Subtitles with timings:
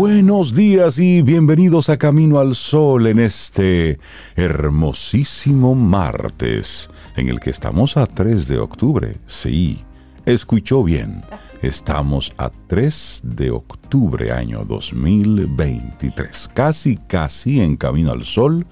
[0.00, 4.00] Buenos días y bienvenidos a Camino al Sol en este
[4.34, 9.18] hermosísimo martes, en el que estamos a 3 de octubre.
[9.26, 9.84] Sí,
[10.24, 11.22] escuchó bien.
[11.60, 16.48] Estamos a 3 de octubre año 2023.
[16.54, 18.66] Casi, casi en Camino al Sol.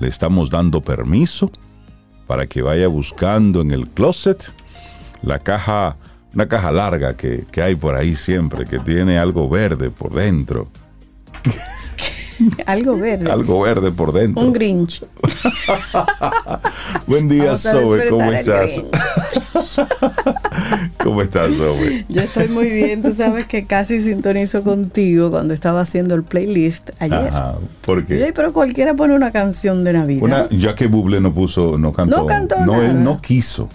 [0.00, 1.52] Le estamos dando permiso
[2.26, 4.50] para que vaya buscando en el closet
[5.22, 5.96] la caja
[6.34, 10.68] una caja larga que, que, hay por ahí siempre, que tiene algo verde por dentro.
[12.66, 13.30] algo verde.
[13.30, 14.42] Algo verde por dentro.
[14.42, 15.04] Un Grinch.
[17.06, 18.82] Buen día, Zoe, ¿cómo estás?
[21.02, 22.04] ¿Cómo estás, Zoe?
[22.08, 26.90] Yo estoy muy bien, tú sabes que casi sintonizo contigo cuando estaba haciendo el playlist
[26.98, 27.28] ayer.
[27.28, 28.32] Ajá, ¿por qué?
[28.34, 30.22] pero cualquiera pone una canción de Navidad.
[30.22, 32.18] Una, ya que Buble no puso, no cantó.
[32.18, 32.90] No cantó No, nada.
[32.90, 33.68] él no quiso.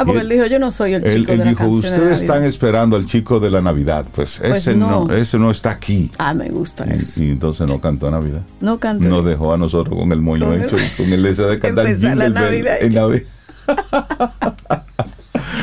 [0.00, 1.82] Ah, porque él, dijo, yo no soy el chico él, de él la dijo, canción
[1.82, 2.20] de ustedes Navidad".
[2.22, 4.06] están esperando al chico de la Navidad.
[4.14, 5.06] Pues, Pues ese no.
[5.06, 5.14] no.
[5.14, 6.10] ese no está aquí.
[6.18, 7.20] Ah, me gusta eso.
[7.22, 8.42] Y, y entonces no cantó Navidad.
[8.60, 9.06] No cantó.
[9.08, 11.58] Nos dejó a nosotros con el moño Con el- hecho y con el deseo de
[11.60, 12.94] cantar Empezar la Navidad en.
[12.94, 13.22] Navidad.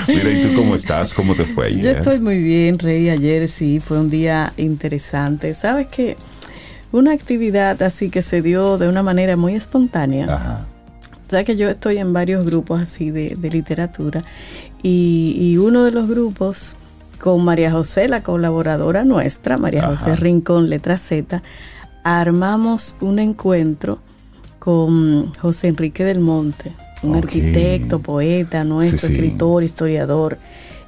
[0.08, 1.13] Mira, ¿y tú cómo estás?
[1.13, 1.81] ¿Cómo te fue ayer?
[1.83, 3.09] Yo estoy muy bien, Rey.
[3.09, 5.53] Ayer sí fue un día interesante.
[5.53, 6.16] Sabes que
[6.91, 10.25] una actividad así que se dio de una manera muy espontánea.
[10.33, 10.66] Ajá.
[11.28, 14.23] Sabes que yo estoy en varios grupos así de, de literatura
[14.84, 16.76] y, y uno de los grupos
[17.20, 19.96] con María José, la colaboradora nuestra, María Ajá.
[19.98, 21.42] José Rincón, letra Z,
[22.03, 24.00] armamos un encuentro
[24.59, 29.14] con José Enrique del Monte, un arquitecto, poeta, nuestro Sí, sí.
[29.14, 30.38] escritor, historiador,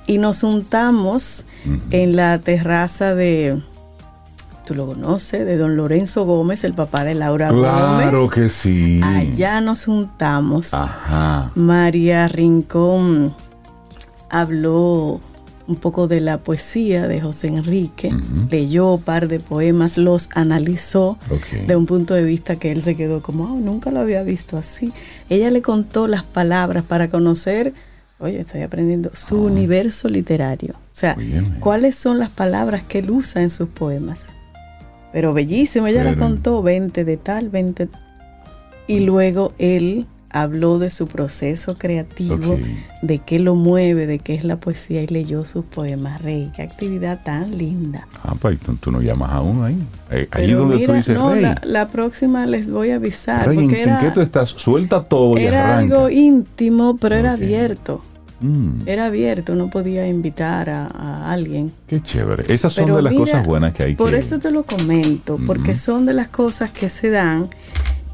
[0.06, 1.46] y nos juntamos
[1.92, 3.62] en la terraza de,
[4.68, 8.32] tú lo conoces, de don Lorenzo Gómez, el papá de Laura Claro Gómez.
[8.32, 9.00] que sí.
[9.02, 10.74] Allá nos juntamos.
[10.74, 11.52] Ajá.
[11.56, 13.34] María Rincón
[14.30, 15.22] habló
[15.68, 18.14] un poco de la poesía de José Enrique,
[18.50, 21.18] leyó un par de poemas, los analizó
[21.66, 24.58] de un punto de vista que él se quedó como, "Ah, nunca lo había visto
[24.58, 24.94] así.
[25.30, 27.74] Ella le contó las palabras para conocer,
[28.20, 30.74] oye, estoy aprendiendo, su universo literario.
[30.76, 31.58] O sea, bien.
[31.60, 34.30] cuáles son las palabras que él usa en sus poemas.
[35.14, 37.90] Pero bellísimo, ella Pero- contó 20 de tal, 20.
[38.88, 42.58] Y luego él habló de su proceso creativo,
[43.02, 46.22] de qué lo mueve, de qué es la poesía y leyó sus poemas.
[46.22, 48.08] Rey, qué actividad tan linda.
[48.24, 49.78] Ah, pues tú, no llamas a uno ahí.
[50.12, 52.96] Eh, ahí Pero donde mira, tú dices, no, Rey, la, la próxima les voy a
[52.96, 53.48] avisar.
[53.48, 54.50] Rey, ¿en, porque en era, qué tú estás?
[54.50, 55.96] Suelta todo y era arranca.
[55.96, 58.02] algo íntimo, pero era abierto.
[58.40, 61.72] Mm, Era abierto, no podía invitar a, a alguien.
[61.88, 62.52] qué chévere.
[62.54, 64.18] Esas son Pero de las mira, cosas buenas que hay Por que...
[64.20, 67.50] eso te lo comento, porque son de las cosas que se dan,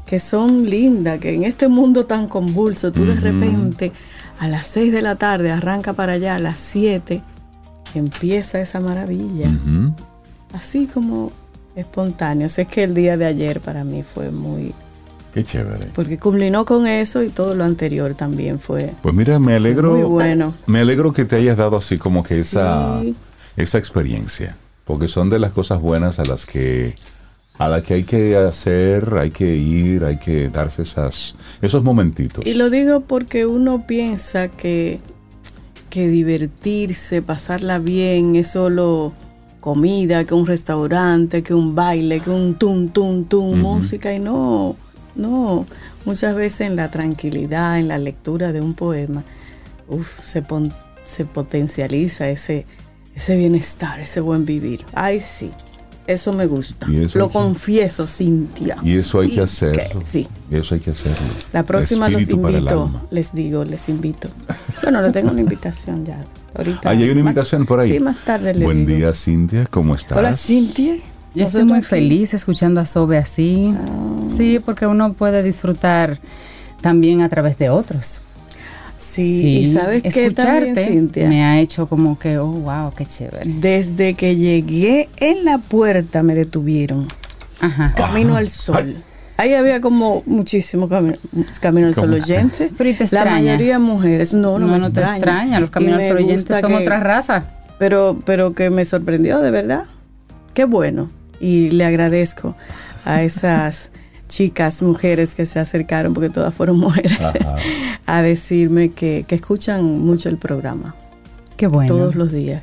[0.06, 3.92] que son lindas, que en este mundo tan convulso, tú de repente
[4.38, 7.20] a las 6 de la tarde arranca para allá, a las 7
[7.94, 9.50] empieza esa maravilla,
[10.52, 11.30] así como
[11.76, 12.48] espontáneo.
[12.48, 14.72] Sé que el día de ayer para mí fue muy,
[15.34, 15.88] Qué chévere.
[15.94, 19.94] porque culminó con eso y todo lo anterior también fue Pues mira, me alegro.
[19.96, 20.54] muy bueno.
[20.66, 23.14] Me alegro que te hayas dado así como que esa, Sí.
[23.56, 24.56] esa experiencia.
[24.84, 26.94] Porque son de las cosas buenas a las que
[27.58, 32.44] a las que hay que hacer, hay que ir, hay que darse esas, esos momentitos.
[32.44, 35.00] Y lo digo porque uno piensa que,
[35.88, 39.12] que divertirse, pasarla bien, es solo
[39.60, 44.12] comida, que un restaurante, que un baile, que un tum, tum, tum, música.
[44.12, 44.76] Y no,
[45.16, 45.66] no.
[46.04, 49.24] Muchas veces en la tranquilidad, en la lectura de un poema,
[49.88, 50.72] uf, se, pon-
[51.04, 52.66] se potencializa ese,
[53.14, 54.84] ese bienestar, ese buen vivir.
[54.92, 55.50] Ay, sí.
[56.06, 56.86] Eso me gusta.
[56.92, 58.76] Eso Lo confieso, Cintia.
[58.82, 60.00] Y eso hay que hacerlo.
[60.00, 60.28] que- sí.
[60.50, 61.16] Y eso hay que hacerlo.
[61.54, 64.28] La próxima los invito, les digo, les invito.
[64.82, 66.22] Bueno, le tengo una invitación ya.
[66.54, 66.80] Ahorita.
[66.90, 67.92] Ah, ¿ya hay una más- invitación por ahí.
[67.92, 68.98] Sí, más tarde le Buen digo.
[68.98, 69.64] día, Cintia.
[69.70, 70.18] ¿Cómo estás?
[70.18, 70.96] Hola, Cintia.
[71.34, 71.86] Yo estoy muy aquí.
[71.86, 73.74] feliz escuchando a Sobe así.
[73.76, 74.24] Ah.
[74.28, 76.18] Sí, porque uno puede disfrutar
[76.80, 78.20] también a través de otros.
[78.96, 81.28] Sí, y sabes qué también, Cintia.
[81.28, 83.42] me ha hecho como que, oh, wow, qué chévere.
[83.60, 87.08] Desde que llegué en la puerta me detuvieron.
[87.60, 87.92] Ajá.
[87.96, 88.96] Camino al sol.
[89.36, 91.16] Ahí había como muchísimo camino,
[91.60, 92.70] camino al sol oyente.
[92.78, 93.30] Pero ¿y te La extraña?
[93.52, 94.32] mayoría mujeres.
[94.32, 95.16] No, no, No, me no, te extraña.
[95.16, 95.60] extraña.
[95.60, 97.44] Los caminos me oyentes gusta son que- otra raza.
[97.78, 99.84] Pero, pero que me sorprendió, de verdad.
[100.54, 101.10] Qué bueno.
[101.40, 102.56] Y le agradezco
[103.04, 103.90] a esas
[104.28, 107.56] chicas, mujeres que se acercaron, porque todas fueron mujeres, Ajá.
[108.06, 110.94] a decirme que, que escuchan mucho el programa
[111.56, 111.94] Qué bueno.
[111.94, 112.62] todos los días.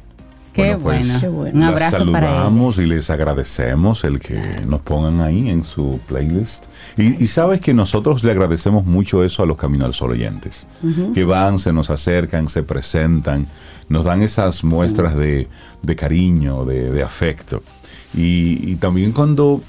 [0.53, 1.21] Qué Bueno, pues.
[1.21, 1.55] Qué bueno.
[1.55, 2.85] Un Las abrazo para saludamos ellos.
[2.91, 4.37] y les agradecemos el que
[4.67, 6.65] nos pongan ahí en su playlist.
[6.97, 10.67] Y, y sabes que nosotros le agradecemos mucho eso a los Camino al Sol oyentes,
[11.13, 13.47] que van, se nos acercan, se presentan,
[13.87, 15.47] nos dan esas muestras de,
[15.83, 17.63] de cariño, de, de afecto.
[18.13, 19.61] Y, y también cuando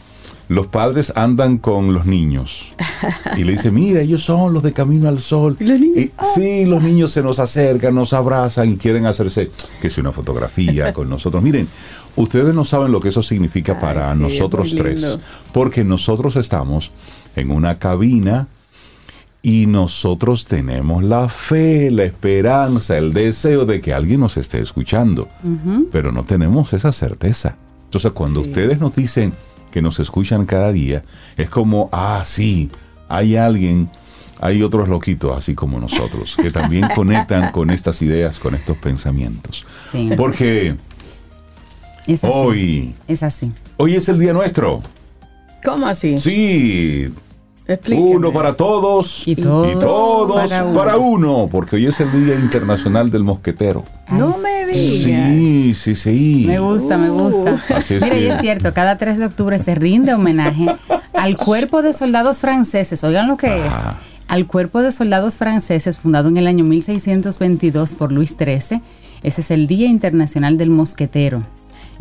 [0.53, 2.75] los padres andan con los niños
[3.37, 5.57] y le dicen, mira, ellos son los de Camino al Sol.
[5.59, 5.97] ¿Y los niños?
[5.97, 9.51] Y sí, los niños se nos acercan, nos abrazan y quieren hacerse,
[9.81, 11.43] que sea una fotografía con nosotros.
[11.43, 11.69] Miren,
[12.17, 15.19] ustedes no saben lo que eso significa Ay, para sí, nosotros es tres,
[15.53, 16.93] porque nosotros estamos
[17.35, 18.49] en una cabina
[19.41, 25.29] y nosotros tenemos la fe, la esperanza, el deseo de que alguien nos esté escuchando,
[25.91, 27.57] pero no tenemos esa certeza.
[27.93, 28.49] Entonces, cuando Sí.
[28.49, 29.35] ustedes nos dicen
[29.71, 31.05] que nos escuchan cada día,
[31.37, 32.71] es como, ah, sí,
[33.07, 33.91] hay alguien,
[34.41, 39.67] hay otros loquitos así como nosotros, que también conectan con estas ideas, con estos pensamientos.
[39.93, 40.09] Sí.
[40.17, 40.77] Porque
[42.07, 42.33] Es así.
[42.35, 43.53] hoy, Es así.
[43.77, 44.83] hoy es el día nuestro.
[45.63, 46.19] ¿Cómo así?
[46.19, 47.13] Sí,
[47.67, 48.17] Explíqueme.
[48.17, 51.49] uno para todos Y todos todos para para, uno.
[51.51, 53.85] porque hoy es el Día Internacional del Mosquetero.
[54.11, 54.77] No me digas.
[54.77, 56.45] Sí, sí, sí.
[56.49, 57.53] Me gusta, me gusta.
[57.71, 57.75] Uh.
[57.75, 60.67] Así es Mira, que- y es cierto, cada 3 de octubre se rinde homenaje
[61.15, 63.03] al cuerpo de soldados franceses.
[63.05, 63.75] Oigan lo que es.
[64.29, 68.81] Al cuerpo de soldados franceses fundado en el año 1622 por Luis XIII.
[69.23, 71.43] Ese es el Día Internacional del Mosquetero.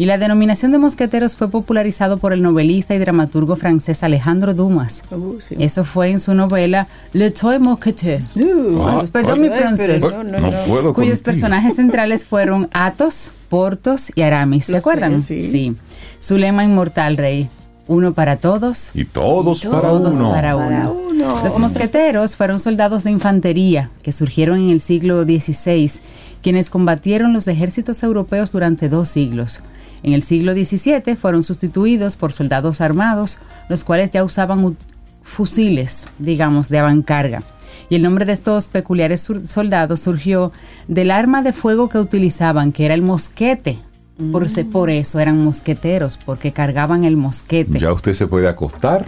[0.02, 5.04] Y la denominación de mosqueteros fue popularizado por el novelista y dramaturgo francés Alejandro Dumas.
[5.12, 5.54] Uh, sí.
[5.60, 8.20] Eso fue en su novela Le Toy Mosqueteur.
[8.36, 10.04] Uh, Ah, perdón, mi ay, francés.
[10.12, 11.24] no, no, no, cuyos contigo.
[11.24, 14.66] personajes centrales fueron Athos, Portos y Aramis.
[14.66, 15.22] ¿Se Los acuerdan?
[15.24, 15.76] tres, sí.
[16.18, 17.48] Su lema inmortal, rey.
[17.88, 18.90] Uno para todos.
[18.96, 20.32] Y todos, para todos uno.
[20.32, 20.98] para Para uno.
[21.12, 21.44] uno.
[21.44, 25.92] Los mosqueteros fueron soldados de infantería que surgieron en el siglo XVI,
[26.42, 29.62] quienes combatieron los ejércitos europeos durante dos siglos.
[30.04, 33.40] En el siglo XVII fueron sustituidos por soldados armados,
[33.70, 34.78] los cuales ya usaban
[35.24, 37.44] fusiles, digamos, de avancarga.
[37.90, 40.52] Y el nombre de estos peculiares sur- soldados surgió
[40.88, 43.80] del arma de fuego que utilizaban, que era el mosquete.
[44.32, 47.80] Por, se- por eso eran mosqueteros, porque cargaban el mosquete.
[47.80, 49.08] Ya usted se puede acostar.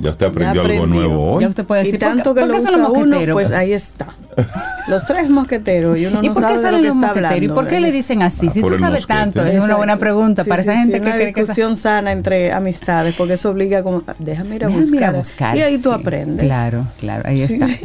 [0.00, 1.00] Ya usted aprendió algo aprendió.
[1.02, 1.42] nuevo hoy.
[1.42, 3.34] Ya usted puede Y decir, ¿por qué- tanto que por lo usa los uno, mosqueteros?
[3.34, 4.06] pues ahí está.
[4.88, 7.44] Los tres mosqueteros y uno ¿Y no por qué sabe de lo que está hablando.
[7.44, 8.46] ¿Y por qué le dicen así?
[8.46, 11.00] Ah, si tú sabes tanto, es una buena pregunta Sí, para sí, esa gente sí,
[11.02, 14.84] que una que discusión sana entre amistades, porque eso obliga como, déjame ir a Déjame
[14.86, 15.14] ir buscar.
[15.14, 15.96] a buscar, y ahí tú sí.
[16.00, 16.46] aprendes.
[16.46, 17.66] Claro, claro, ahí Sí, está.
[17.66, 17.80] sí.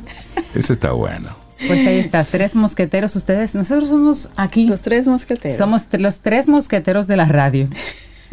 [0.55, 1.29] Ese está bueno.
[1.67, 3.15] Pues ahí está, tres mosqueteros.
[3.15, 5.57] Ustedes, nosotros somos aquí, Los tres mosqueteros.
[5.57, 7.67] somos los tres mosqueteros de la radio.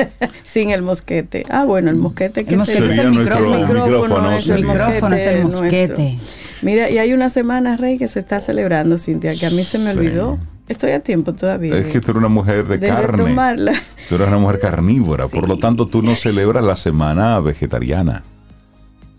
[0.43, 1.45] Sin el mosquete.
[1.51, 3.85] Ah, bueno, el mosquete que El mosquete Sería es el nuestro micrófono.
[3.87, 5.63] micrófono, es el micrófono es el nuestro.
[5.63, 6.19] mosquete.
[6.63, 9.79] Mira, y hay una semana, Rey, que se está celebrando, Cintia, que a mí se
[9.79, 9.99] me Sí.
[9.99, 10.39] olvidó.
[10.69, 11.77] Estoy a tiempo todavía.
[11.77, 13.07] Es que tú eres una mujer de, de carne.
[13.25, 13.73] retomarla.
[14.09, 15.27] Tú eres una mujer carnívora.
[15.27, 18.23] Por lo tanto, tú no celebras la semana vegetariana,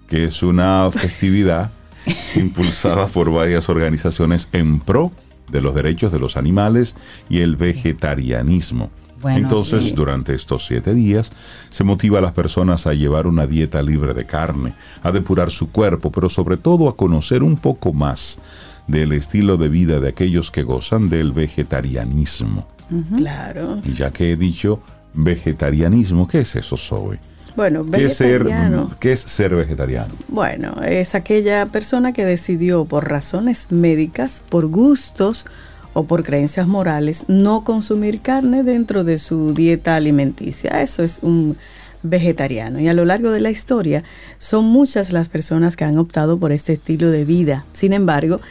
[0.08, 1.70] que es una festividad
[2.36, 5.12] impulsada por varias organizaciones en pro
[5.52, 6.96] de los derechos de los animales
[7.30, 8.90] y el vegetarianismo.
[9.22, 9.92] Bueno, Entonces, sí.
[9.92, 11.32] durante estos siete días,
[11.70, 15.72] se motiva a las personas a llevar una dieta libre de carne, a depurar su
[15.72, 18.40] cuerpo, pero sobre todo a conocer un poco más
[18.88, 22.68] del estilo de vida de aquellos que gozan del vegetarianismo.
[23.16, 23.82] Claro.
[23.86, 24.82] Y ya que he dicho
[25.14, 27.20] vegetarianismo, ¿qué es eso, Zoe?
[27.56, 28.92] Bueno, ¿Qué es, ser, vegetariano.
[29.00, 30.14] ¿Qué es ser vegetariano?
[30.30, 35.46] Bueno, es aquella persona que decidió por razones médicas, por gustos
[35.94, 40.82] o por creencias morales no consumir carne dentro de su dieta alimenticia.
[40.82, 41.58] Eso es un
[42.04, 42.80] vegetariano.
[42.80, 44.04] Y a lo largo de la historia
[44.38, 47.66] son muchas las personas que han optado por este estilo de vida.
[47.74, 48.42] Sin embargo,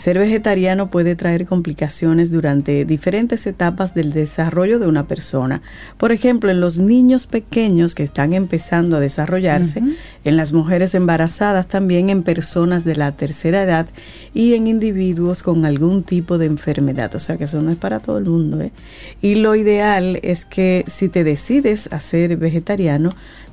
[0.00, 5.60] ser vegetariano puede traer complicaciones durante diferentes etapas del desarrollo de una persona.
[5.98, 9.82] Por ejemplo, en los niños pequeños que están empezando a desarrollarse,
[10.24, 13.88] en las mujeres embarazadas, también en personas de la tercera edad
[14.32, 17.14] y en individuos con algún tipo de enfermedad.
[17.14, 18.62] O sea que eso no es para todo el mundo.
[18.62, 18.72] ¿eh?
[19.20, 23.10] Y lo ideal es que si te decides a ser vegetariano,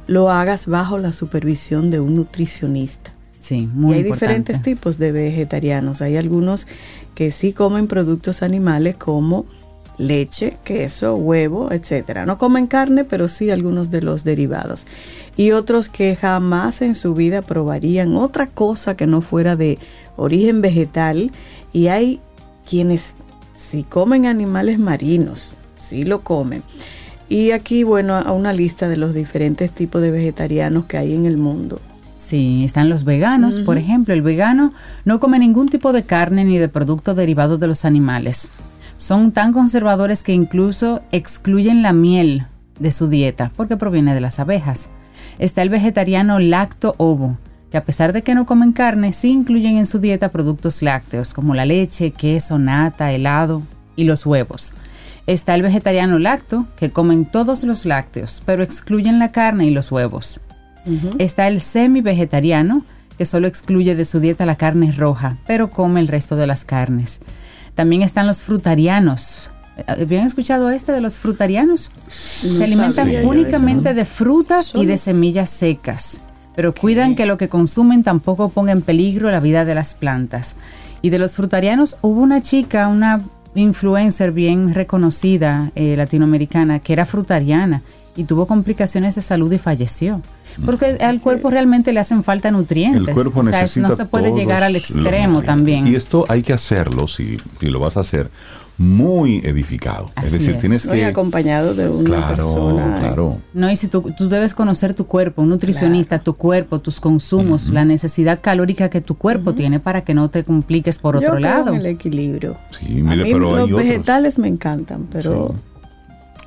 [0.07, 3.16] lo hagas bajo la supervisión de un nutricionista.
[3.39, 4.25] Sí, muy y hay importante.
[4.25, 6.01] diferentes tipos de vegetarianos.
[6.01, 6.67] Hay algunos
[7.15, 9.45] que sí comen productos animales como
[9.97, 12.25] leche, queso, huevo, etcétera.
[12.25, 14.85] No comen carne, pero sí algunos de los derivados.
[15.35, 19.79] Y otros que jamás en su vida probarían otra cosa que no fuera de
[20.15, 21.31] origen vegetal.
[21.73, 22.19] Y hay
[22.69, 23.15] quienes
[23.55, 26.63] sí comen animales marinos, sí lo comen.
[27.29, 31.25] Y aquí, bueno, a una lista de los diferentes tipos de vegetarianos que hay en
[31.25, 31.81] el mundo.
[32.27, 34.13] Sí, están los veganos, por ejemplo.
[34.13, 34.73] El vegano
[35.05, 38.49] no come ningún tipo de carne ni de producto derivado de los animales.
[38.97, 42.45] Son tan conservadores que incluso excluyen la miel
[42.81, 44.89] de su dieta porque proviene de las abejas.
[45.39, 47.37] Está el vegetariano lacto-ovo,
[47.71, 51.33] que a pesar de que no comen carne, sí incluyen en su dieta productos lácteos
[51.33, 53.61] como la leche, queso, nata, helado
[53.95, 54.73] y los huevos.
[55.27, 59.93] Está el vegetariano lacto, que comen todos los lácteos, pero excluyen la carne y los
[59.93, 60.41] huevos.
[61.17, 62.83] Está el semi-vegetariano,
[63.17, 66.65] que solo excluye de su dieta la carne roja, pero come el resto de las
[66.65, 67.19] carnes.
[67.73, 69.51] También están los frutarianos.
[69.87, 71.91] ¿Habían escuchado este de los frutarianos?
[72.07, 76.21] Se alimentan únicamente de frutas y de semillas secas,
[76.55, 80.55] pero cuidan que lo que consumen tampoco ponga en peligro la vida de las plantas.
[81.03, 83.21] Y de los frutarianos hubo una chica, una
[83.53, 87.83] influencer bien reconocida eh, latinoamericana, que era frutariana
[88.17, 90.21] y tuvo complicaciones de salud y falleció.
[90.65, 93.07] Porque al cuerpo realmente le hacen falta nutrientes.
[93.07, 95.85] El cuerpo necesita no se puede llegar al extremo también.
[95.85, 98.29] Y esto hay que hacerlo, si, si lo vas a hacer,
[98.77, 100.07] muy edificado.
[100.23, 101.05] es decir, tienes que...
[101.05, 102.99] acompañado de una claro, persona.
[102.99, 106.99] Claro, No, y si tú, tú, debes conocer tu cuerpo, un nutricionista, tu cuerpo, tus
[106.99, 111.35] consumos, la necesidad calórica que tu cuerpo tiene para que no te compliques por otro
[111.35, 111.63] Yo lado.
[111.63, 112.57] Creo en el equilibrio.
[112.79, 114.39] Sí, mire, a mí pero los hay vegetales otros.
[114.39, 115.53] me encantan, pero...
[115.55, 115.76] Sí.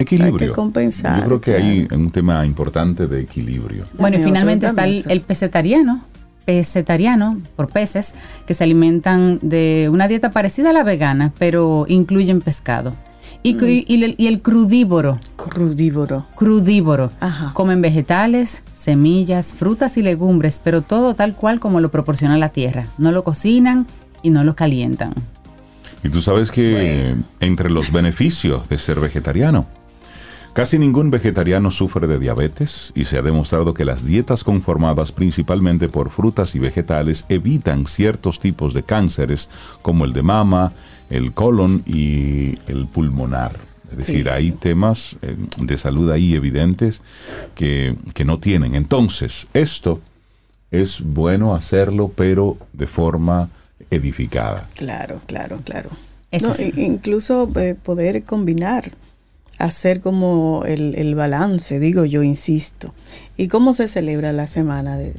[0.01, 0.35] Equilibrio.
[0.35, 1.67] Hay que compensar, Yo creo que claro.
[1.67, 3.85] hay un tema importante de equilibrio.
[3.99, 6.03] Bueno, y finalmente está el, el pesetariano,
[6.47, 8.15] pesetariano por peces,
[8.47, 12.95] que se alimentan de una dieta parecida a la vegana, pero incluyen pescado.
[13.43, 13.57] Y,
[13.89, 16.27] y el- y el crudívoro, Crudívoro.
[16.37, 17.53] crudívoro, Ajá.
[17.55, 22.87] comen vegetales, semillas, frutas y legumbres, pero todo tal cual como lo proporciona la tierra.
[22.99, 23.87] No lo cocinan
[24.23, 25.15] y no lo calientan.
[26.05, 29.67] Y tú sabes que entre los beneficios de ser vegetariano,
[30.61, 35.89] casi ningún vegetariano sufre de diabetes y se ha demostrado que las dietas conformadas principalmente
[35.89, 39.49] por frutas y vegetales evitan ciertos tipos de cánceres
[39.81, 40.75] como el de mama,
[41.09, 43.53] el colon y el pulmonar.
[43.91, 44.29] Es decir, Sí.
[44.29, 47.01] hay temas eh, de salud ahí evidentes
[47.55, 48.75] que, que no tienen.
[48.75, 50.03] Entonces, esto
[50.71, 53.49] es bueno hacerlo, pero de forma
[53.91, 54.69] edificada.
[54.77, 55.89] Claro, claro, claro.
[56.43, 58.91] No, incluso eh, poder combinar,
[59.61, 62.95] hacer como el, el balance, digo yo, insisto.
[63.37, 65.15] ¿Y cómo se celebra la semana del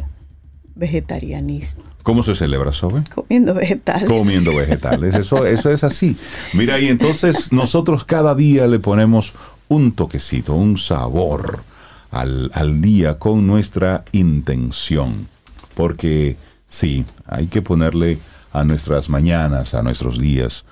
[0.75, 1.83] vegetarianismo?
[2.03, 3.03] ¿Cómo se celebra, Sobe?
[3.13, 4.09] Comiendo vegetales.
[4.09, 5.15] comiendo vegetales.
[5.15, 6.15] Eso, eso es así.
[6.53, 9.33] Mira, y entonces nosotros cada día le ponemos
[9.67, 11.63] un toquecito, un sabor
[12.09, 15.27] al, al día con nuestra intención.
[15.75, 18.17] Porque sí, hay que ponerle
[18.51, 20.65] a nuestras mañanas, a nuestros días,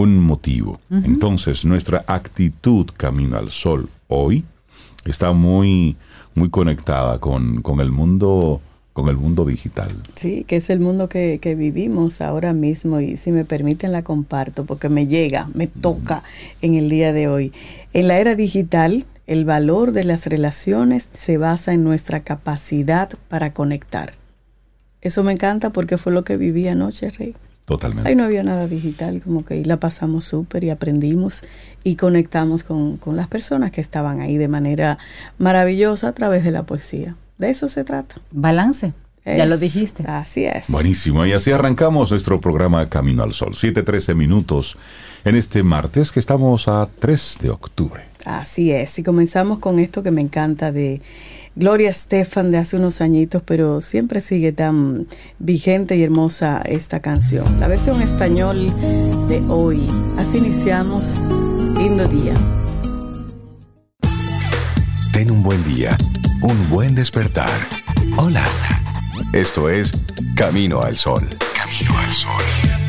[0.00, 0.80] un motivo.
[0.90, 4.44] Entonces, nuestra actitud camino al sol hoy
[5.04, 5.96] está muy,
[6.34, 8.60] muy conectada con, con el mundo,
[8.92, 9.90] con el mundo digital.
[10.14, 14.02] Sí, que es el mundo que, que vivimos ahora mismo y si me permiten la
[14.02, 16.22] comparto porque me llega, me toca
[16.62, 17.52] en el día de hoy.
[17.92, 23.52] En la era digital, el valor de las relaciones se basa en nuestra capacidad para
[23.52, 24.10] conectar.
[25.02, 27.34] Eso me encanta porque fue lo que viví anoche, Rey.
[27.70, 28.10] Totalmente.
[28.10, 31.44] Ahí no había nada digital, como que ahí la pasamos súper y aprendimos
[31.84, 34.98] y conectamos con, con las personas que estaban ahí de manera
[35.38, 37.14] maravillosa a través de la poesía.
[37.38, 38.16] De eso se trata.
[38.32, 38.92] Balance,
[39.24, 40.02] ya lo dijiste.
[40.08, 40.68] Así es.
[40.68, 43.54] Buenísimo, y así arrancamos nuestro programa Camino al Sol.
[43.54, 44.76] 7:13 minutos
[45.24, 48.02] en este martes que estamos a 3 de octubre.
[48.24, 48.98] Así es.
[48.98, 51.02] Y comenzamos con esto que me encanta de
[51.56, 55.06] Gloria Estefan de hace unos añitos, pero siempre sigue tan
[55.38, 57.60] vigente y hermosa esta canción.
[57.60, 58.72] La versión español
[59.28, 59.88] de hoy.
[60.16, 61.26] Así iniciamos.
[61.76, 62.34] Lindo día.
[65.12, 65.98] Ten un buen día,
[66.42, 67.50] un buen despertar.
[68.16, 68.44] Hola.
[69.32, 69.92] Esto es
[70.34, 71.28] Camino al Sol.
[71.54, 72.79] Camino al Sol.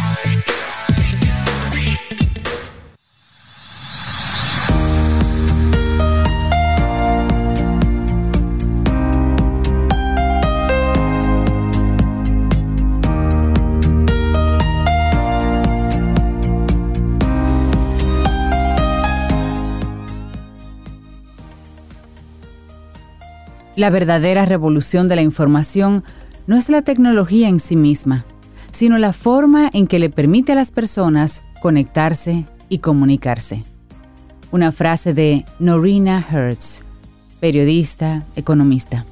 [23.76, 26.04] La verdadera revolución de la información
[26.46, 28.26] no es la tecnología en sí misma,
[28.72, 33.64] sino la forma en que le permite a las personas conectarse y comunicarse.
[34.52, 36.82] Una frase de Norina Hertz,
[37.40, 39.06] periodista, economista.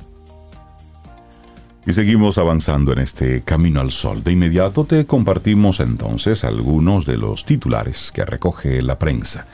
[1.85, 4.23] Y seguimos avanzando en este Camino al Sol.
[4.23, 9.47] De inmediato te compartimos entonces algunos de los titulares que recoge la prensa.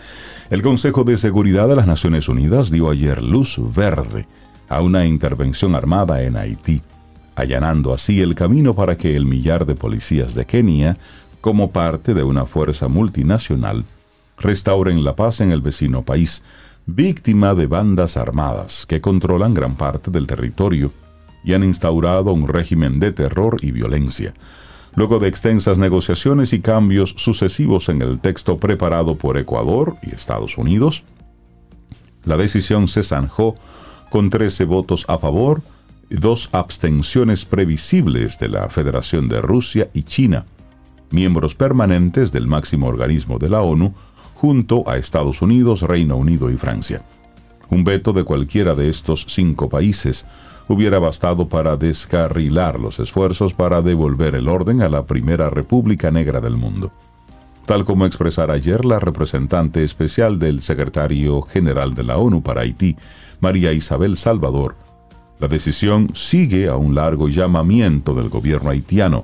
[0.49, 4.25] El Consejo de Seguridad de las Naciones Unidas dio ayer luz verde
[4.69, 6.81] a una intervención armada en Haití,
[7.35, 10.97] allanando así el camino para que el millar de policías de Kenia,
[11.41, 13.85] como parte de una fuerza multinacional,
[14.37, 16.43] restauren la paz en el vecino país,
[16.85, 20.91] víctima de bandas armadas que controlan gran parte del territorio
[21.43, 24.33] y han instaurado un régimen de terror y violencia.
[24.95, 30.57] Luego de extensas negociaciones y cambios sucesivos en el texto preparado por Ecuador y Estados
[30.57, 31.03] Unidos,
[32.23, 33.55] la decisión se zanjó
[34.09, 35.61] con 13 votos a favor
[36.09, 40.45] dos abstenciones previsibles de la Federación de Rusia y China,
[41.11, 43.93] miembros permanentes del máximo organismo de la ONU,
[44.35, 47.03] junto a Estados Unidos, Reino Unido y Francia.
[47.69, 50.25] Un veto de cualquiera de estos cinco países
[50.67, 56.41] hubiera bastado para descarrilar los esfuerzos para devolver el orden a la primera república negra
[56.41, 56.91] del mundo.
[57.65, 62.95] Tal como expresara ayer la representante especial del secretario general de la ONU para Haití,
[63.45, 64.75] María Isabel Salvador,
[65.39, 69.23] la decisión sigue a un largo llamamiento del gobierno haitiano,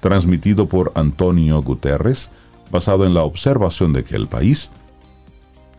[0.00, 2.32] transmitido por Antonio Guterres,
[2.72, 4.70] basado en la observación de que el país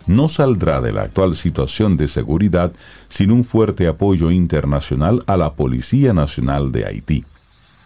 [0.08, 2.72] no saldrá de la actual situación de seguridad
[3.10, 7.26] sin un fuerte apoyo internacional a la Policía Nacional de Haití.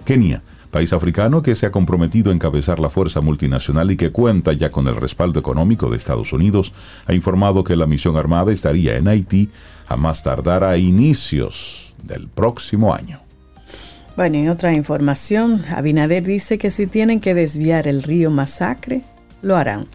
[0.06, 0.44] Kenia,
[0.76, 4.72] país africano que se ha comprometido a encabezar la fuerza multinacional y que cuenta ya
[4.72, 6.74] con el respaldo económico de Estados Unidos,
[7.06, 9.50] ha informado que la misión armada estaría en Haití
[9.88, 13.22] a más tardar a inicios del próximo año.
[14.18, 19.04] Bueno, en otra información, Abinader dice que si tienen que desviar el río Masacre,
[19.42, 19.88] lo harán.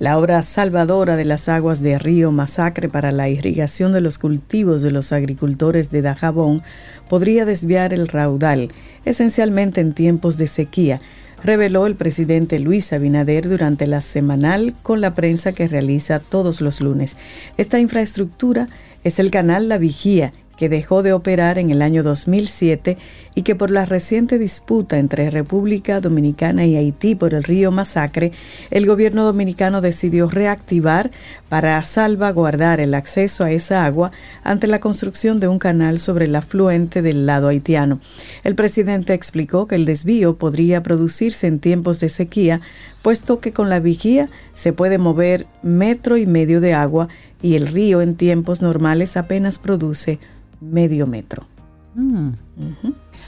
[0.00, 4.80] La obra salvadora de las aguas de Río Masacre para la irrigación de los cultivos
[4.80, 6.62] de los agricultores de Dajabón
[7.06, 8.70] podría desviar el raudal,
[9.04, 11.02] esencialmente en tiempos de sequía,
[11.44, 16.80] reveló el presidente Luis Abinader durante la semanal con la prensa que realiza todos los
[16.80, 17.18] lunes.
[17.58, 18.68] Esta infraestructura
[19.04, 22.96] es el canal La Vigía, que dejó de operar en el año 2007
[23.34, 28.32] y que por la reciente disputa entre República Dominicana y Haití por el río Masacre,
[28.70, 31.10] el gobierno dominicano decidió reactivar
[31.48, 34.10] para salvaguardar el acceso a esa agua
[34.42, 38.00] ante la construcción de un canal sobre el afluente del lado haitiano.
[38.42, 42.60] El presidente explicó que el desvío podría producirse en tiempos de sequía,
[43.02, 47.08] puesto que con la vigía se puede mover metro y medio de agua
[47.42, 50.18] y el río en tiempos normales apenas produce
[50.60, 51.46] medio metro.
[51.94, 52.30] Mm.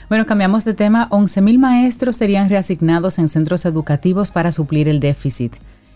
[0.09, 1.09] Bueno, cambiamos de tema.
[1.09, 5.55] 11.000 maestros serían reasignados en centros educativos para suplir el déficit.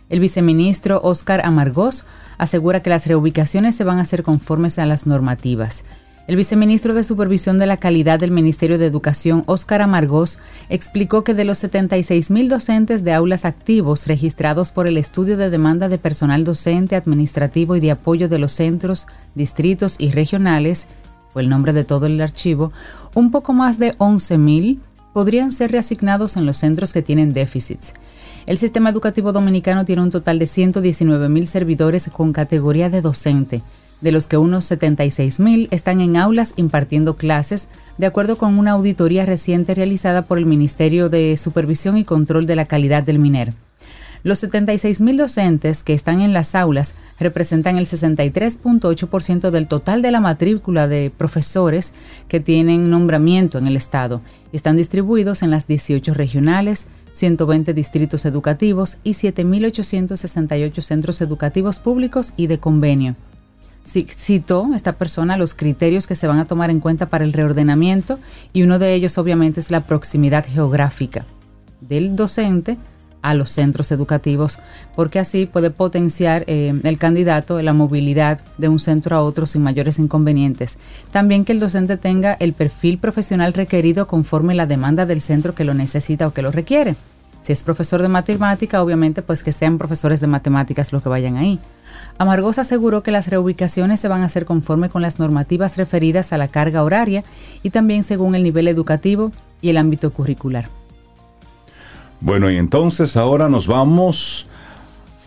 [0.09, 2.05] El viceministro Oscar Amargós
[2.37, 5.83] asegura que las reubicaciones se van a hacer conformes a las normativas.
[6.27, 11.33] El viceministro de Supervisión de la Calidad del Ministerio de Educación, Óscar Amargós, explicó que
[11.33, 16.43] de los 76.000 docentes de aulas activos registrados por el estudio de demanda de personal
[16.43, 20.89] docente, administrativo y de apoyo de los centros, distritos y regionales,
[21.31, 22.73] fue el nombre de todo el archivo,
[23.17, 24.77] un poco más de 11.000
[25.11, 27.93] podrían ser reasignados en los centros que tienen déficits.
[28.45, 33.63] El sistema educativo dominicano tiene un total de 119.000 servidores con categoría de docente
[34.01, 39.25] de los que unos 76.000 están en aulas impartiendo clases, de acuerdo con una auditoría
[39.25, 43.55] reciente realizada por el Ministerio de Supervisión y Control de la Calidad del MINER.
[44.27, 50.19] Los 76.000 docentes que están en las aulas representan el 63.8% del total de la
[50.19, 51.93] matrícula de profesores
[52.27, 54.19] que tienen nombramiento en el Estado.
[54.51, 62.47] Están distribuidos en las 18 regionales, 120 distritos educativos y 7.868 centros educativos públicos y
[62.47, 63.15] de convenio.
[63.85, 68.19] Citó esta persona los criterios que se van a tomar en cuenta para el reordenamiento
[68.51, 71.25] y uno de ellos obviamente es la proximidad geográfica
[71.79, 72.77] del docente
[73.29, 74.59] a los centros educativos,
[74.95, 79.63] porque así puede potenciar eh, el candidato la movilidad de un centro a otro sin
[79.63, 80.77] mayores inconvenientes.
[81.11, 85.65] También que el docente tenga el perfil profesional requerido conforme la demanda del centro que
[85.65, 86.95] lo necesita o que lo requiere.
[87.41, 91.37] Si es profesor de matemática, obviamente pues que sean profesores de matemáticas los que vayan
[91.37, 91.59] ahí.
[92.17, 96.37] Amargos aseguró que las reubicaciones se van a hacer conforme con las normativas referidas a
[96.37, 97.23] la carga horaria
[97.61, 100.69] y también según el nivel educativo y el ámbito curricular.
[102.19, 104.47] Bueno, y entonces ahora nos vamos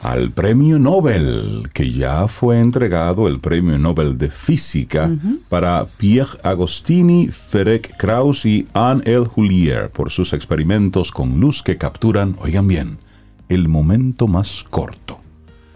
[0.03, 5.11] al premio Nobel, que ya fue entregado el premio Nobel de Física
[5.49, 9.27] para Pierre Agostini, Ferenc Krauss y Anne L.
[9.35, 12.99] Hulier por sus experimentos con luz que capturan, oigan bien,
[13.49, 15.21] el momento más corto.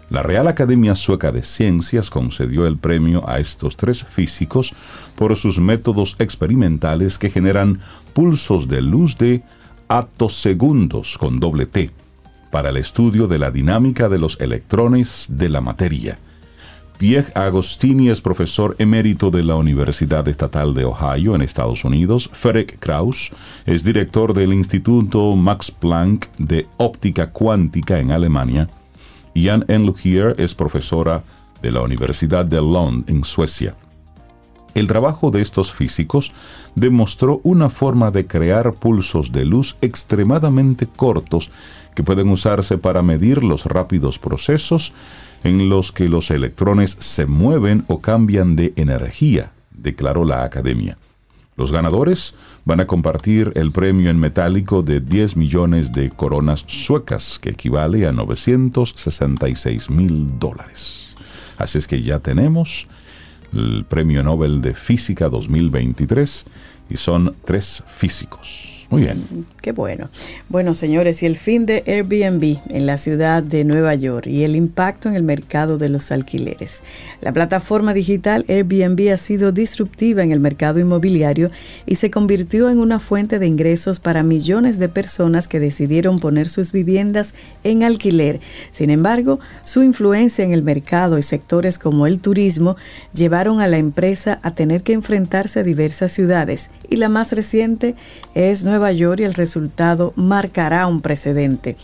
[0.09, 4.73] La Real Academia Sueca de Ciencias concedió el premio a estos tres físicos
[5.15, 7.79] por sus métodos experimentales que generan
[8.13, 9.43] pulsos de luz de
[9.87, 11.91] atosegundos con doble T
[12.51, 16.17] para el estudio de la dinámica de los electrones de la materia.
[16.97, 22.29] Pierre Agostini es profesor emérito de la Universidad Estatal de Ohio en Estados Unidos.
[22.31, 23.31] Ferenc Kraus
[23.65, 28.69] es director del Instituto Max Planck de Óptica Cuántica en Alemania.
[29.35, 31.23] Jan Enlugier es profesora
[31.61, 33.75] de la Universidad de Lund en Suecia.
[34.75, 36.33] El trabajo de estos físicos
[36.75, 41.49] demostró una forma de crear pulsos de luz extremadamente cortos
[41.95, 44.91] que pueden usarse para medir los rápidos procesos
[45.45, 50.97] en los que los electrones se mueven o cambian de energía, declaró la academia.
[51.55, 52.35] Los ganadores
[52.65, 58.05] van a compartir el premio en metálico de 10 millones de coronas suecas, que equivale
[58.07, 61.15] a 966 mil dólares.
[61.57, 62.89] Así es que ya tenemos
[63.53, 66.45] el Premio Nobel de Física 2023
[66.89, 68.74] y son tres físicos.
[68.95, 69.45] Muy bien.
[69.61, 70.09] Qué bueno.
[70.47, 74.55] Bueno, señores, y el fin de Airbnb en la ciudad de Nueva York y el
[74.55, 76.81] impacto en el mercado de los alquileres.
[77.19, 81.51] La plataforma digital Airbnb ha sido disruptiva en el mercado inmobiliario
[81.85, 86.47] y se convirtió en una fuente de ingresos para millones de personas que decidieron poner
[86.47, 88.39] sus viviendas en alquiler.
[88.71, 92.77] Sin embargo, su influencia en el mercado y sectores como el turismo
[93.13, 97.95] llevaron a la empresa a tener que enfrentarse a diversas ciudades y la más reciente
[98.33, 101.75] es Nueva Nueva York y el resultado marcará un precedente.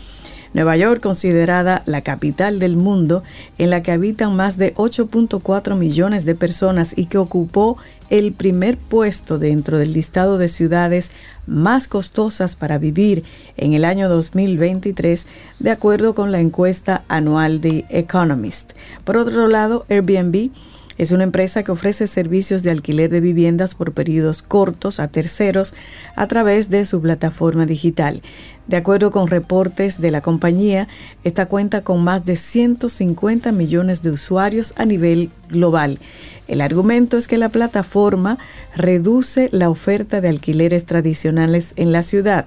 [0.54, 3.24] Nueva York, considerada la capital del mundo,
[3.58, 7.78] en la que habitan más de 8.4 millones de personas y que ocupó
[8.12, 11.10] el primer puesto dentro del listado de ciudades
[11.48, 13.24] más costosas para vivir
[13.58, 15.26] en el año 2023,
[15.58, 18.74] de acuerdo con la encuesta anual de Economist.
[19.06, 20.52] Por otro lado, Airbnb
[20.98, 25.74] es una empresa que ofrece servicios de alquiler de viviendas por periodos cortos a terceros
[26.16, 28.22] a través de su plataforma digital.
[28.68, 30.88] De acuerdo con reportes de la compañía,
[31.24, 36.00] esta cuenta con más de 150 millones de usuarios a nivel global.
[36.48, 38.38] El argumento es que la plataforma
[38.76, 42.46] reduce la oferta de alquileres tradicionales en la ciudad,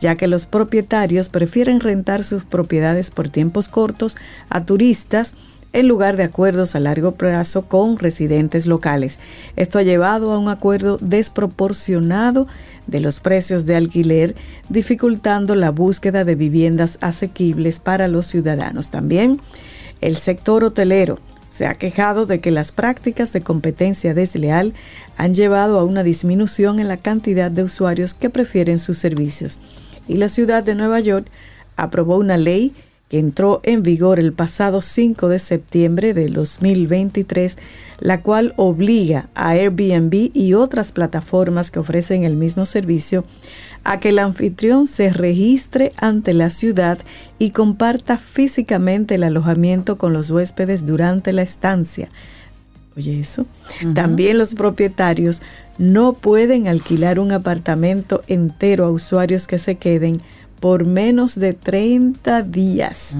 [0.00, 4.16] ya que los propietarios prefieren rentar sus propiedades por tiempos cortos
[4.50, 5.34] a turistas
[5.74, 9.18] en lugar de acuerdos a largo plazo con residentes locales.
[9.56, 12.46] Esto ha llevado a un acuerdo desproporcionado
[12.86, 14.36] de los precios de alquiler,
[14.68, 18.90] dificultando la búsqueda de viviendas asequibles para los ciudadanos.
[18.90, 19.40] También
[20.00, 21.18] el sector hotelero
[21.50, 24.74] se ha quejado de que las prácticas de competencia desleal
[25.16, 29.58] han llevado a una disminución en la cantidad de usuarios que prefieren sus servicios.
[30.06, 31.26] Y la ciudad de Nueva York
[31.76, 32.74] aprobó una ley
[33.08, 37.58] que entró en vigor el pasado 5 de septiembre del 2023,
[38.00, 43.24] la cual obliga a Airbnb y otras plataformas que ofrecen el mismo servicio
[43.84, 46.98] a que el anfitrión se registre ante la ciudad
[47.38, 52.10] y comparta físicamente el alojamiento con los huéspedes durante la estancia.
[52.96, 53.44] Oye, eso.
[53.94, 55.42] También los propietarios
[55.78, 60.22] no pueden alquilar un apartamento entero a usuarios que se queden
[60.64, 63.14] por menos de 30 días.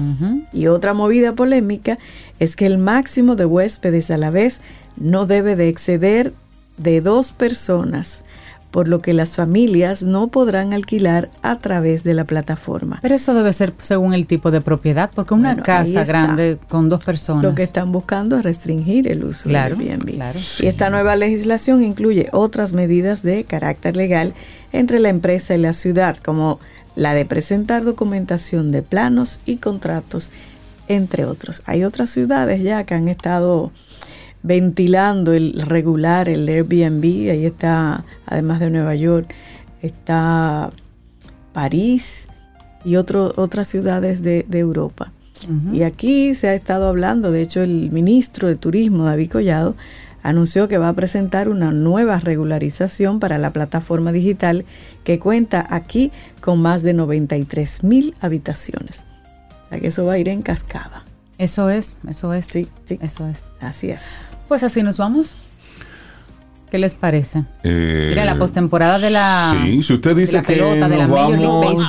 [0.51, 1.99] Y otra movida polémica
[2.39, 4.61] es que el máximo de huéspedes a la vez
[4.97, 6.33] no debe de exceder
[6.77, 8.23] de dos personas,
[8.71, 12.97] por lo que las familias no podrán alquilar a través de la plataforma.
[13.03, 17.05] Pero eso debe ser según el tipo de propiedad, porque una casa grande con dos
[17.05, 17.43] personas.
[17.43, 20.35] Lo que están buscando es restringir el uso de Airbnb.
[20.61, 24.33] Y esta nueva legislación incluye otras medidas de carácter legal
[24.71, 26.59] entre la empresa y la ciudad, como
[26.95, 30.29] la de presentar documentación de planos y contratos,
[30.87, 31.61] entre otros.
[31.65, 33.71] Hay otras ciudades ya que han estado
[34.43, 39.33] ventilando el regular, el Airbnb, ahí está, además de Nueva York,
[39.81, 40.71] está
[41.51, 42.27] París
[42.83, 45.11] y otras ciudades de, Europa.
[45.73, 49.75] Y aquí se ha estado hablando, de hecho el ministro de Turismo, David Collado,
[50.25, 54.65] anunció que va a presentar una nueva regularización para la plataforma digital
[55.03, 56.11] que cuenta aquí
[56.41, 59.05] con más de 93 mil habitaciones.
[59.63, 61.05] O sea que eso va a ir en cascada.
[61.37, 62.47] Eso es, eso es.
[62.47, 62.97] Sí, sí.
[63.01, 63.45] Eso es.
[63.59, 64.37] Así es.
[64.47, 65.37] Pues así nos vamos.
[66.71, 67.43] ¿Qué les parece?
[67.63, 69.55] Eh, Mira, la postemporada de la.
[69.63, 71.79] Sí, si usted dice que nos vamos,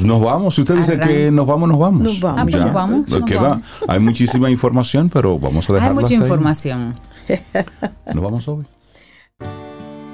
[0.00, 0.54] nos vamos.
[0.54, 2.02] Si usted dice que nos vamos, nos vamos.
[2.02, 2.40] Nos vamos.
[2.40, 3.06] Ah, pues nos vamos.
[3.26, 6.94] queda, hay muchísima información, pero vamos a dejarlo Hay mucha información.
[8.14, 8.64] Nos vamos hoy.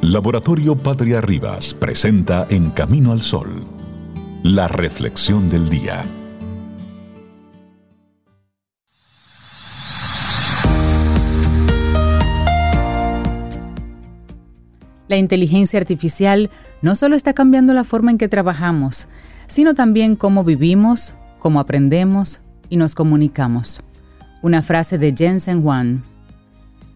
[0.02, 3.64] Laboratorio Patria Rivas presenta En Camino al Sol,
[4.42, 6.04] la reflexión del día.
[15.08, 19.08] La inteligencia artificial no solo está cambiando la forma en que trabajamos,
[19.46, 23.82] sino también cómo vivimos, cómo aprendemos y nos comunicamos.
[24.40, 26.02] Una frase de Jensen Huang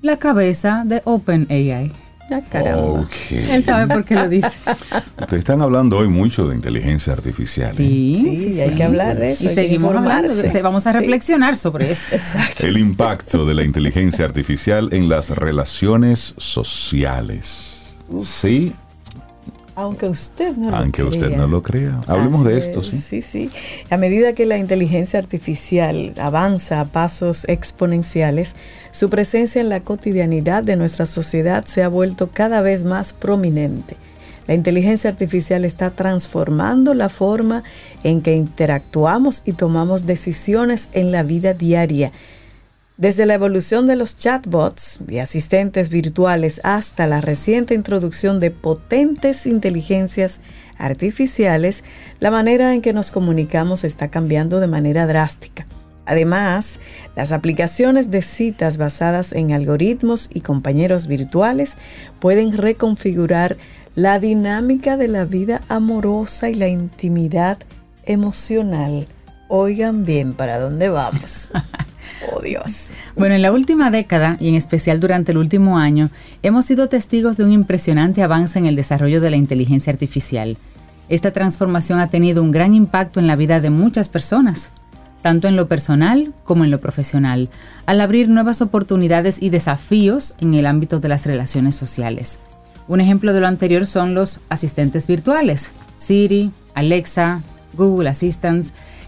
[0.06, 1.92] la cabeza de OpenAI.
[2.28, 3.02] Ah, caramba.
[3.02, 3.12] Ok.
[3.30, 4.48] Él sabe por qué lo dice.
[5.20, 7.70] Ustedes están hablando hoy mucho de inteligencia artificial.
[7.70, 7.76] ¿eh?
[7.76, 9.44] Sí, Sí, hay que hablar de eso.
[9.44, 10.34] Y seguimos hablando.
[10.34, 12.02] de- Vamos a reflexionar sobre eso.
[12.16, 12.66] Exacto.
[12.66, 17.96] El impacto de la inteligencia artificial en las relaciones sociales.
[18.24, 18.72] Sí,
[19.76, 21.36] Aunque usted no lo aunque usted crea.
[21.36, 22.00] no lo crea.
[22.06, 22.96] Hablemos de esto, es, sí.
[22.96, 23.50] Sí, sí.
[23.90, 28.56] A medida que la inteligencia artificial avanza a pasos exponenciales,
[28.90, 33.96] su presencia en la cotidianidad de nuestra sociedad se ha vuelto cada vez más prominente.
[34.46, 37.62] La inteligencia artificial está transformando la forma
[38.02, 42.12] en que interactuamos y tomamos decisiones en la vida diaria.
[42.98, 49.46] Desde la evolución de los chatbots y asistentes virtuales hasta la reciente introducción de potentes
[49.46, 50.40] inteligencias
[50.78, 51.84] artificiales,
[52.20, 55.66] la manera en que nos comunicamos está cambiando de manera drástica.
[56.06, 56.78] Además,
[57.14, 61.76] las aplicaciones de citas basadas en algoritmos y compañeros virtuales
[62.18, 63.58] pueden reconfigurar
[63.94, 67.58] la dinámica de la vida amorosa y la intimidad
[68.04, 69.06] emocional.
[69.48, 71.50] Oigan bien para dónde vamos.
[72.32, 72.90] Oh Dios.
[73.16, 76.10] Bueno, en la última década, y en especial durante el último año,
[76.42, 80.56] hemos sido testigos de un impresionante avance en el desarrollo de la inteligencia artificial.
[81.08, 84.72] Esta transformación ha tenido un gran impacto en la vida de muchas personas,
[85.22, 87.48] tanto en lo personal como en lo profesional,
[87.86, 92.40] al abrir nuevas oportunidades y desafíos en el ámbito de las relaciones sociales.
[92.88, 97.42] Un ejemplo de lo anterior son los asistentes virtuales, Siri, Alexa,
[97.74, 98.66] Google Assistant,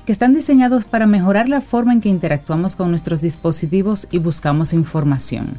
[0.09, 4.73] que están diseñados para mejorar la forma en que interactuamos con nuestros dispositivos y buscamos
[4.73, 5.59] información.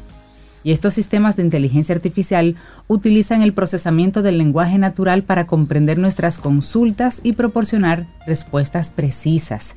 [0.64, 2.56] Y estos sistemas de inteligencia artificial
[2.88, 9.76] utilizan el procesamiento del lenguaje natural para comprender nuestras consultas y proporcionar respuestas precisas.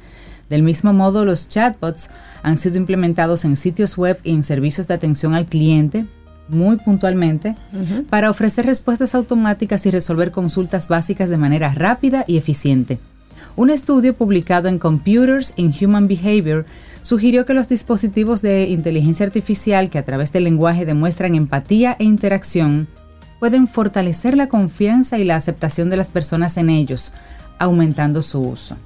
[0.49, 2.09] Del mismo modo, los chatbots
[2.41, 6.07] han sido implementados en sitios web y en servicios de atención al cliente,
[6.49, 7.55] muy puntualmente,
[8.09, 12.97] para ofrecer respuestas automáticas y resolver consultas básicas de manera rápida y eficiente.
[13.55, 16.65] Un estudio publicado en Computers in Human Behavior
[17.03, 22.03] sugirió que los dispositivos de inteligencia artificial que a través del lenguaje demuestran empatía e
[22.03, 22.87] interacción
[23.39, 27.13] pueden fortalecer la confianza y la aceptación de las personas en ellos,
[27.59, 28.77] aumentando su uso.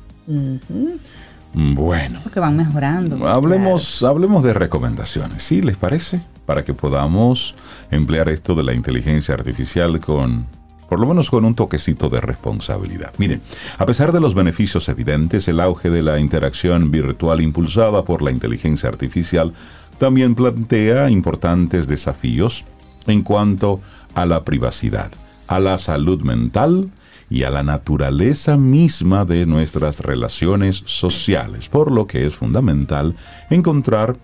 [1.54, 3.26] Bueno, Porque van mejorando.
[3.28, 5.62] hablemos, hablemos de recomendaciones, ¿sí?
[5.62, 6.24] ¿Les parece?
[6.46, 7.56] Para que podamos
[7.92, 10.46] emplear esto de la inteligencia artificial con,
[10.90, 13.14] por lo menos con un toquecito de responsabilidad.
[13.18, 13.42] Miren,
[13.78, 18.32] a pesar de los beneficios evidentes, el auge de la interacción virtual impulsada por la
[18.32, 19.54] inteligencia artificial
[19.98, 22.66] también plantea importantes desafíos
[23.08, 23.82] en cuanto
[24.16, 25.12] a la privacidad,
[25.48, 26.92] a la salud mental
[27.30, 33.16] y a la naturaleza misma de nuestras relaciones sociales, por lo que es fundamental
[33.50, 34.18] encontrar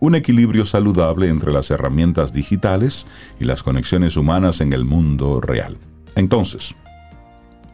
[0.00, 3.06] un equilibrio saludable entre las herramientas digitales
[3.38, 5.78] y las conexiones humanas en el mundo real.
[6.14, 6.74] Entonces,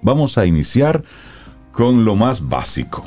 [0.03, 1.03] vamos a iniciar
[1.73, 3.07] con lo más básico.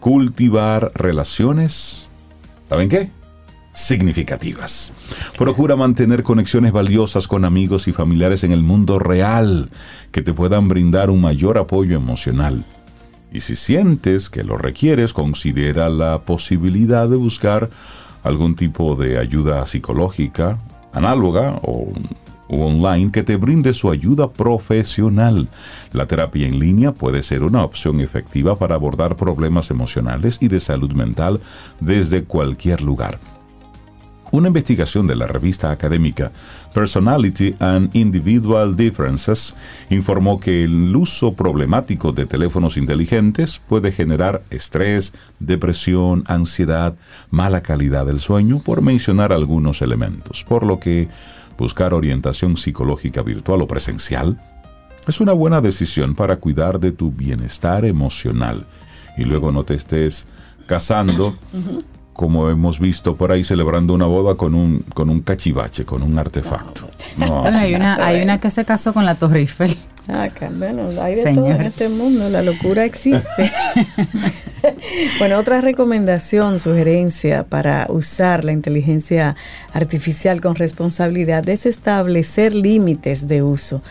[0.00, 2.08] Cultivar relaciones,
[2.68, 3.10] ¿saben qué?
[3.72, 4.92] Significativas.
[5.36, 9.70] Procura mantener conexiones valiosas con amigos y familiares en el mundo real
[10.12, 12.64] que te puedan brindar un mayor apoyo emocional.
[13.32, 17.70] Y si sientes que lo requieres, considera la posibilidad de buscar
[18.22, 20.58] algún tipo de ayuda psicológica,
[20.92, 21.92] análoga o
[22.48, 25.48] u online que te brinde su ayuda profesional.
[25.92, 30.60] La terapia en línea puede ser una opción efectiva para abordar problemas emocionales y de
[30.60, 31.40] salud mental
[31.80, 33.18] desde cualquier lugar.
[34.32, 36.32] Una investigación de la revista académica
[36.74, 39.54] Personality and Individual Differences
[39.88, 46.96] informó que el uso problemático de teléfonos inteligentes puede generar estrés, depresión, ansiedad,
[47.30, 51.08] mala calidad del sueño, por mencionar algunos elementos, por lo que
[51.56, 54.40] buscar orientación psicológica virtual o presencial
[55.06, 58.66] es una buena decisión para cuidar de tu bienestar emocional
[59.16, 60.26] y luego no te estés
[60.66, 61.36] casando
[62.16, 66.18] como hemos visto por ahí celebrando una boda con un, con un cachivache, con un
[66.18, 66.88] artefacto.
[67.18, 69.76] No, hay, una, hay una que se casó con la Torre Eiffel.
[70.08, 71.44] Ah, bueno, hay de Señor.
[71.44, 73.50] todo en este mundo, la locura existe.
[75.18, 79.34] bueno, otra recomendación, sugerencia para usar la inteligencia
[79.72, 83.82] artificial con responsabilidad es establecer límites de uso.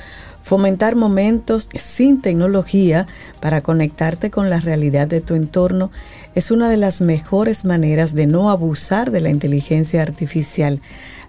[0.42, 3.08] Fomentar momentos sin tecnología
[3.42, 5.92] para conectarte con la realidad de tu entorno
[6.36, 10.82] es una de las mejores maneras de no abusar de la inteligencia artificial.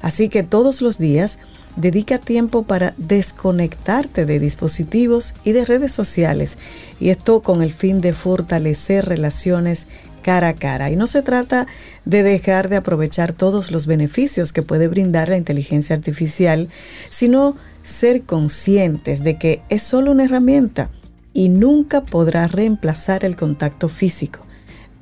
[0.03, 1.39] Así que todos los días
[1.77, 6.59] dedica tiempo para desconectarte de dispositivos y de redes sociales,
[6.99, 9.87] y esto con el fin de fortalecer relaciones
[10.23, 10.91] cara a cara.
[10.91, 11.69] Y no se trata
[12.05, 16.69] de dejar de aprovechar todos los beneficios que puede brindar la inteligencia artificial,
[17.11, 20.91] sino ser conscientes de que es solo una herramienta
[21.33, 24.41] y nunca podrá reemplazar el contacto físico.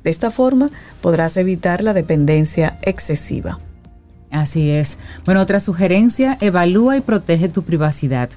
[0.03, 0.69] De esta forma
[1.01, 3.57] podrás evitar la dependencia excesiva.
[4.31, 4.97] Así es.
[5.25, 8.29] Bueno, otra sugerencia, evalúa y protege tu privacidad.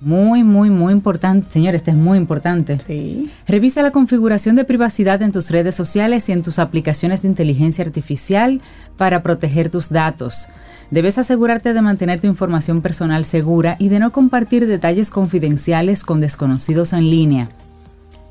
[0.00, 2.78] Muy, muy, muy importante, señor, este es muy importante.
[2.86, 3.30] Sí.
[3.46, 7.84] Revisa la configuración de privacidad en tus redes sociales y en tus aplicaciones de inteligencia
[7.84, 8.62] artificial
[8.96, 10.48] para proteger tus datos.
[10.90, 16.20] Debes asegurarte de mantener tu información personal segura y de no compartir detalles confidenciales con
[16.20, 17.50] desconocidos en línea.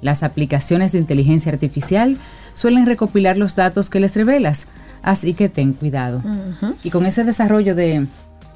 [0.01, 2.17] Las aplicaciones de inteligencia artificial
[2.53, 4.67] suelen recopilar los datos que les revelas,
[5.01, 6.21] así que ten cuidado.
[6.83, 8.07] Y con ese desarrollo de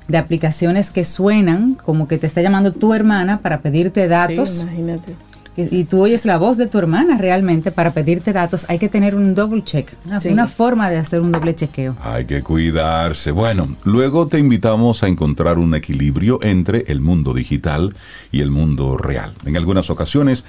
[0.07, 4.63] de aplicaciones que suenan como que te está llamando tu hermana para pedirte datos.
[4.63, 5.15] imagínate.
[5.55, 9.13] Y, tú oyes la voz de tu hermana realmente para pedirte datos, hay que tener
[9.13, 11.95] un double check, una, una, forma de hacer un doble chequeo.
[12.01, 13.29] Hay que cuidarse.
[13.29, 17.95] Bueno, luego te invitamos a encontrar un equilibrio entre el mundo digital
[18.31, 19.33] y el mundo real.
[19.45, 20.43] En algunas ocasiones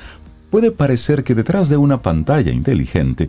[0.48, 3.28] puede parecer que detrás de una pantalla inteligente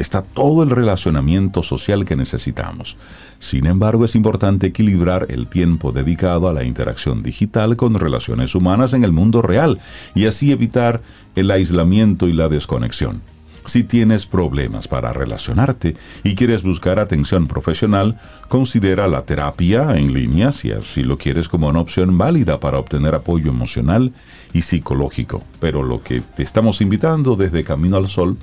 [0.00, 2.96] está todo el relacionamiento social que necesitamos.
[3.38, 8.92] Sin embargo, es importante equilibrar el tiempo dedicado a la interacción digital con relaciones humanas
[8.92, 9.78] en el mundo real
[10.14, 11.02] y así evitar
[11.36, 13.22] el aislamiento y la desconexión.
[13.66, 20.50] Si tienes problemas para relacionarte y quieres buscar atención profesional, considera la terapia en línea
[20.50, 24.12] si así lo quieres como una opción válida para obtener apoyo emocional
[24.54, 25.44] y psicológico.
[25.60, 28.38] Pero lo que te estamos invitando desde Camino al Sol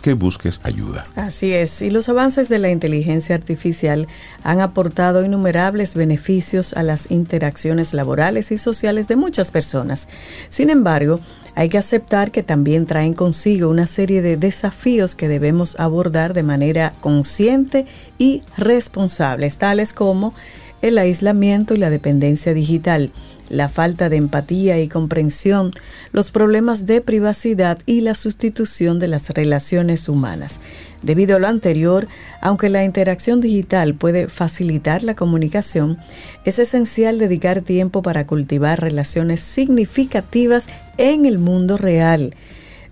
[0.00, 1.02] que busques ayuda.
[1.16, 4.08] Así es, y los avances de la inteligencia artificial
[4.44, 10.08] han aportado innumerables beneficios a las interacciones laborales y sociales de muchas personas.
[10.48, 11.20] Sin embargo,
[11.54, 16.42] hay que aceptar que también traen consigo una serie de desafíos que debemos abordar de
[16.42, 20.32] manera consciente y responsable, tales como
[20.80, 23.12] el aislamiento y la dependencia digital
[23.52, 25.72] la falta de empatía y comprensión,
[26.10, 30.58] los problemas de privacidad y la sustitución de las relaciones humanas.
[31.02, 32.08] Debido a lo anterior,
[32.40, 35.98] aunque la interacción digital puede facilitar la comunicación,
[36.46, 42.34] es esencial dedicar tiempo para cultivar relaciones significativas en el mundo real.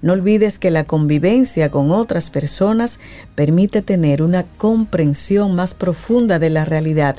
[0.02, 2.98] No olvides que la convivencia con otras personas
[3.34, 7.16] permite tener una comprensión más profunda de la realidad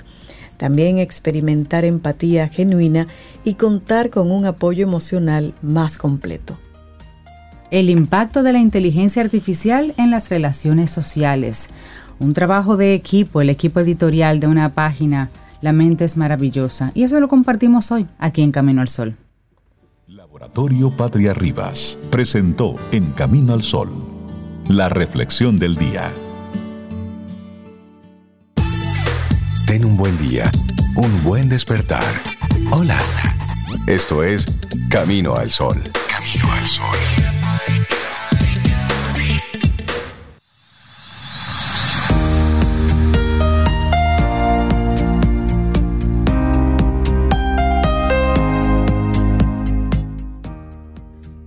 [0.61, 3.07] también experimentar empatía genuina
[3.43, 6.55] y contar con un apoyo emocional más completo.
[7.71, 11.69] El impacto de la inteligencia artificial en las relaciones sociales.
[12.19, 16.91] Un trabajo de equipo, el equipo editorial de una página, La mente es maravillosa.
[16.93, 19.15] Y eso lo compartimos hoy aquí en Camino al Sol.
[20.07, 23.89] Laboratorio Patria Rivas presentó En Camino al Sol,
[24.67, 26.11] la reflexión del día.
[29.71, 30.51] Ten un buen día,
[30.97, 32.03] un buen despertar.
[32.71, 32.97] Hola.
[33.87, 34.45] Esto es
[34.89, 35.77] Camino al Sol.
[36.09, 36.85] Camino al Sol.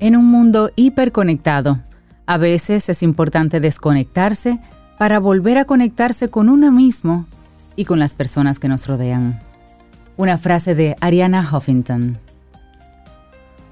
[0.01, 1.81] En un mundo hiperconectado,
[2.25, 4.61] a veces es importante desconectarse
[4.99, 7.27] para volver a conectarse con uno mismo
[7.77, 9.41] y con las personas que nos rodean.
[10.17, 12.19] Una frase de Ariana Huffington.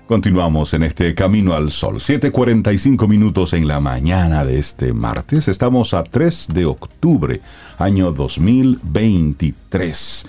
[0.07, 2.01] Continuamos en este Camino al Sol.
[2.01, 5.49] 7:45 minutos en la mañana de este martes.
[5.49, 7.41] Estamos a 3 de octubre,
[7.79, 10.27] año 2023.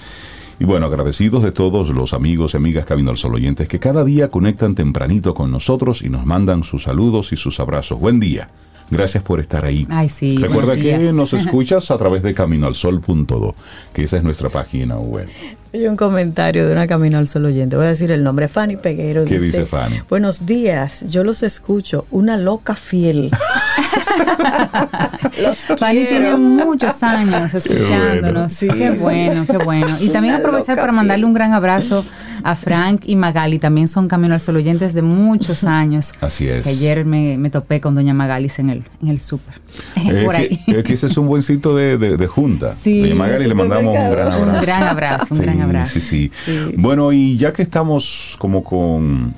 [0.59, 4.05] Y bueno, agradecidos de todos los amigos y amigas Camino al Sol oyentes que cada
[4.05, 7.99] día conectan tempranito con nosotros y nos mandan sus saludos y sus abrazos.
[7.99, 8.49] Buen día.
[8.89, 9.87] Gracias por estar ahí.
[9.89, 13.55] Ay, sí, Recuerda que nos escuchas a través de caminoalsol.do,
[13.93, 15.27] que esa es nuestra página web.
[15.73, 17.75] Hay un comentario de una Camino al Sol oyente.
[17.75, 19.25] Voy a decir el nombre, Fanny Peguero.
[19.25, 20.01] ¿Qué dice, Fanny?
[20.07, 23.31] Buenos días, yo los escucho, una loca fiel.
[25.79, 28.55] Fanny tiene muchos años escuchándonos.
[28.55, 29.47] Qué bueno.
[29.47, 32.05] qué bueno, Y también aprovechar para mandarle un gran abrazo
[32.43, 33.57] a Frank y Magali.
[33.57, 36.13] También son Camino al Sol oyentes de muchos años.
[36.21, 36.67] Así es.
[36.67, 39.55] ayer me, topé con doña Magalis en el, en el súper.
[40.25, 40.59] Por ahí.
[40.65, 42.71] Que, ese es un buen sitio de, de, junta.
[42.71, 43.01] Sí.
[43.01, 44.43] Doña Magali le mandamos un gran abrazo.
[44.43, 45.99] Un gran abrazo, un gran abrazo.
[45.99, 46.31] Sí, sí,
[46.75, 49.33] Bueno, y ya que estamos como con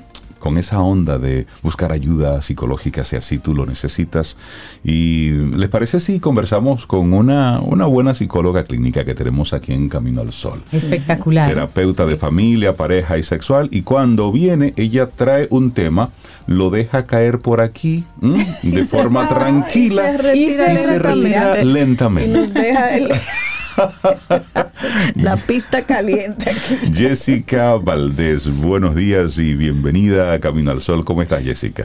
[0.46, 4.36] con esa onda de buscar ayuda psicológica si así tú lo necesitas.
[4.84, 9.88] ¿Y les parece si conversamos con una, una buena psicóloga clínica que tenemos aquí en
[9.88, 10.62] Camino al Sol?
[10.70, 11.48] Espectacular.
[11.48, 13.68] Terapeuta de familia, pareja y sexual.
[13.72, 16.10] Y cuando viene, ella trae un tema,
[16.46, 18.04] lo deja caer por aquí
[18.62, 22.30] de forma tranquila y se retira, lentamente.
[22.30, 23.08] Y nos deja el...
[25.14, 26.52] la pista caliente.
[26.92, 31.04] Jessica Valdés, buenos días y bienvenida a Camino al Sol.
[31.04, 31.84] ¿Cómo estás, Jessica?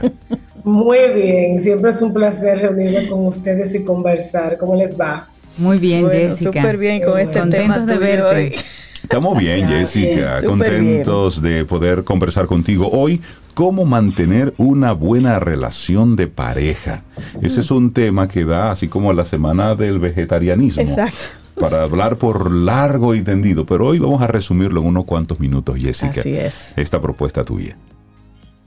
[0.64, 4.58] Muy bien, siempre es un placer reunirme con ustedes y conversar.
[4.58, 5.28] ¿Cómo les va?
[5.58, 6.52] Muy bien, Jessica.
[6.52, 8.54] Súper bien con este tema de verte.
[9.02, 13.20] Estamos bien, Jessica, contentos de poder conversar contigo hoy.
[13.54, 17.02] ¿Cómo mantener una buena relación de pareja?
[17.42, 20.82] Ese es un tema que da así como la semana del vegetarianismo.
[20.82, 25.40] Exacto para hablar por largo y tendido, pero hoy vamos a resumirlo en unos cuantos
[25.40, 26.20] minutos, Jessica.
[26.20, 26.72] Así es.
[26.76, 27.76] Esta propuesta tuya.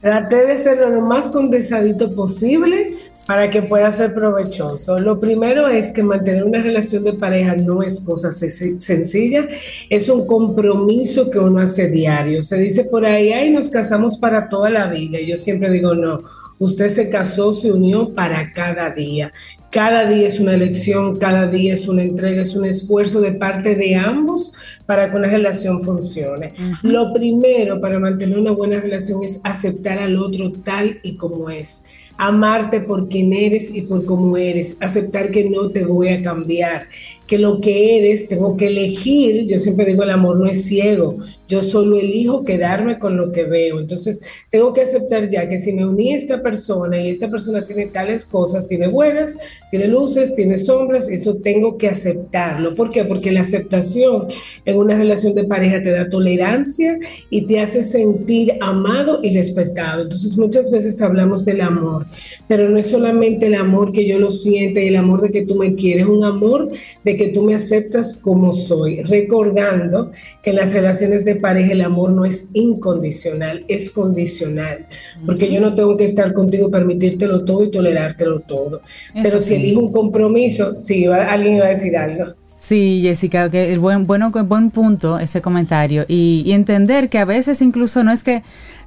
[0.02, 2.92] Traté de ser lo más condensadito posible
[3.26, 5.00] para que pueda ser provechoso.
[5.00, 9.48] Lo primero es que mantener una relación de pareja no es cosa sencilla,
[9.90, 12.42] es un compromiso que uno hace diario.
[12.42, 15.20] Se dice por ahí, ay, nos casamos para toda la vida.
[15.20, 16.22] Y yo siempre digo, no,
[16.60, 19.34] usted se casó, se unió para cada día.
[19.72, 23.76] Cada día es una elección, cada día es una entrega, es un esfuerzo de parte
[23.76, 24.54] de ambos
[24.86, 26.54] para que una relación funcione.
[26.82, 31.84] Lo primero para mantener una buena relación es aceptar al otro tal y como es
[32.18, 36.88] amarte por quien eres y por cómo eres, aceptar que no te voy a cambiar,
[37.28, 41.18] que lo que eres tengo que elegir, yo siempre digo el amor no es ciego,
[41.48, 45.74] yo solo elijo quedarme con lo que veo, entonces tengo que aceptar ya que si
[45.74, 49.36] me uní a esta persona y esta persona tiene tales cosas, tiene buenas,
[49.72, 53.04] tiene luces, tiene sombras, eso tengo que aceptarlo, ¿por qué?
[53.06, 54.28] Porque la aceptación
[54.66, 56.98] en una relación de pareja te da tolerancia
[57.30, 62.06] y te hace sentir amado y respetado, entonces muchas veces hablamos del amor,
[62.48, 65.46] pero no es solamente el amor que yo lo siento y el amor de que
[65.46, 66.70] tú me quieres, un amor
[67.04, 70.12] de que tú me aceptas como soy, recordando
[70.42, 74.88] que en las relaciones de pareja el amor no es incondicional, es condicional,
[75.26, 78.82] porque yo no tengo que estar contigo, permitírtelo todo y tolerártelo todo.
[79.14, 82.34] Pero si elijo un compromiso, si alguien iba a decir algo.
[82.58, 87.26] Sí, Jessica, que el buen, bueno, buen punto ese comentario y, y entender que a
[87.26, 88.42] veces incluso no es que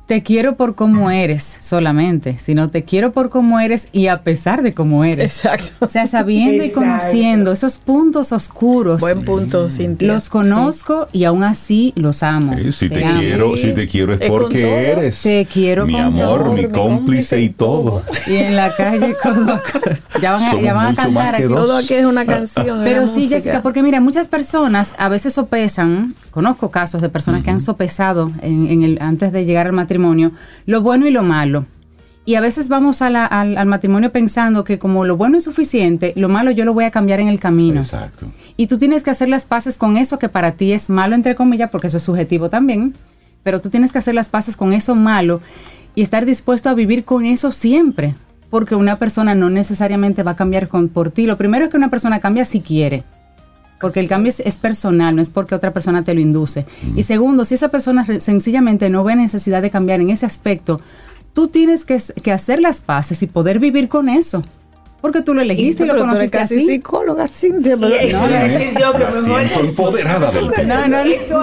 [0.08, 4.62] te quiero por cómo eres solamente, sino te quiero por cómo eres y a pesar
[4.62, 5.44] de cómo eres.
[5.44, 5.68] Exacto.
[5.80, 9.02] O sea, sabiendo y conociendo esos puntos oscuros.
[9.02, 10.08] Buen punto, Cintia.
[10.08, 12.56] Los conozco y aún así los amo.
[12.72, 15.20] si te, quiero, si te quiero es porque eres.
[15.20, 18.02] Te quiero mi amor, mi cómplice y todo.
[18.26, 19.14] Y en la calle
[20.22, 21.48] ya van a, ya van a cantar aquí.
[21.48, 22.80] Todo aquí es una canción.
[22.82, 27.50] Pero sí, Jessica, porque mira, muchas personas a veces sopesan, conozco casos de personas que
[27.50, 29.97] han sopesado en el antes de llegar al matrimonio
[30.66, 31.66] lo bueno y lo malo.
[32.24, 36.28] Y a veces vamos al, al, matrimonio pensando que como lo bueno es suficiente, lo
[36.28, 37.80] malo yo lo voy a cambiar en el camino.
[37.80, 38.30] Exacto.
[38.58, 41.34] Y tú tienes que hacer las paces con eso que para ti es malo, entre
[41.34, 42.94] comillas, porque eso es subjetivo también.
[43.42, 45.40] Pero tú tienes que hacer las paces con eso malo
[45.94, 48.14] y estar dispuesto a vivir con eso siempre.
[48.50, 51.24] Porque una persona no necesariamente va a cambiar con, por ti.
[51.24, 53.04] Lo primero es que una persona cambia si quiere.
[53.80, 56.66] Porque el cambio es, personal, no es porque otra persona te lo induce.
[56.96, 60.80] Y segundo, si esa persona sencillamente no ve necesidad de cambiar en ese aspecto,
[61.32, 64.42] tú tienes que, hacer las paces y poder vivir con eso.
[65.00, 66.66] Porque tú lo elegiste y, lo conociste casi así.
[66.66, 67.76] psicóloga, Cintia.
[67.76, 69.64] Pero eso no, que mejor...
[69.64, 70.88] empoderada del tema.
[70.88, 71.40] No, eso,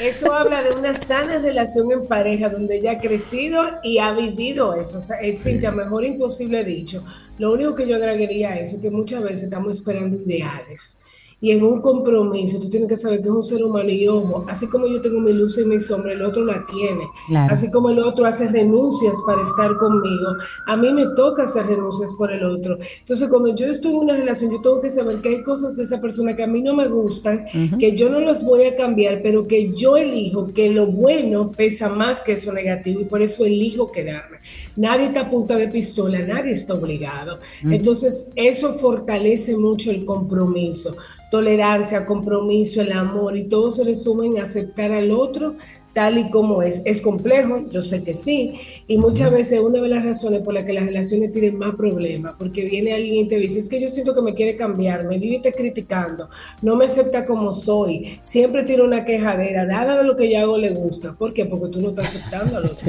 [0.00, 4.76] eso, habla de una sana relación en pareja donde ella ha crecido y ha vivido
[4.76, 4.98] eso.
[4.98, 7.02] O sea, Cintia, mejor imposible dicho.
[7.38, 11.01] Lo único que yo agregaría a eso es que muchas veces estamos esperando ideales
[11.42, 14.44] y en un compromiso tú tienes que saber que es un ser humano y ojo,
[14.48, 17.08] así como yo tengo mi luz y mi sombra, el otro la tiene.
[17.50, 20.36] Así como el otro hace renuncias para estar conmigo,
[20.68, 22.78] a mí me toca hacer renuncias por el otro.
[23.00, 25.82] Entonces, cuando yo estoy en una relación, yo tengo que saber que hay cosas de
[25.82, 27.44] esa persona que a mí no me gustan,
[27.76, 31.88] que yo no las voy a cambiar, pero que yo elijo que lo bueno pesa
[31.88, 34.38] más que eso negativo y por eso elijo quedarme.
[34.76, 37.40] Nadie está a punta de pistola, nadie está obligado.
[37.64, 40.94] Entonces, eso fortalece mucho el compromiso
[41.32, 45.54] tolerancia, compromiso, el amor y todo se resume en aceptar al otro
[45.94, 46.82] tal y como es.
[46.84, 50.66] Es complejo, yo sé que sí, y muchas veces una de las razones por las
[50.66, 53.88] que las relaciones tienen más problemas, porque viene alguien y te dice, es que yo
[53.88, 56.28] siento que me quiere cambiar, me vive criticando,
[56.60, 60.58] no me acepta como soy, siempre tiene una quejadera, nada de lo que yo hago
[60.58, 61.14] le gusta.
[61.14, 61.46] ¿Por qué?
[61.46, 62.86] Porque tú no estás aceptando al otro.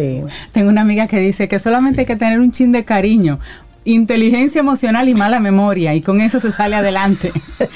[0.53, 3.39] Tengo una amiga que dice que solamente hay que tener un chin de cariño
[3.85, 7.31] inteligencia emocional y mala memoria y con eso se sale adelante.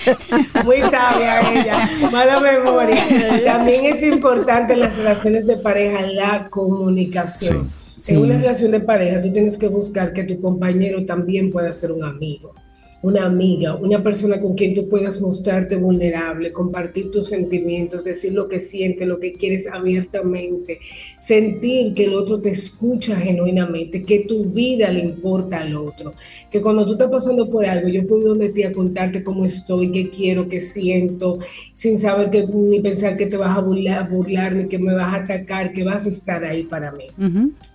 [0.65, 2.97] Muy sabia ella, mala memoria.
[3.45, 7.69] También es importante en las relaciones de pareja la comunicación.
[8.07, 11.91] En una relación de pareja, tú tienes que buscar que tu compañero también pueda ser
[11.91, 12.53] un amigo
[13.01, 18.47] una amiga, una persona con quien tú puedas mostrarte vulnerable, compartir tus sentimientos, decir lo
[18.47, 20.79] que sientes, lo que quieres abiertamente,
[21.19, 26.13] sentir que el otro te escucha genuinamente, que tu vida le importa al otro,
[26.49, 29.45] que cuando tú estás pasando por algo, yo puedo ir donde ti a contarte cómo
[29.45, 31.39] estoy, qué quiero, qué siento,
[31.73, 35.13] sin saber que ni pensar que te vas a burlar, burlar ni que me vas
[35.13, 37.05] a atacar, que vas a estar ahí para mí.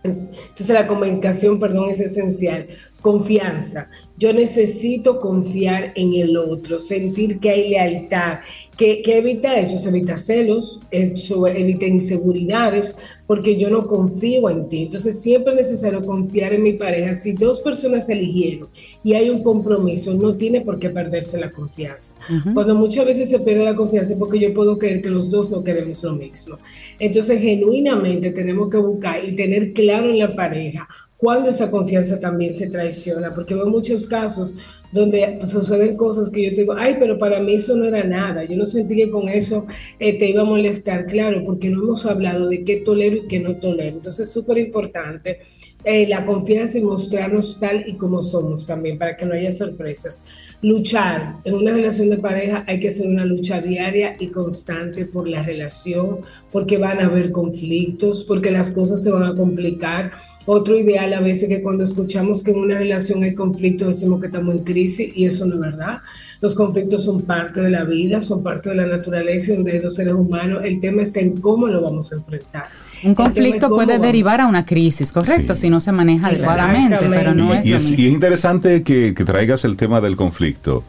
[0.02, 2.66] Entonces la comunicación, perdón, es esencial
[3.02, 3.90] confianza.
[4.16, 8.38] Yo necesito confiar en el otro, sentir que hay lealtad.
[8.76, 9.76] ¿Qué, evita eso?
[9.76, 12.94] Se evita celos, eso evita inseguridades,
[13.26, 14.84] porque yo no confío en ti.
[14.84, 17.14] Entonces siempre es necesario confiar en mi pareja.
[17.16, 18.68] Si dos personas eligieron
[19.02, 22.14] y hay un compromiso, no tiene por qué perderse la confianza.
[22.54, 25.50] Cuando muchas veces se pierde la confianza es porque yo puedo creer que los dos
[25.50, 26.58] no queremos lo mismo.
[27.00, 30.86] Entonces genuinamente tenemos que buscar y tener claro en la pareja
[31.22, 34.56] cuando esa confianza también se traiciona, porque veo muchos casos
[34.90, 38.02] donde pues, suceden cosas que yo te digo, ay, pero para mí eso no era
[38.02, 39.68] nada, yo no sentí que con eso
[40.00, 43.38] eh, te iba a molestar, claro, porque no hemos hablado de qué tolero y qué
[43.38, 43.98] no tolero.
[43.98, 45.38] Entonces es súper importante
[45.84, 50.22] eh, la confianza y mostrarnos tal y como somos también, para que no haya sorpresas.
[50.60, 55.26] Luchar en una relación de pareja hay que hacer una lucha diaria y constante por
[55.26, 56.18] la relación,
[56.52, 60.12] porque van a haber conflictos, porque las cosas se van a complicar.
[60.44, 64.26] Otro ideal a veces que cuando escuchamos que en una relación hay conflicto decimos que
[64.26, 66.00] estamos en crisis y eso no es verdad.
[66.40, 69.94] Los conflictos son parte de la vida, son parte de la naturaleza y de los
[69.94, 70.62] seres humanos.
[70.64, 72.64] El tema está en cómo lo vamos a enfrentar.
[73.04, 77.52] Un conflicto puede derivar a una crisis, correcto, si no se maneja adecuadamente, pero no
[77.54, 80.84] es, y es, y es interesante que, traigas el tema del conflicto,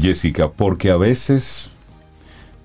[0.00, 1.70] Jessica, porque a veces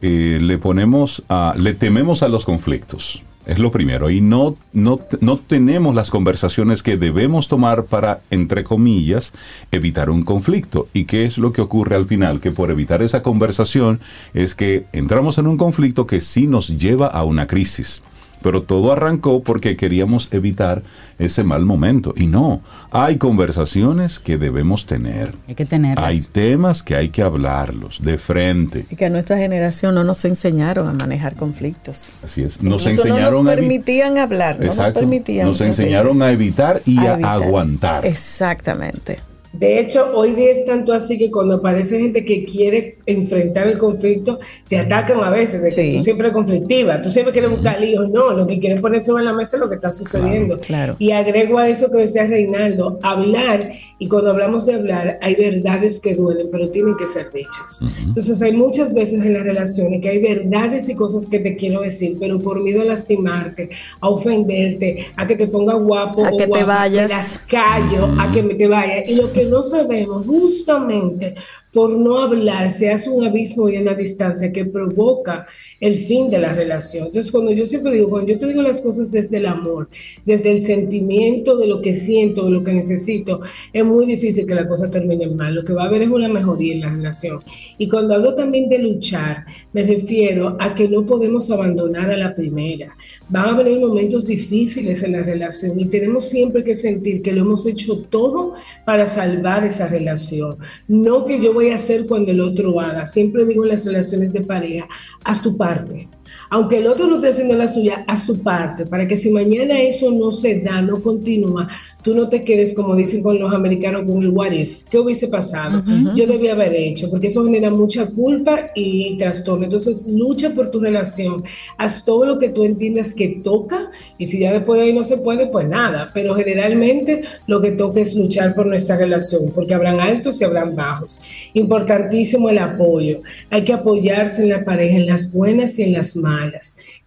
[0.01, 3.23] eh, le ponemos a, le tememos a los conflictos.
[3.49, 4.11] Es lo primero.
[4.11, 9.33] Y no, no, no tenemos las conversaciones que debemos tomar para, entre comillas,
[9.71, 10.87] evitar un conflicto.
[10.93, 12.41] ¿Y qué es lo que ocurre al final?
[12.41, 14.01] Que por evitar esa conversación
[14.35, 18.03] es que entramos en un conflicto que sí nos lleva a una crisis.
[18.41, 20.83] Pero todo arrancó porque queríamos evitar
[21.17, 22.13] ese mal momento.
[22.15, 22.61] Y no,
[22.91, 25.33] hay conversaciones que debemos tener.
[25.47, 26.05] Hay que tenerlas.
[26.05, 28.85] Hay temas que hay que hablarlos de frente.
[28.89, 32.11] Y que a nuestra generación no nos enseñaron a manejar conflictos.
[32.23, 32.61] Así es.
[32.61, 35.47] Nos enseñaron no nos permitían hablar, no nos permitían.
[35.47, 38.05] Nos enseñaron a evitar y a aguantar.
[38.05, 39.28] Exactamente.
[39.53, 43.77] De hecho, hoy día es tanto así que cuando aparece gente que quiere enfrentar el
[43.77, 47.81] conflicto, te atacan a veces, de que tú siempre eres conflictiva, tú siempre quieres buscar
[47.81, 48.09] líos.
[48.09, 50.59] No, lo que quieren ponerse en la mesa es lo que está sucediendo.
[50.99, 55.99] Y agrego a eso que decía Reinaldo, hablar, y cuando hablamos de hablar, hay verdades
[55.99, 57.81] que duelen, pero tienen que ser dichas.
[58.05, 61.81] Entonces, hay muchas veces en las relaciones que hay verdades y cosas que te quiero
[61.81, 63.69] decir, pero por miedo a lastimarte,
[63.99, 67.09] a ofenderte, a que te ponga guapo a o que te vayas.
[67.09, 69.09] las callo, a que me te vayas.
[69.09, 71.35] Y lo que no sabemos justamente
[71.73, 75.45] por no hablar se hace un abismo y una distancia que provoca
[75.79, 77.07] el fin de la relación.
[77.07, 79.89] Entonces, cuando yo siempre digo, cuando yo te digo las cosas desde el amor,
[80.25, 83.41] desde el sentimiento de lo que siento, de lo que necesito,
[83.71, 85.55] es muy difícil que la cosa termine mal.
[85.55, 87.41] Lo que va a haber es una mejoría en la relación.
[87.77, 92.33] Y cuando hablo también de luchar, me refiero a que no podemos abandonar a la
[92.35, 92.95] primera.
[93.29, 97.41] Van a venir momentos difíciles en la relación y tenemos siempre que sentir que lo
[97.41, 98.55] hemos hecho todo
[98.85, 100.57] para salvar esa relación.
[100.87, 103.05] No que yo voy a hacer cuando el otro haga.
[103.05, 104.87] Siempre digo en las relaciones de pareja,
[105.25, 106.07] haz tu parte
[106.49, 109.79] aunque el otro no esté haciendo la suya, haz tu parte, para que si mañana
[109.81, 111.67] eso no se da, no continúa,
[112.03, 115.27] tú no te quedes, como dicen con los americanos, con el what if, ¿qué hubiese
[115.27, 115.83] pasado?
[116.15, 119.65] Yo debía haber hecho, porque eso genera mucha culpa y trastorno.
[119.65, 121.43] Entonces, lucha por tu relación,
[121.77, 125.03] haz todo lo que tú entiendas que toca, y si ya después de ahí no
[125.03, 129.73] se puede, pues nada, pero generalmente lo que toca es luchar por nuestra relación, porque
[129.73, 131.21] habrán altos y habrán bajos.
[131.53, 136.15] Importantísimo el apoyo, hay que apoyarse en la pareja, en las buenas y en las
[136.15, 136.18] malas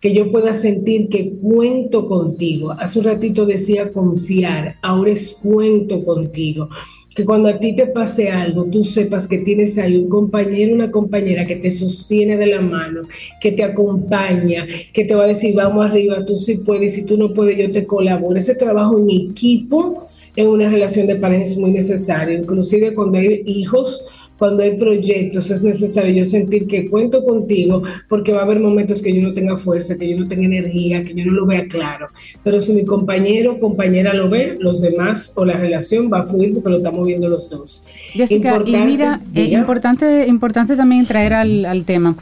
[0.00, 2.72] que yo pueda sentir que cuento contigo.
[2.72, 6.68] Hace un ratito decía confiar, ahora es cuento contigo.
[7.14, 10.90] Que cuando a ti te pase algo, tú sepas que tienes ahí un compañero, una
[10.90, 13.02] compañera que te sostiene de la mano,
[13.38, 17.18] que te acompaña, que te va a decir, vamos arriba, tú sí puedes, si tú
[17.18, 18.38] no puedes, yo te colaboro.
[18.38, 23.42] Ese trabajo en equipo en una relación de pareja es muy necesario, inclusive cuando hay
[23.44, 24.06] hijos
[24.42, 29.00] cuando hay proyectos es necesario yo sentir que cuento contigo porque va a haber momentos
[29.00, 31.68] que yo no tenga fuerza, que yo no tenga energía, que yo no lo vea
[31.68, 32.08] claro.
[32.42, 36.22] Pero si mi compañero o compañera lo ve, los demás o la relación va a
[36.24, 37.84] fluir porque lo estamos viendo los dos.
[38.14, 42.16] Jessica, y mira, eh, importante, importante también traer al, tema.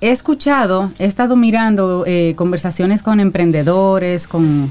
[0.00, 4.70] He escuchado, he estado mirando eh, conversaciones con emprendedores, con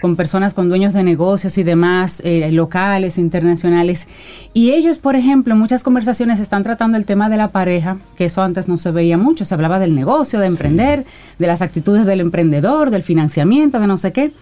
[0.00, 4.08] con personas, con dueños de negocios y demás, eh, locales, internacionales.
[4.52, 8.26] Y ellos, por ejemplo, en muchas conversaciones están tratando el tema de la pareja, que
[8.26, 11.04] eso antes no se veía mucho, se hablaba del negocio, de emprender,
[11.38, 14.32] de las actitudes del emprendedor, del financiamiento, de no sé qué.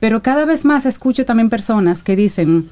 [0.00, 2.68] Pero cada vez más escucho también personas que dicen,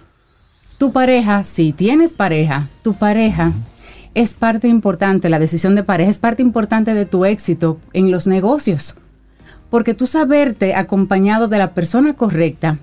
[0.78, 3.52] tu pareja, si tienes pareja, tu pareja
[4.14, 8.26] es parte importante, la decisión de pareja es parte importante de tu éxito en los
[8.26, 8.96] negocios.
[9.76, 12.78] Porque tú saberte acompañado de la persona correcta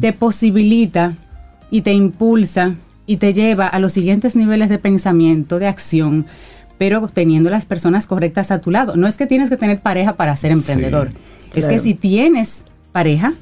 [0.00, 1.18] te posibilita
[1.70, 6.24] y te impulsa y te lleva a los siguientes niveles de pensamiento, de acción,
[6.78, 8.96] pero teniendo las personas correctas a tu lado.
[8.96, 11.10] No es que tienes que tener pareja para ser emprendedor.
[11.54, 13.34] es que si tienes pareja,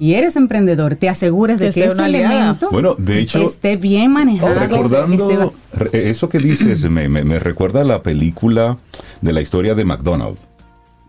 [0.00, 4.52] y eres emprendedor, te asegures de que, ese elemento bueno, de hecho, esté bien manejado.
[4.52, 5.54] Recordando
[5.92, 8.78] eso que dices, me, me, recuerda la película
[9.20, 10.40] de la historia de McDonald's.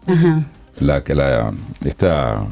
[0.06, 0.46] Ajá.
[0.80, 1.54] La la
[1.84, 2.48] esta,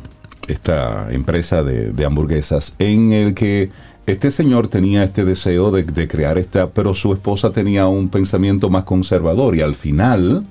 [0.48, 3.70] esta empresa de, de, hamburguesas en el que
[4.08, 8.70] este señor tenía este deseo de, de crear esta, pero su esposa tenía un pensamiento
[8.70, 10.46] más conservador y al final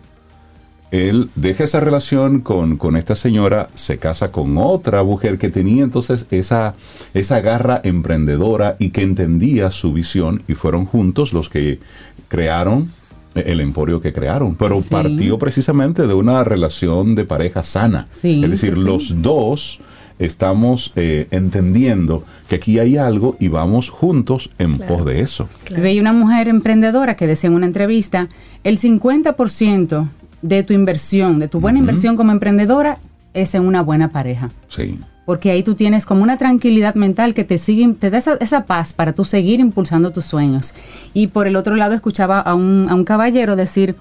[0.95, 6.29] él deja esa relación con, esta señora, se casa con otra mujer que tenía entonces
[6.31, 6.75] esa,
[7.15, 11.81] esa garra emprendedora y que entendía su visión y fueron juntos los que
[12.29, 12.93] crearon
[13.35, 18.07] el emporio que crearon, pero partió precisamente de una relación de pareja sana.
[18.23, 19.81] es decir, los dos
[20.19, 25.49] estamos eh, entendiendo que aquí hay algo y vamos juntos en pos de eso.
[25.71, 28.29] Veía una mujer emprendedora que decía en una entrevista,
[28.63, 30.09] el 50%
[30.43, 32.99] de tu inversión, de tu buena inversión como emprendedora,
[33.33, 34.51] es en una buena pareja.
[34.69, 34.99] Sí.
[35.25, 38.93] Porque ahí tú tienes como una tranquilidad mental que te sigue, te da esa, paz
[38.93, 40.75] para tú seguir impulsando tus sueños.
[41.15, 43.97] Y por el otro lado escuchaba a un, a un caballero decir,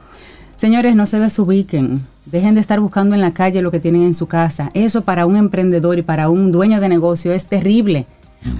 [0.56, 4.14] señores, no se desubiquen, dejen de estar buscando en la calle lo que tienen en
[4.14, 4.70] su casa.
[4.74, 8.06] Eso para un emprendedor y para un dueño de negocio es terrible,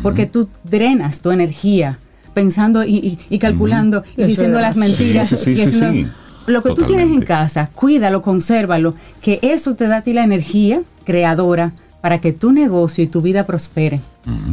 [0.02, 2.00] porque tú drenas tu energía
[2.34, 6.10] pensando y, calculando y diciendo las mentiras y haciendo
[6.46, 10.24] lo que tú tienes en casa, cuídalo, consérvalo, que eso te da a ti la
[10.24, 14.02] energía creadora para que tu negocio y tu vida prospere.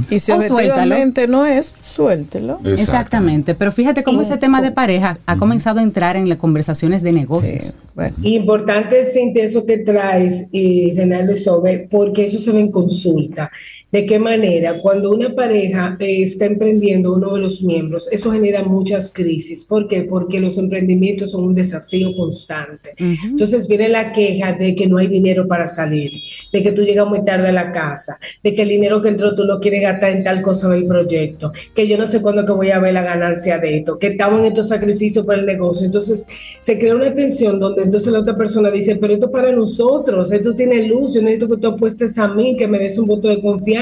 [0.08, 2.60] Y si objetivamente no es, suéltelo.
[2.64, 3.56] Exactamente.
[3.56, 7.10] Pero fíjate cómo ese tema de pareja ha comenzado a entrar en las conversaciones de
[7.10, 7.76] negocios.
[8.22, 13.50] Importante, Cintia, eso que traes, y Renaldo Sobe, porque eso se ve en consulta.
[13.92, 14.80] ¿De qué manera?
[14.80, 19.64] Cuando una pareja eh, está emprendiendo uno de los miembros, eso genera muchas crisis.
[19.64, 20.02] ¿Por qué?
[20.02, 22.94] Porque los emprendimientos son un desafío constante.
[22.96, 26.12] Entonces viene la queja de que no hay dinero para salir,
[26.52, 29.34] de que tú llegas muy tarde a la casa, de que el dinero que entró
[29.34, 32.52] tú lo quieres gastar en tal cosa del proyecto, que yo no sé cuándo que
[32.52, 35.86] voy a ver la ganancia de esto, que estamos en estos sacrificios para el negocio.
[35.86, 36.28] Entonces
[36.60, 40.54] se crea una tensión donde entonces la otra persona dice, pero esto para nosotros, esto
[40.54, 43.40] tiene luz, yo necesito que tú apuestes a mí, que me des un voto de
[43.40, 43.79] confianza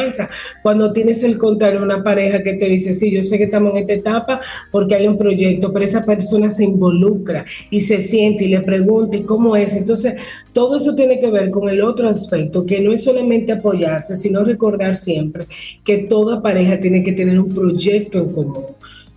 [0.62, 3.78] cuando tienes el contrario, una pareja que te dice, sí, yo sé que estamos en
[3.78, 4.40] esta etapa
[4.70, 9.16] porque hay un proyecto, pero esa persona se involucra y se siente y le pregunta,
[9.16, 9.76] ¿y cómo es?
[9.76, 10.14] Entonces,
[10.52, 14.44] todo eso tiene que ver con el otro aspecto, que no es solamente apoyarse, sino
[14.44, 15.46] recordar siempre
[15.84, 18.64] que toda pareja tiene que tener un proyecto en común.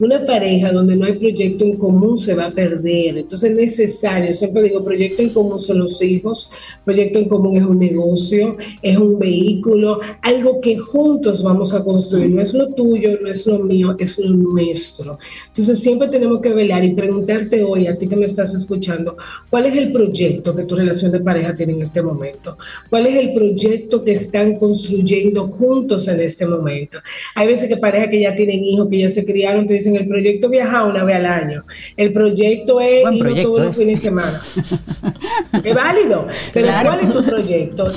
[0.01, 3.19] Una pareja donde no hay proyecto en común se va a perder.
[3.19, 6.49] Entonces es necesario, siempre digo, proyecto en común son los hijos,
[6.83, 12.31] proyecto en común es un negocio, es un vehículo, algo que juntos vamos a construir.
[12.31, 15.19] No es lo tuyo, no es lo mío, es lo nuestro.
[15.45, 19.17] Entonces siempre tenemos que velar y preguntarte hoy, a ti que me estás escuchando,
[19.51, 22.57] ¿cuál es el proyecto que tu relación de pareja tiene en este momento?
[22.89, 26.97] ¿Cuál es el proyecto que están construyendo juntos en este momento?
[27.35, 30.07] Hay veces que parejas que ya tienen hijos, que ya se criaron, te dicen, el
[30.07, 31.63] proyecto viaja una vez al año.
[31.97, 34.41] El proyecto es ir todos los fines de semana.
[35.63, 37.91] es válido, pero ¿cuál es tu proyecto?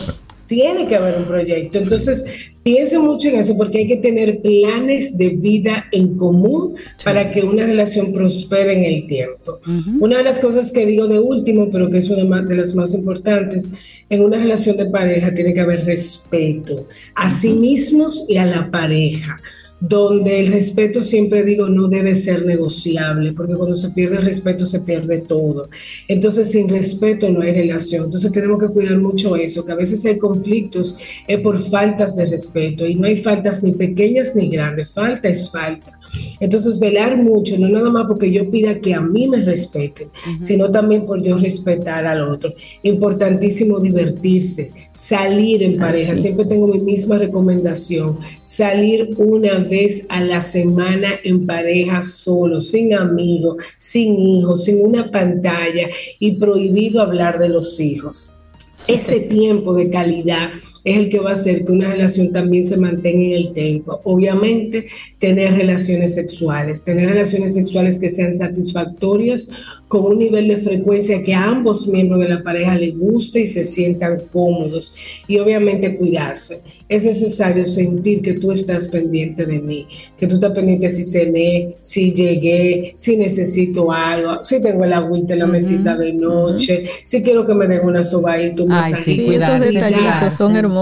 [0.46, 1.78] Tiene que haber un proyecto.
[1.78, 2.24] Entonces,
[2.62, 7.42] piense mucho en eso porque hay que tener planes de vida en común para que
[7.42, 9.60] una relación prospere en el tiempo.
[10.00, 12.92] Una de las cosas que digo de último, pero que es una de las más
[12.92, 13.70] importantes,
[14.10, 18.70] en una relación de pareja tiene que haber respeto a sí mismos y a la
[18.70, 19.40] pareja
[19.80, 24.64] donde el respeto siempre digo no debe ser negociable, porque cuando se pierde el respeto
[24.66, 25.68] se pierde todo.
[26.08, 28.04] Entonces sin respeto no hay relación.
[28.04, 30.96] Entonces tenemos que cuidar mucho eso, que a veces hay conflictos
[31.26, 35.50] es por faltas de respeto y no hay faltas ni pequeñas ni grandes, falta es
[35.50, 35.98] falta.
[36.44, 40.70] Entonces, velar mucho, no nada más porque yo pida que a mí me respeten, sino
[40.70, 42.52] también por yo respetar al otro.
[42.82, 46.18] Importantísimo divertirse, salir en pareja.
[46.18, 52.92] Siempre tengo mi misma recomendación, salir una vez a la semana en pareja solo, sin
[52.92, 55.88] amigos, sin hijos, sin una pantalla
[56.18, 58.34] y prohibido hablar de los hijos.
[58.86, 60.50] Ese tiempo de calidad
[60.84, 64.00] es el que va a hacer que una relación también se mantenga en el tiempo.
[64.04, 64.86] Obviamente,
[65.18, 69.48] tener relaciones sexuales, tener relaciones sexuales que sean satisfactorias
[69.88, 73.46] con un nivel de frecuencia que a ambos miembros de la pareja les guste y
[73.46, 74.94] se sientan cómodos.
[75.26, 76.60] Y obviamente cuidarse.
[76.86, 79.86] Es necesario sentir que tú estás pendiente de mí,
[80.18, 85.32] que tú estás pendiente si cené, si llegué, si necesito algo, si tengo el agüita
[85.32, 89.34] en la mesita de noche, si quiero que me den una sobadita, un Ay, sí,
[89.34, 90.73] esos detallitos son hermosos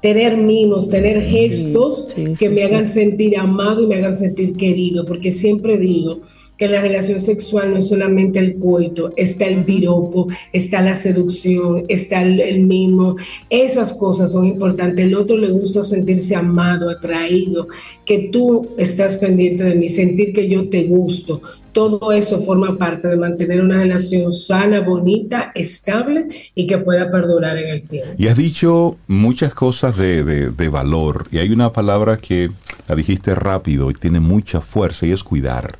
[0.00, 5.30] tener mimos, tener gestos que me hagan sentir amado y me hagan sentir querido, porque
[5.30, 6.20] siempre digo,
[6.56, 11.84] que la relación sexual no es solamente el coito, está el piropo, está la seducción,
[11.88, 13.16] está el, mimo.
[13.50, 15.04] Esas cosas son importantes.
[15.04, 17.68] El otro le gusta sentirse amado, atraído,
[18.04, 21.42] que tú estás pendiente de mí, sentir que yo te gusto.
[21.72, 27.58] Todo eso forma parte de mantener una relación sana, bonita, estable y que pueda perdurar
[27.58, 28.14] en el tiempo.
[28.16, 32.50] Y has dicho muchas cosas de, de valor y hay una palabra que
[32.88, 35.76] la dijiste rápido y tiene mucha fuerza y es cuidar.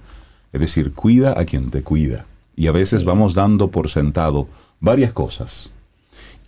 [0.57, 2.25] Es decir, cuida a quien te cuida.
[2.57, 4.49] Y a veces vamos dando por sentado
[4.81, 5.69] varias cosas.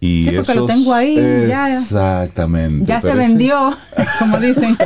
[0.00, 1.14] Y sí, porque lo tengo ahí,
[1.46, 1.78] ya.
[1.78, 2.86] Exactamente.
[2.86, 3.76] Ya se vendió,
[4.18, 4.78] como dicen.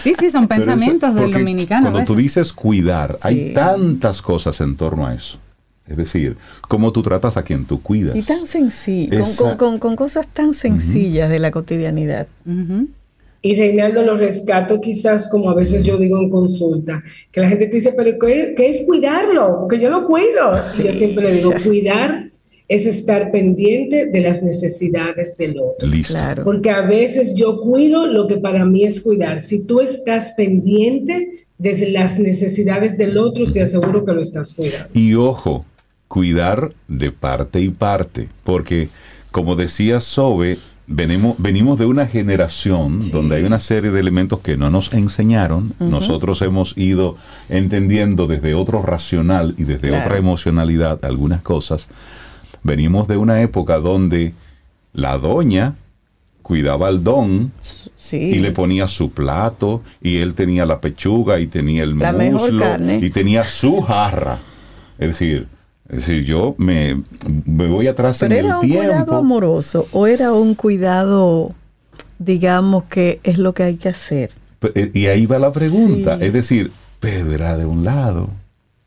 [0.00, 1.90] sí, sí, son pensamientos del dominicano.
[1.90, 5.40] Cuando tú dices cuidar, hay tantas cosas en torno a eso.
[5.88, 6.36] Es decir,
[6.68, 8.14] cómo tú tratas a quien tú cuidas.
[8.14, 9.24] Y tan sencillo,
[9.58, 12.28] con, con, cosas tan sencillas de la cotidianidad.
[13.42, 17.66] Y Reinaldo lo rescato quizás como a veces yo digo en consulta, que la gente
[17.66, 19.60] te dice, pero ¿qué, es cuidarlo?
[19.60, 20.54] Porque yo lo cuido.
[20.78, 22.30] Y yo siempre le digo, cuidar
[22.68, 25.86] es estar pendiente de las necesidades del otro.
[25.86, 26.18] Listo.
[26.44, 29.40] Porque a veces yo cuido lo que para mí es cuidar.
[29.40, 34.88] Si tú estás pendiente de las necesidades del otro, te aseguro que lo estás cuidando.
[34.94, 35.64] Y ojo,
[36.08, 38.88] cuidar de parte y parte, porque
[39.30, 44.56] como decía Sobe, venimos, venimos de una generación donde hay una serie de elementos que
[44.56, 45.74] no nos enseñaron.
[45.78, 47.16] Nosotros hemos ido
[47.48, 51.88] entendiendo desde otro racional y desde otra emocionalidad algunas cosas.
[52.62, 54.34] Venimos de una época donde
[54.92, 55.76] la doña
[56.42, 57.52] cuidaba al don
[58.12, 62.64] y le ponía su plato y él tenía la pechuga y tenía el muslo
[63.00, 64.38] y tenía su jarra.
[64.98, 65.48] Es decir,
[65.88, 67.00] es decir, yo me,
[67.46, 68.60] voy atrás en el tiempo.
[68.60, 71.54] ¿Pero era un cuidado amoroso o era un cuidado,
[72.18, 74.32] digamos, que es lo que hay que hacer?
[74.74, 76.18] Eh, y ahí va la pregunta.
[76.20, 78.30] Es decir, Pedro era de un lado.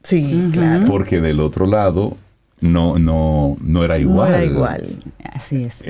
[0.03, 0.85] Sí, claro.
[0.87, 2.17] Porque del otro lado
[2.59, 4.31] no, no, no era igual.
[4.31, 4.83] No era igual.
[5.23, 5.81] Así es.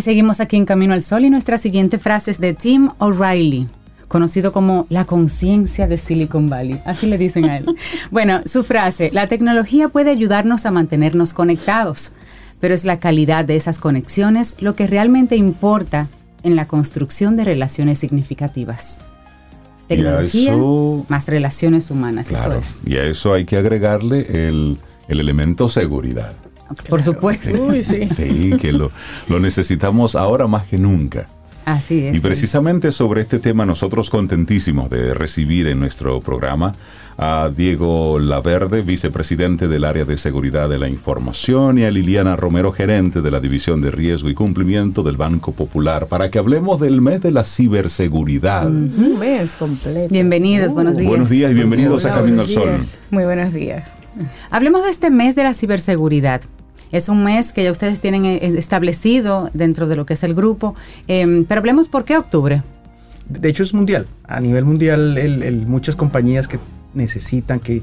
[0.00, 3.68] Y seguimos aquí en Camino al Sol y nuestra siguiente frase es de Tim O'Reilly
[4.08, 6.80] conocido como la conciencia de Silicon Valley.
[6.86, 7.66] Así le dicen a él.
[8.10, 12.14] Bueno, su frase, la tecnología puede ayudarnos a mantenernos conectados,
[12.60, 16.08] pero es la calidad de esas conexiones lo que realmente importa
[16.44, 19.02] en la construcción de relaciones significativas.
[19.86, 20.56] Tecnología
[21.08, 22.28] más relaciones humanas.
[22.28, 24.78] Claro, Y a eso hay que agregarle el,
[25.08, 26.32] elemento seguridad.
[26.88, 27.50] Por supuesto.
[27.50, 28.08] Uy, sí.
[28.16, 28.56] sí.
[28.60, 28.90] que lo,
[29.28, 31.28] lo necesitamos ahora más que nunca.
[31.64, 32.16] Así es.
[32.16, 36.74] Y precisamente sobre este tema nosotros contentísimos de recibir en nuestro programa
[37.18, 42.72] a Diego Laverde, vicepresidente del área de seguridad de la información, y a Liliana Romero,
[42.72, 47.02] gerente de la División de Riesgo y Cumplimiento del Banco Popular, para que hablemos del
[47.02, 48.68] mes de la ciberseguridad.
[48.68, 50.08] Un mes completo.
[50.10, 51.08] Bienvenidos, buenos días.
[51.08, 52.80] Buenos días y bienvenidos a Camino al Sol.
[53.10, 53.86] Muy buenos días.
[54.50, 56.40] Hablemos de este mes de la ciberseguridad.
[56.92, 60.34] Es un mes que ya ustedes tienen eh, establecido dentro de lo que es el
[60.34, 60.74] grupo,
[61.06, 62.62] em, pero hablemos por qué octubre.
[63.28, 64.06] De hecho es mundial.
[64.24, 66.58] A nivel mundial el, muchas compañías que
[66.92, 67.82] necesitan, que,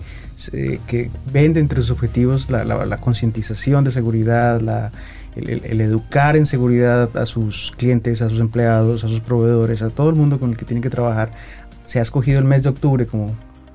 [1.31, 4.91] ven entre sus objetivos la, concientización de seguridad, la,
[5.37, 10.09] el, educar en seguridad a sus clientes, a sus empleados, a sus proveedores, a todo
[10.09, 11.31] el mundo con el que tienen que trabajar.
[11.85, 13.33] Se ha escogido el mes de octubre como,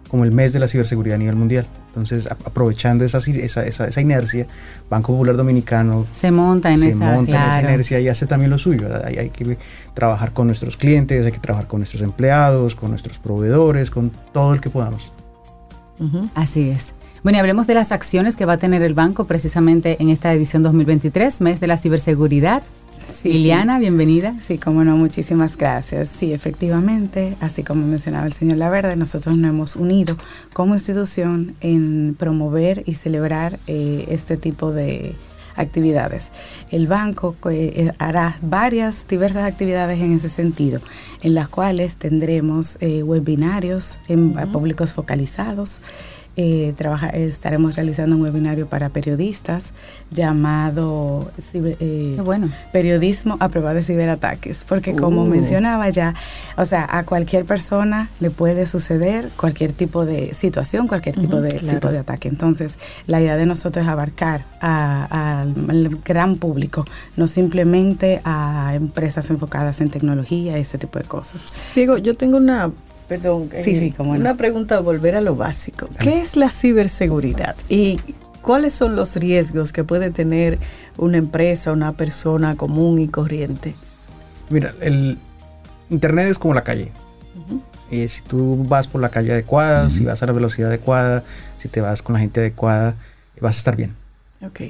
[0.08, 1.66] como el mes de la ciberseguridad a nivel mundial.
[1.92, 4.46] Entonces, aprovechando esa, esa, esa, inercia,
[4.88, 8.88] Banco Popular Dominicano se monta en, esa, inercia y hace también lo suyo.
[9.04, 9.58] Hay, hay, que
[9.92, 14.54] trabajar con nuestros clientes, hay que trabajar con nuestros empleados, con nuestros proveedores, con todo
[14.54, 15.12] el que podamos.
[16.34, 16.94] Así es.
[17.22, 20.32] Bueno, y hablemos de las acciones que va a tener el banco precisamente en esta
[20.32, 22.62] edición 2023, mes de la ciberseguridad.
[23.24, 24.34] Liliana, bienvenida.
[24.40, 26.08] Sí, como no, muchísimas gracias.
[26.08, 30.16] Sí, efectivamente, así como mencionaba el señor Laverde, nosotros nos hemos unido
[30.52, 35.14] como institución en promover y celebrar eh, este tipo de
[35.56, 36.30] actividades.
[36.70, 40.80] El banco eh, hará varias diversas actividades en ese sentido,
[41.22, 45.80] en las cuales tendremos eh, webinarios en públicos focalizados.
[46.34, 46.74] Eh,
[47.12, 49.72] estaremos realizando un webinario para periodistas
[50.10, 52.50] llamado eh, bueno.
[52.72, 55.26] Periodismo a prueba de ciberataques, porque como uh.
[55.26, 56.14] mencionaba ya,
[56.56, 61.50] o sea, a cualquier persona le puede suceder cualquier tipo de situación, cualquier tipo, de,
[61.50, 62.28] tipo de ataque.
[62.28, 69.82] Entonces, la idea de nosotros es abarcar al gran público, no simplemente a empresas enfocadas
[69.82, 71.52] en tecnología, ese tipo de cosas.
[71.74, 72.70] Diego, yo tengo una
[73.12, 75.86] perdón, sí, sí, como una pregunta, volver a lo básico.
[76.00, 78.00] ¿Qué es la ciberseguridad y
[78.40, 80.58] cuáles son los riesgos que puede tener
[80.96, 83.74] una empresa, una persona común y corriente?
[84.48, 85.18] Mira, el
[85.90, 86.90] Internet es como la calle.
[87.90, 91.22] Y si tú vas por la calle adecuada, si vas a la velocidad adecuada,
[91.58, 92.96] si te vas con la gente adecuada,
[93.42, 93.94] vas a estar bien.
[94.42, 94.60] Ok.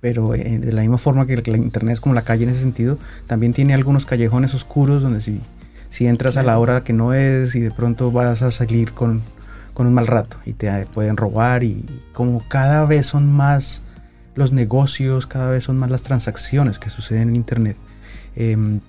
[0.00, 2.60] Pero eh, de la misma forma que el Internet es como la calle en ese
[2.60, 5.42] sentido, también tiene algunos callejones oscuros donde si
[5.92, 9.22] si entras a la hora que no es y de pronto vas a salir con,
[9.76, 11.84] un mal rato y te pueden robar y
[12.14, 13.82] como cada vez son más
[14.34, 17.76] los negocios, cada vez son más las transacciones que suceden en Internet,
[18.36, 18.80] em,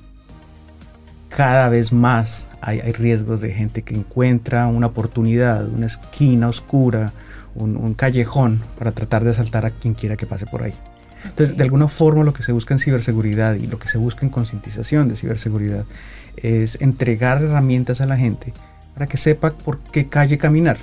[1.27, 7.11] cada vez más hay, riesgos de gente que encuentra una oportunidad, una esquina oscura,
[7.53, 10.73] un, un, callejón para tratar de asaltar a quien quiera que pase por ahí.
[11.25, 14.25] Entonces, de alguna forma lo que se busca en ciberseguridad y lo que se busca
[14.25, 15.85] en concientización de ciberseguridad
[16.37, 18.53] es entregar herramientas a la gente
[18.93, 20.77] para que sepa por qué calle caminar,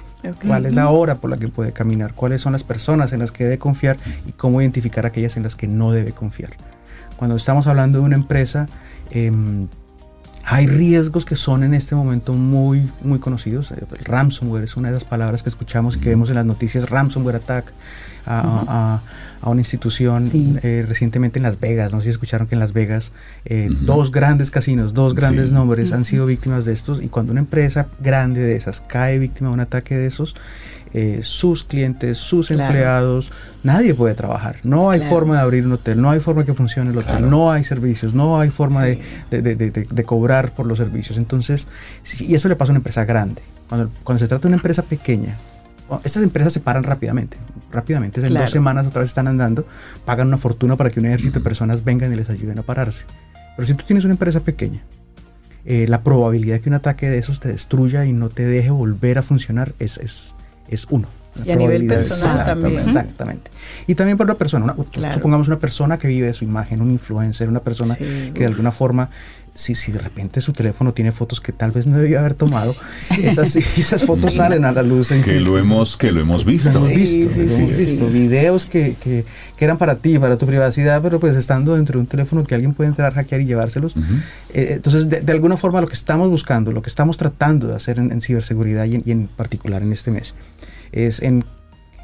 [0.47, 3.31] cuál es la hora por la que puede caminar, cuáles son las personas en las
[3.31, 6.51] que debe confiar y cómo identificar aquellas en las que no debe confiar.
[7.17, 8.67] Cuando estamos hablando de una empresa,
[9.11, 9.69] em,
[10.45, 13.71] hay riesgos que son en este momento muy, muy conocidos.
[13.71, 16.91] El ransomware es una de esas palabras que escuchamos y que vemos en las noticias,
[16.91, 17.73] ransomware attack
[18.31, 19.03] a,
[19.43, 20.25] una institución
[20.63, 21.93] eh, recientemente en Las Vegas.
[21.93, 23.13] No sé si escucharon que en Las Vegas
[23.45, 27.41] eh, dos grandes casinos, dos grandes nombres han sido víctimas de estos y cuando una
[27.41, 30.35] empresa grande de esas cae víctima de un ataque de esos,
[30.93, 34.57] eh, sus clientes, sus empleados, nadie puede trabajar.
[34.65, 37.51] No hay forma de abrir un hotel, no hay forma que funcione el hotel, no
[37.51, 39.01] hay servicios, no hay forma de,
[39.31, 41.17] de, cobrar por los servicios.
[41.17, 41.69] Entonces,
[42.19, 43.41] y eso le pasa a una empresa grande.
[43.69, 45.39] Cuando, cuando se trata de una empresa pequeña,
[46.05, 47.37] estas empresas se paran rápidamente,
[47.71, 49.67] rápidamente, en dos semanas otra vez están andando,
[50.05, 53.07] pagan una fortuna para que un ejército de personas vengan y les ayuden a pararse.
[53.57, 54.83] Pero si tú tienes una empresa pequeña,
[55.65, 58.71] eh, la probabilidad de que un ataque de esos te destruya y no te deje
[58.71, 60.35] volver a funcionar es, es,
[60.69, 61.09] es uno.
[61.45, 62.75] Y a nivel personal también.
[62.75, 63.51] Exactamente.
[63.87, 64.75] Y también para una persona,
[65.13, 68.73] supongamos una persona que vive de su imagen, un influencer, una persona que de alguna
[68.73, 69.11] forma
[69.55, 72.75] si, si de repente su teléfono tiene fotos que tal vez no debió haber tomado,
[73.23, 75.11] esas, esas fotos salen a la luz.
[75.11, 76.73] En que, lo hemos, que lo hemos visto.
[76.73, 78.07] Lo hemos visto, hemos visto.
[78.09, 79.25] Videos que, que,
[79.57, 82.55] que, eran para ti, para tu privacidad, pero pues estando dentro de un teléfono que
[82.55, 83.95] alguien puede entrar, hackear y llevárselos.
[84.55, 87.99] Eh, entonces, de, alguna forma lo que estamos buscando, lo que estamos tratando de hacer
[87.99, 90.35] en, ciberseguridad y en, y en particular en este mes,
[90.93, 91.45] es en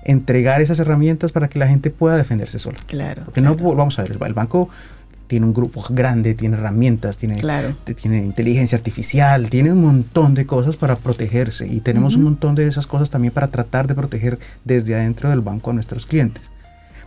[0.04, 2.78] entregar esas herramientas para que la gente pueda defenderse sola.
[2.86, 3.24] Claro.
[3.24, 4.68] Porque no, vamos a ver, el, banco
[5.26, 7.42] tiene un grupo grande, tiene herramientas, tiene,
[7.96, 12.66] tiene inteligencia artificial, tiene un montón de cosas para protegerse y tenemos un montón de
[12.66, 16.44] esas cosas también para tratar de proteger desde adentro del banco a nuestros clientes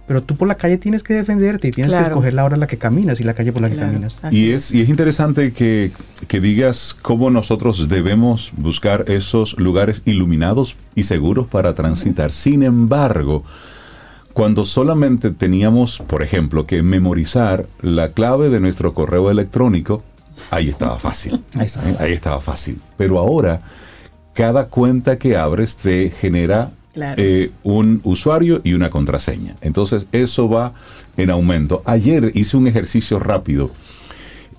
[0.09, 2.61] pero tú por la calle tienes que defenderte y tienes que escoger la hora en
[2.61, 4.17] la que caminas y la calle por la que caminas.
[4.31, 5.91] Y es, y es interesante que,
[6.27, 12.31] que, digas cómo nosotros debemos buscar esos lugares iluminados y seguros para transitar.
[12.31, 13.43] Sin embargo,
[14.33, 20.01] cuando solamente teníamos, por ejemplo, que memorizar la clave de nuestro correo electrónico,
[20.49, 21.39] ahí estaba fácil.
[21.53, 21.67] ahí,
[21.99, 22.81] ahí estaba fácil.
[22.97, 23.61] Pero ahora,
[24.33, 29.55] cada cuenta que abres te genera eh, un usuario y una contraseña.
[29.61, 30.73] Entonces eso va
[31.17, 31.81] en aumento.
[31.85, 33.71] Ayer hice un ejercicio rápido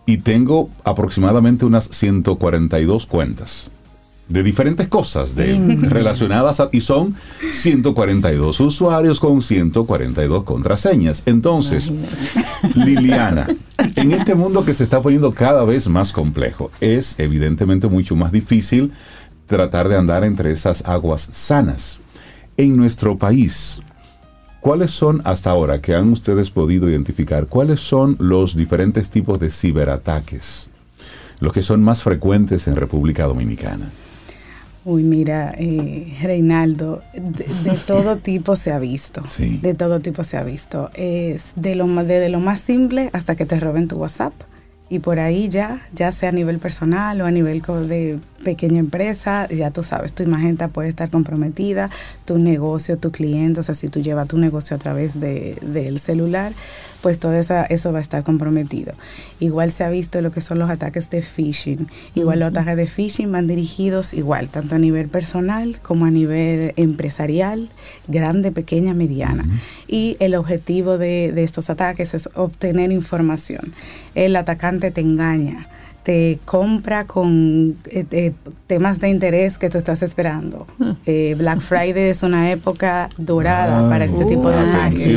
[0.06, 3.70] y tengo aproximadamente unas 142 cuentas
[4.28, 7.16] de diferentes cosas de, relacionadas y son
[7.50, 11.24] 142 usuarios con 142 contraseñas.
[11.26, 11.90] Entonces,
[12.76, 13.48] Liliana,
[13.96, 18.30] en este mundo que se está poniendo cada vez más complejo, es evidentemente mucho más
[18.30, 18.92] difícil
[19.48, 21.98] tratar de andar entre esas aguas sanas
[22.64, 23.80] en nuestro país.
[24.60, 27.46] ¿Cuáles son hasta ahora que han ustedes podido identificar?
[27.46, 30.68] ¿Cuáles son los diferentes tipos de ciberataques?
[31.40, 33.90] Los que son más frecuentes en República Dominicana.
[34.84, 39.26] Uy, mira, eh, Reinaldo, de, todo tipo se ha visto.
[39.26, 39.58] Sí.
[39.62, 40.90] De todo tipo se ha visto.
[40.94, 44.34] Es de lo, de lo más simple hasta que te roben tu WhatsApp
[44.90, 49.46] y por ahí ya, ya sea a nivel personal o a nivel de pequeña empresa,
[49.48, 51.90] ya tú sabes, tu imagen puede estar comprometida,
[52.24, 56.52] tu negocio, tu cliente, o sea, si tú llevas tu negocio a través del celular,
[57.02, 58.92] pues todo eso, eso va a estar comprometido.
[59.38, 61.88] Igual se ha visto lo que son los ataques de phishing.
[62.14, 66.72] Igual los ataques de phishing van dirigidos igual, tanto a nivel personal como a nivel
[66.76, 67.68] empresarial,
[68.08, 69.44] grande, pequeña, mediana.
[69.86, 73.72] Y el objetivo de, de estos ataques es obtener información.
[74.14, 75.68] El atacante te engaña
[76.02, 78.32] te compra con eh,
[78.66, 80.66] temas de interés que tú estás esperando.
[80.78, 80.92] Hmm.
[81.04, 85.10] Eh, Black Friday es una época dorada para este tipo de ataques.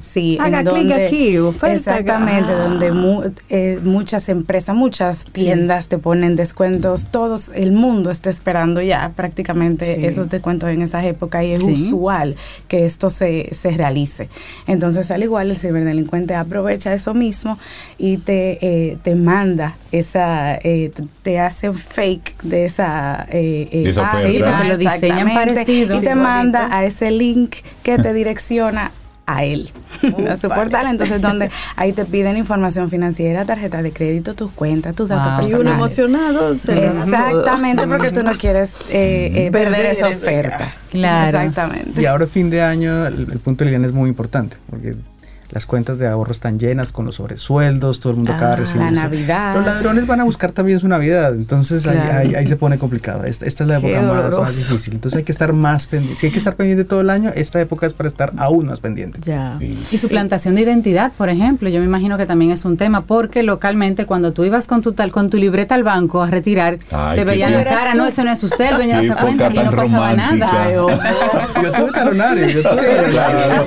[0.00, 7.50] Sí, Haga clic aquí, Exactamente, donde eh, muchas empresas, muchas tiendas te ponen descuentos, todos,
[7.54, 12.36] el mundo está esperando ya prácticamente esos descuentos en esa época y es usual
[12.68, 14.30] que esto se, se realice.
[14.66, 17.58] Entonces, al igual, el ciberdelincuente aprovecha eso mismo
[17.98, 19.76] y te, te manda
[20.14, 20.92] esa eh,
[21.22, 25.96] te hace un fake de esa, eh, eh ah, lo diseñan parecido.
[25.96, 28.92] Y te manda a ese link que te direcciona
[29.26, 29.70] a él,
[30.30, 34.94] a su portal, entonces donde ahí te piden información financiera, tarjeta de crédito, tus cuentas,
[34.94, 35.58] tus datos personales.
[35.58, 36.52] Y uno emocionado.
[36.52, 40.70] Exactamente, porque tú no quieres eh, perder, esa oferta.
[40.90, 41.38] Claro.
[41.38, 42.00] Exactamente.
[42.00, 44.94] Y ahora fin de año, el, el punto de Liliana es muy importante, porque
[45.54, 48.56] las cuentas de ahorro están llenas con los sobresueldos, todo el mundo acaba de ah,
[48.56, 48.82] recibir.
[48.82, 49.54] La Navidad.
[49.54, 53.22] Los ladrones van a buscar también su Navidad, entonces ahí, se pone complicado.
[53.24, 54.94] Esta, es la época más, difícil.
[54.94, 56.18] Entonces hay que estar más pendiente.
[56.18, 58.80] Si hay que estar pendiente todo el año, esta época es para estar aún más
[58.80, 59.20] pendiente.
[59.22, 59.56] Ya.
[59.60, 63.02] Y su plantación de identidad, por ejemplo, yo me imagino que también es un tema,
[63.06, 66.78] porque localmente cuando tú ibas con tu tal, con tu libreta al banco a retirar,
[67.14, 69.56] te veían la cara, no, ese no es usted, el dueño de esa cuenta, y
[69.56, 70.72] no pasaba nada.
[71.62, 73.66] yo tuve talonario, yo tuve talonario.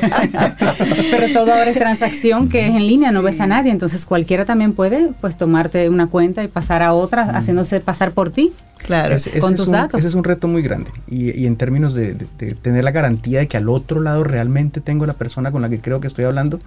[1.12, 4.46] Pero todo ahora es transacción que es en línea, no ves a nadie, entonces cualquiera
[4.46, 8.52] también puede pues tomarte una cuenta y pasar a otra haciéndose pasar por ti.
[8.78, 10.00] Claro, con tus datos.
[10.00, 10.92] Ese es un reto muy grande.
[11.08, 12.14] Y, en términos de,
[12.62, 15.82] tener la garantía de que al otro lado realmente tengo la persona con la que
[15.82, 16.60] creo que estoy hablando,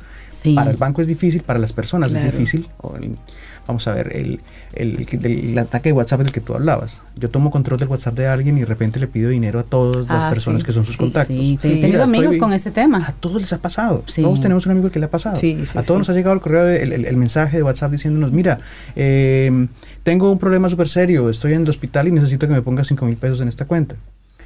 [0.54, 2.68] para el banco es difícil, para las personas es difícil.
[3.66, 4.40] vamos a ver, el,
[4.74, 7.02] el, ataque de WhatsApp del que tú hablabas.
[7.16, 10.06] Yo tomo control del WhatsApp de alguien y de repente le pido dinero a todas
[10.08, 11.36] las ah, personas que son sus contactos.
[11.36, 13.04] Sí, he tenido amigos con este tema.
[13.06, 14.02] A todos les ha pasado.
[14.14, 15.36] Todos tenemos un amigo que le ha pasado.
[15.36, 18.58] a todos nos ha llegado el correo, el, mensaje de WhatsApp diciéndonos, mira,
[18.96, 19.68] eh,
[20.02, 23.04] tengo un problema súper serio, estoy en el hospital y necesito que me pongas 5
[23.06, 23.96] mil pesos en esta cuenta.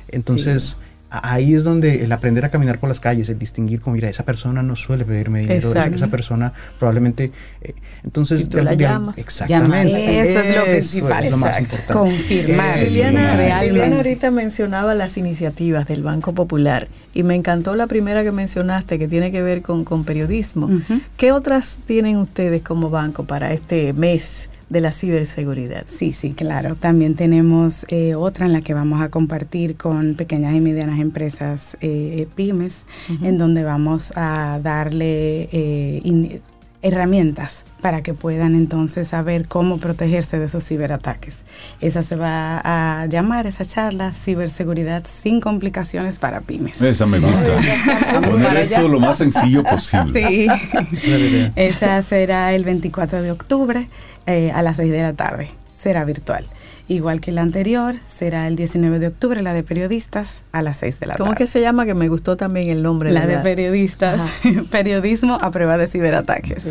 [0.08, 0.76] Entonces
[1.22, 4.24] ahí es donde el aprender a caminar por las calles, el distinguir como, mira, esa
[4.24, 7.30] persona no suele pedirme dinero, esa, persona probablemente...
[7.62, 9.16] Eh, entonces, tú la llamas.
[9.16, 10.20] Exactamente.
[10.20, 11.24] Eso, es lo principal.
[11.24, 11.92] Es lo más importante.
[11.92, 12.78] Confirmar.
[12.82, 18.98] Liliana, ahorita mencionaba las iniciativas del Banco Popular y me encantó la primera que mencionaste
[18.98, 20.68] que tiene que ver con, con periodismo.
[21.16, 24.50] ¿Qué otras tienen ustedes como banco para este mes?
[24.68, 25.84] De la ciberseguridad.
[25.86, 26.74] Sí, sí, claro.
[26.74, 31.76] También tenemos eh, otra en la que vamos a compartir con pequeñas y medianas empresas
[31.80, 32.84] eh, pymes,
[33.22, 36.40] en donde vamos a darle eh,
[36.84, 41.42] herramientas para que puedan entonces saber cómo protegerse de esos ciberataques.
[41.80, 46.80] Esa se va a llamar, esa charla, ciberseguridad sin complicaciones para pymes.
[46.82, 48.20] Esa me gusta.
[48.30, 50.28] Poner esto lo más sencillo posible.
[50.28, 51.50] Sí.
[51.56, 53.88] esa será el 24 de octubre
[54.26, 55.50] eh, a las 6 de la tarde.
[55.76, 56.46] Será virtual
[56.88, 61.00] igual que la anterior, será el 19 de octubre, la de periodistas, a las 6
[61.00, 61.24] de la tarde.
[61.24, 61.86] ¿Cómo que se llama?
[61.86, 63.12] Que me gustó también el nombre.
[63.12, 64.20] La de, periodistas,
[64.70, 66.68] periodismo a prueba de ciberataques.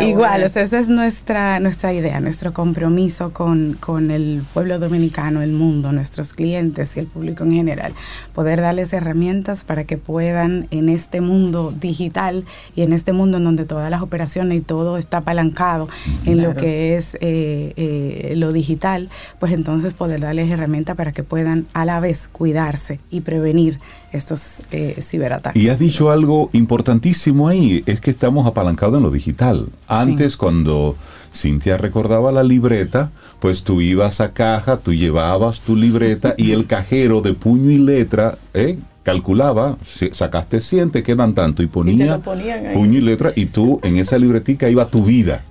[0.00, 5.92] igual, esa es nuestra, nuestra idea, nuestro compromiso con, con el pueblo dominicano, el mundo,
[5.92, 7.94] nuestros clientes y el público en general.
[8.32, 12.44] Poder darles herramientas para que puedan en este mundo digital
[12.76, 15.88] y en este mundo en donde todas las operaciones y todo está apalancado
[16.24, 21.12] en lo que es eh, eh, lo digital, pues pues entonces poder darles herramientas para
[21.12, 23.78] que puedan a la vez cuidarse y prevenir
[24.12, 25.62] estos eh, ciberataques.
[25.62, 29.70] Y has dicho algo importantísimo ahí, es que estamos apalancados en lo digital.
[29.86, 30.96] Antes cuando
[31.34, 36.66] Cintia recordaba la libreta, pues tú ibas a caja, tú llevabas tu libreta y el
[36.66, 38.78] cajero de puño y letra, ¿eh?
[39.02, 39.78] calculaba,
[40.12, 44.68] sacaste 100, te quedan tanto y ponía puño y letra y tú en esa libretica
[44.68, 45.42] iba tu vida.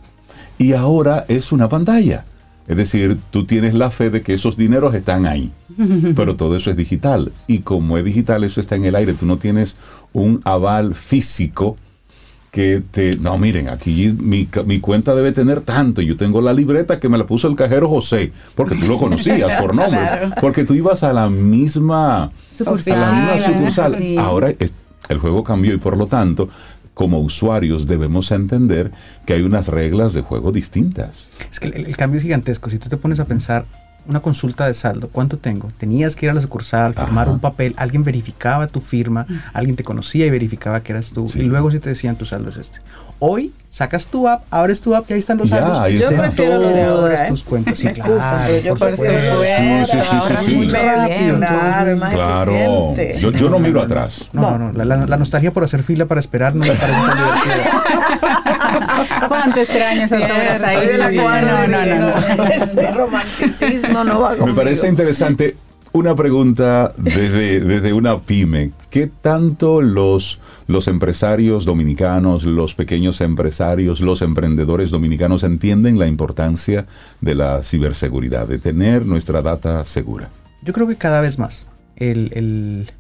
[0.60, 2.26] Y ahora es una pantalla.
[2.68, 5.52] Es decir, tú tienes la fe de que esos dineros están ahí,
[6.16, 7.32] pero todo eso es digital.
[7.48, 9.14] Y como es digital, eso está en el aire.
[9.14, 9.78] Tú no tienes
[10.14, 11.78] un aval físico
[12.52, 13.18] que te...
[13.18, 16.02] No, miren, aquí mi, mi cuenta debe tener tanto.
[16.02, 19.62] Yo tengo la libreta que me la puso el cajero José, porque tú lo conocías
[19.62, 20.02] por nombre.
[20.42, 23.04] Porque tú ibas a la misma sucursal.
[23.04, 24.18] A la misma sucursal.
[24.18, 24.54] Ahora
[25.10, 26.50] el juego cambió y por lo tanto
[26.98, 28.92] como usuarios debemos entender
[29.28, 31.28] que hay unas reglas de juego distintas.
[31.52, 32.72] Es que el, cambio es gigantesco.
[32.72, 33.66] Si tú te pones a pensar
[34.08, 35.72] una consulta de saldo, ¿cuánto tengo?
[35.78, 39.84] Tenías que ir a la sucursal, firmar un papel, alguien verificaba tu firma, alguien te
[39.84, 42.80] conocía y verificaba que eras tú, y luego si te decían tu saldo es este.
[43.20, 45.92] Hoy sacas tu app, abres tu app y ahí están los saldos.
[45.92, 47.30] Yo de ahora, ¿eh?
[47.30, 47.78] tus cuentas.
[47.88, 49.44] Sí, claro, yo por supuesto.
[49.44, 50.68] Sí, sí, sí, sí, sí.
[50.68, 52.96] Claro, más claro.
[53.20, 54.30] Yo, yo no miro atrás.
[54.34, 54.84] No, no, no.
[54.86, 58.44] La, la, nostalgia por hacer fila para esperar no me parece tan divertido.
[59.28, 60.88] ¿Cuánto extraño esas horas ahí?
[60.88, 64.48] De la no, no, no, Ese romanticismo no va conmigo.
[64.48, 65.56] Me parece interesante
[65.94, 68.72] una pregunta desde, desde una pyme.
[68.90, 76.86] ¿Qué tanto los, los empresarios dominicanos, los pequeños empresarios, los emprendedores dominicanos entienden la importancia
[77.22, 80.30] de la ciberseguridad, de tener nuestra data segura?
[80.62, 81.68] Yo creo que cada vez más.
[81.96, 82.92] El,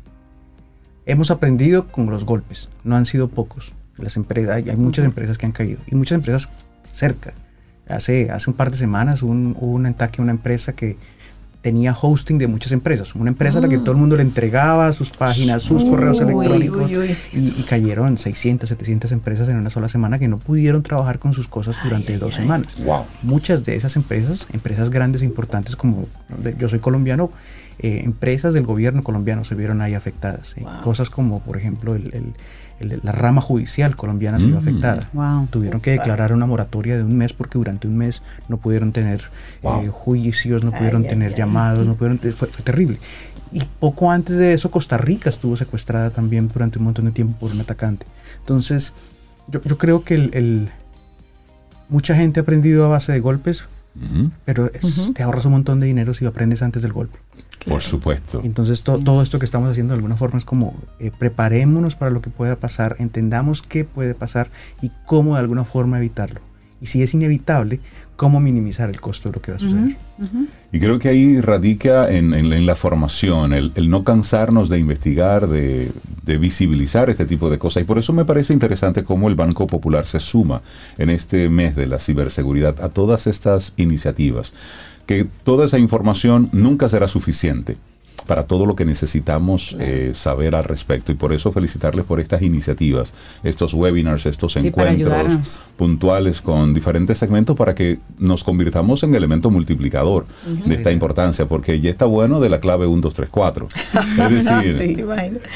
[1.05, 3.73] hemos aprendido con los golpes, no han sido pocos.
[3.97, 6.49] Las empresas, hay, muchas empresas que han caído y muchas empresas
[6.91, 7.33] cerca.
[7.87, 10.97] Hace, hace un par de semanas hubo un, hubo un ataque a una empresa que
[11.61, 13.13] tenía hosting de muchas empresas.
[13.15, 13.79] Una empresa a la que ah.
[13.79, 16.89] todo el mundo le entregaba sus páginas, sus correos electrónicos
[17.33, 21.47] y, cayeron 600, 700 empresas en una sola semana que no pudieron trabajar con sus
[21.47, 22.77] cosas durante dos semanas.
[23.21, 26.07] Muchas de esas empresas, empresas grandes e importantes como
[26.57, 27.31] yo soy colombiano,
[27.79, 30.53] eh, empresas del gobierno colombiano se vieron ahí afectadas.
[30.57, 32.33] Eh, cosas como, por ejemplo, el
[32.79, 34.59] la rama judicial colombiana se vio mm.
[34.59, 35.47] afectada.
[35.49, 39.23] Tuvieron que declarar una moratoria de un mes porque durante un mes no pudieron tener
[39.63, 42.99] eh, juicios, no pudieron tener llamados, no pudieron fue, terrible.
[43.51, 47.39] Y poco antes de eso Costa Rica estuvo secuestrada también durante un montón de tiempo
[47.39, 48.05] por un atacante.
[48.39, 48.93] Entonces,
[49.47, 50.69] yo, creo que el,
[51.89, 53.63] mucha gente ha aprendido a base de golpes,
[54.45, 54.69] pero
[55.15, 57.17] te ahorras un montón de dinero si aprendes antes del golpe.
[57.65, 58.41] Por supuesto.
[58.43, 62.21] Entonces todo esto que estamos haciendo de alguna forma es como eh, preparémonos para lo
[62.21, 64.49] que pueda pasar, entendamos qué puede pasar
[64.81, 66.41] y cómo de alguna forma evitarlo.
[66.79, 67.79] Y si es inevitable,
[68.15, 69.97] cómo minimizar el costo de lo que va a suceder.
[70.71, 75.91] Y creo que ahí radica en, la formación, el, no cansarnos de investigar, de,
[76.23, 77.81] de, visibilizar este tipo de cosas.
[77.81, 80.61] Y por eso me parece interesante cómo el Banco Popular se suma
[80.99, 84.53] en este mes de la ciberseguridad a todas estas iniciativas
[85.07, 87.77] que toda esa información nunca será suficiente
[88.25, 91.11] para todo lo que necesitamos eh, saber al respecto.
[91.11, 93.13] Y por eso felicitarles por estas iniciativas,
[93.43, 100.25] estos webinars, estos encuentros puntuales con diferentes segmentos para que nos convirtamos en elemento multiplicador
[100.65, 103.67] de esta importancia, porque ya está bueno de la clave 1, 2, 3, 4.
[104.29, 105.05] Es decir,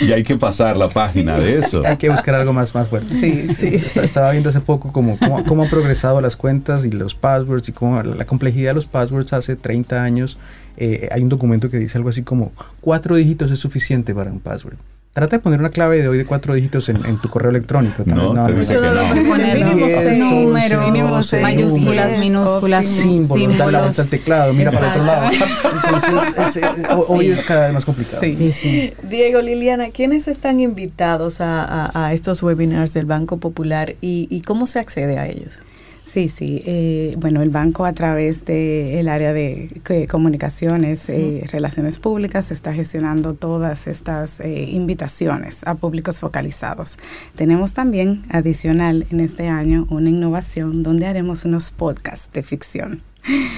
[0.07, 1.81] ya hay que pasar la página de eso.
[1.85, 3.13] Hay que buscar algo más, más fuerte.
[3.19, 3.99] Sí, sí.
[3.99, 5.17] Estaba viendo hace poco cómo,
[5.47, 9.33] cómo, han progresado las cuentas y los passwords y cómo la complejidad de los passwords
[9.33, 10.37] hace 30 años
[10.77, 14.39] eh, hay un documento que dice algo así como cuatro dígitos es suficiente para un
[14.39, 14.75] password.
[15.13, 18.03] Trata de poner una clave de hoy de cuatro dígitos en, en tu correo electrónico.
[18.05, 19.29] No, te dice que no.
[19.29, 25.29] Poner Diez, números, mayúsculas, minúsculas, símbolos, dar la vuelta al teclado, mira para otro lado.
[25.73, 28.21] Entonces, es- es- ho- hoy es cada vez más complicado.
[28.21, 28.35] Sí.
[28.37, 28.93] Sí, sí.
[29.03, 34.41] Diego, Liliana, ¿quiénes están invitados a, a- a estos webinars del Banco Popular y, y
[34.41, 35.63] cómo se accede a ellos?
[36.11, 36.61] Sí, sí.
[36.65, 42.73] eh, bueno, el banco a través del área de que- comunicaciones, eh, relaciones públicas, está
[42.73, 46.97] gestionando todas estas eh, invitaciones a públicos focalizados.
[47.35, 53.01] Tenemos también, adicional en este año, una innovación donde haremos unos podcasts de ficción.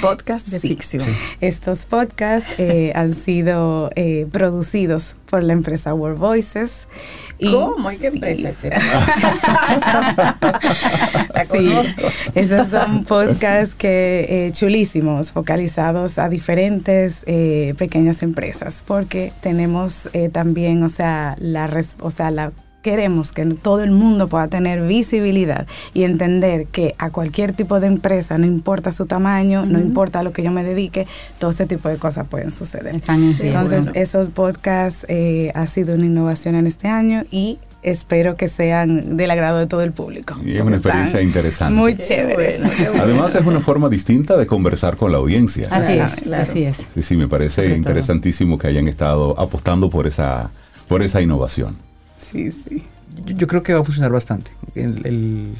[0.01, 0.67] Podcast de Sí.
[0.67, 1.05] ficción.
[1.39, 6.89] Estos podcasts eh, han sido eh, producidos por la empresa World Voices.
[7.39, 7.89] Y- ¿Cómo?
[7.89, 8.17] ¿Hay qué sí.
[8.17, 8.79] empresa es esa?
[11.33, 11.71] La Sí,
[12.35, 20.29] esos son podcasts que eh, chulísimos, focalizados a diferentes eh, pequeñas empresas, porque tenemos eh,
[20.29, 21.69] también, o sea, la,
[21.99, 22.51] o sea, la
[22.83, 25.65] queremos que todo el mundo pueda tener visibilidad
[25.95, 30.23] y entender que a cualquier tipo de empresa, no importa su tamaño, no importa a
[30.23, 31.07] lo que yo me dedique,
[31.39, 32.95] todo ese tipo de cosas pueden suceder.
[32.95, 33.61] Están en riesgo.
[33.61, 39.17] Entonces, esos podcasts eh, ha sido una innovación en este año y espero que sean
[39.17, 40.35] del agrado de todo el público.
[40.43, 41.73] Y es una experiencia interesante.
[41.73, 43.01] Muy bueno, bueno.
[43.01, 45.67] Además es una forma distinta de conversar con la audiencia.
[45.71, 46.43] Así Claro, es, claro.
[46.43, 46.77] así es.
[46.93, 47.77] Sí, sí, me parece Sobre todo.
[47.77, 50.51] interesantísimo que hayan estado apostando por esa,
[50.87, 51.77] por esa innovación.
[52.29, 52.83] Sí, sí.
[53.25, 54.51] Yo, yo creo que va a funcionar bastante.
[54.75, 55.55] El- el-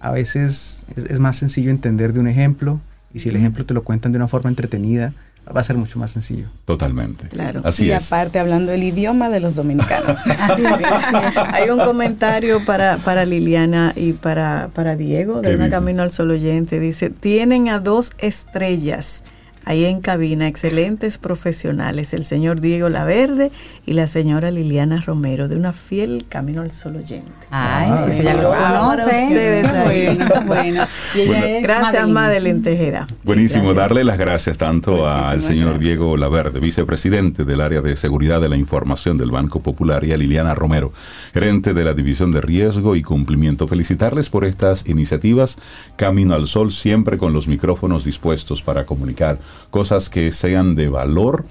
[0.00, 2.80] a veces es, es más sencillo entender de un ejemplo
[3.12, 5.12] y si el ejemplo te lo cuentan de una forma entretenida,
[5.56, 6.46] va a ser mucho más sencillo.
[6.66, 7.26] Totalmente.
[7.28, 7.62] Claro.
[7.64, 8.06] Así y es.
[8.06, 10.16] aparte hablando el idioma de los dominicanos.
[10.26, 11.36] Así es, así es.
[11.54, 15.76] Hay un comentario para, para Liliana y para, para Diego de ¿Qué una dice?
[15.76, 16.78] Camino al Sol oyente.
[16.80, 19.22] Dice, tienen a dos estrellas
[19.68, 23.50] ahí en cabina, excelentes profesionales, el señor Diego Laverde
[23.84, 27.30] y la señora Liliana Romero, de una fiel Camino al Sol oyente.
[27.50, 28.40] Ay, ella bueno.
[28.42, 29.02] los Para conoce.
[29.28, 30.16] ustedes ahí.
[30.16, 30.86] Bueno, bueno.
[31.14, 31.46] Y ella Bueno.
[31.46, 32.08] es Gracias.
[32.08, 33.06] Madeline Tejera.
[33.24, 35.80] Buenísimo, Sí, darle las gracias tanto al señor gracias.
[35.84, 40.16] Diego Laverde, vicepresidente del área de seguridad de la información del Banco Popular, y a
[40.16, 40.92] Liliana Romero,
[41.34, 43.68] gerente de la División de Riesgo y Cumplimiento.
[43.68, 45.58] Felicitarles por estas iniciativas.
[45.96, 49.38] Camino al Sol, siempre con los micrófonos dispuestos para comunicar
[49.70, 51.44] cosas que sean de valor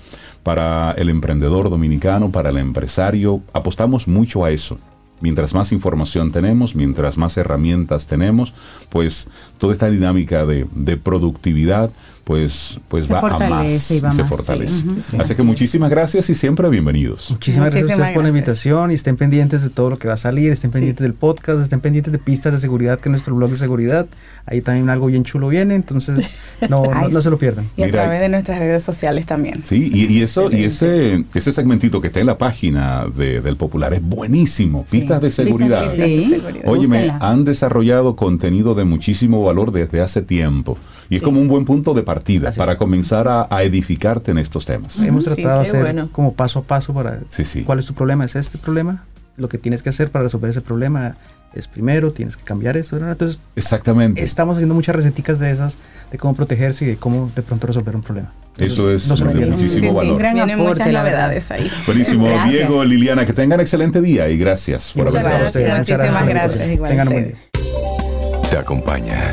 [0.43, 3.41] para el emprendedor dominicano, para el empresario.
[3.53, 4.77] Apostamos mucho a eso.
[5.19, 8.53] Mientras más información tenemos, mientras más herramientas tenemos,
[8.89, 9.27] pues
[9.57, 11.89] toda esta dinámica de, de productividad,
[12.27, 14.35] pues, pues Se va a más fortalece y va se más, sí.
[14.35, 14.85] fortalece.
[14.85, 15.21] Ujú.
[15.21, 17.31] Así que muchísimas gracias y siempre bienvenidos.
[17.31, 18.35] Muchísimas gracias a Muchísimas ustedes por la gracias.
[18.47, 21.61] invitación y estén pendientes de todo lo que va a salir, estén pendientes del podcast,
[21.61, 24.07] estén pendientes de pistas de seguridad, que es nuestro blog de seguridad.
[24.45, 26.35] Ahí también algo bien chulo viene, entonces
[26.67, 27.69] no, no, Ay, no se lo pierdan.
[27.77, 29.61] Y a Mira, través de nuestras redes sociales también.
[29.63, 33.55] Sí, y, y eso, y ese, ese segmentito que está en la página de- del
[33.55, 34.83] Popular es buenísimo.
[34.89, 34.99] Sí.
[34.99, 35.89] Pistas seguridad.
[35.89, 36.29] de- Sí.
[36.29, 36.67] seguridad.
[36.67, 40.77] Óyeme, han desarrollado contenido de muchísimo valor desde hace tiempo.
[41.09, 42.16] Y es como un buen punto de partida
[42.49, 42.77] Así para es.
[42.77, 44.99] comenzar a, a edificarte en estos temas.
[44.99, 46.09] Hemos sí, tratado de qué hacer bueno.
[46.11, 47.63] como paso a paso para Sí, sí.
[47.63, 49.03] cuál es tu problema, es este problema.
[49.37, 51.15] Lo que tienes que hacer para resolver ese problema
[51.53, 52.99] es primero, tienes que cambiar eso.
[52.99, 53.09] ¿no?
[53.11, 54.21] Entonces, Exactamente.
[54.23, 55.77] estamos haciendo muchas receticas de esas,
[56.11, 58.33] de cómo protegerse y de cómo de pronto resolver un problema.
[58.57, 60.17] Eso es no de muchísimo Sí, sí, valor.
[60.17, 61.69] Gran Vienen aporte, muchas novedades ahí.
[61.85, 62.25] Buenísimo.
[62.25, 62.49] Gracias.
[62.51, 65.55] Diego, Liliana, que tengan excelente día y gracias por haber gracias.
[65.55, 65.77] estado.
[65.77, 66.71] Muchas Muchísimas la gracias, invitación.
[66.73, 68.49] igual Tengan un buen día.
[68.49, 69.29] Te acompaña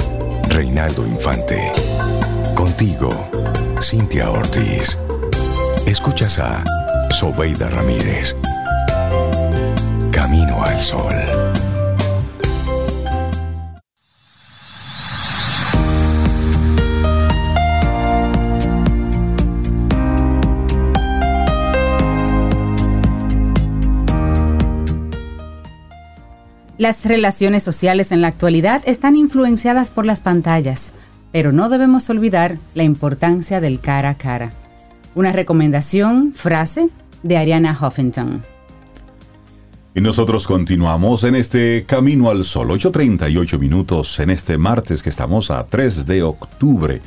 [0.50, 1.72] Reinaldo Infante.
[2.54, 3.10] Contigo,
[3.80, 4.96] Cintia Ortiz.
[5.86, 6.62] Escuchas a
[7.10, 8.36] Sobeida Ramírez.
[10.10, 11.14] Camino al Sol.
[26.76, 30.92] Las relaciones sociales en la actualidad están influenciadas por las pantallas,
[31.34, 34.52] pero no debemos olvidar la importancia del cara a cara.
[35.16, 36.90] Una recomendación, frase,
[37.24, 38.44] de Ariana Huffington.
[39.96, 45.50] Y nosotros continuamos en este Camino al Sol, 8.38 minutos en este martes que estamos
[45.50, 47.02] a 3 de octubre.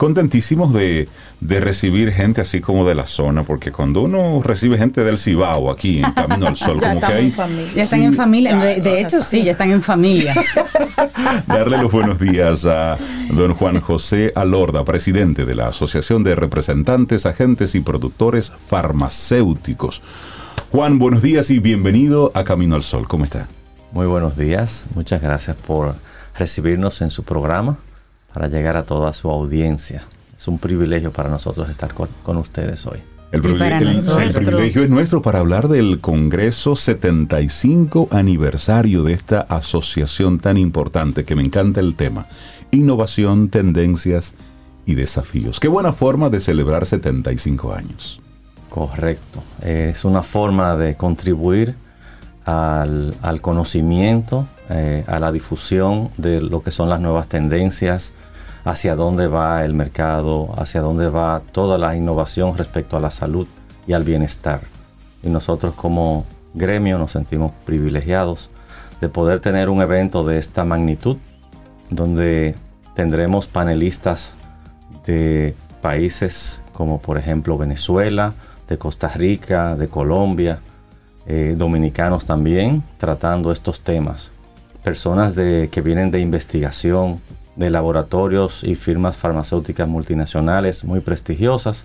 [0.00, 1.10] Contentísimos de,
[1.40, 5.70] de recibir gente así como de la zona, porque cuando uno recibe gente del Cibao
[5.70, 7.24] aquí en Camino al Sol, Ya como que hay...
[7.26, 7.72] en familia.
[7.76, 8.04] Ya están Sí.
[8.06, 10.34] en familia, de, de hecho sí, ya están en familia.
[11.46, 12.96] Darle los buenos días a
[13.32, 20.00] don Juan José Alorda, presidente de la Asociación de Representantes, Agentes y Productores Farmacéuticos.
[20.72, 23.06] Juan, buenos días y bienvenido a Camino al Sol.
[23.06, 23.48] ¿Cómo está?
[23.92, 25.94] Muy buenos días, muchas gracias por
[26.38, 27.76] recibirnos en su programa
[28.32, 30.02] para llegar a toda su audiencia.
[30.36, 33.00] Es un privilegio para nosotros estar con, con ustedes hoy.
[33.32, 40.40] El, privilegio, el privilegio es nuestro para hablar del Congreso 75 aniversario de esta asociación
[40.40, 42.26] tan importante que me encanta el tema.
[42.72, 44.34] Innovación, tendencias
[44.84, 45.60] y desafíos.
[45.60, 48.20] Qué buena forma de celebrar 75 años.
[48.68, 49.42] Correcto.
[49.62, 51.76] Es una forma de contribuir
[52.44, 58.14] al, al conocimiento, eh, a la difusión de lo que son las nuevas tendencias,
[58.64, 63.46] hacia dónde va el mercado, hacia dónde va toda la innovación respecto a la salud
[63.86, 64.60] y al bienestar.
[65.22, 68.50] Y nosotros como gremio nos sentimos privilegiados
[69.00, 71.16] de poder tener un evento de esta magnitud,
[71.90, 72.54] donde
[72.94, 74.32] tendremos panelistas
[75.06, 78.34] de países como por ejemplo Venezuela,
[78.68, 80.60] de Costa Rica, de Colombia,
[81.26, 84.30] eh, dominicanos también, tratando estos temas.
[84.82, 87.20] Personas de, que vienen de investigación,
[87.56, 91.84] de laboratorios y firmas farmacéuticas multinacionales muy prestigiosas,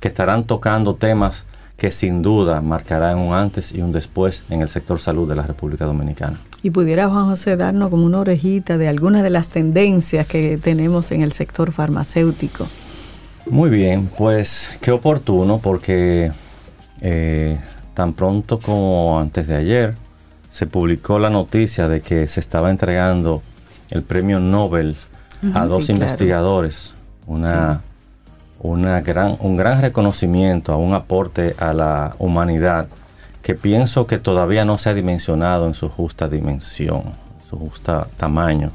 [0.00, 1.46] que estarán tocando temas
[1.76, 5.42] que sin duda marcarán un antes y un después en el sector salud de la
[5.42, 6.40] República Dominicana.
[6.62, 11.12] Y pudiera Juan José darnos como una orejita de algunas de las tendencias que tenemos
[11.12, 12.66] en el sector farmacéutico.
[13.48, 16.32] Muy bien, pues qué oportuno porque
[17.00, 17.58] eh,
[17.96, 19.94] tan pronto como antes de ayer
[20.50, 23.42] se publicó la noticia de que se estaba entregando
[23.90, 24.96] el premio Nobel
[25.54, 25.92] a dos claro.
[25.94, 26.94] investigadores,
[27.26, 27.80] una,
[28.60, 32.86] una gran, un gran reconocimiento a un aporte a la humanidad
[33.40, 37.14] que pienso que todavía no se ha dimensionado en su justa dimensión,
[37.48, 38.72] su justa tamaño.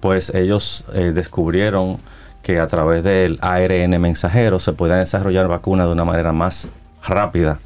[0.00, 1.98] Pues ellos eh, descubrieron
[2.42, 6.68] que a través del ARN mensajero se pueden desarrollar vacunas de una manera más
[7.06, 7.58] rápida.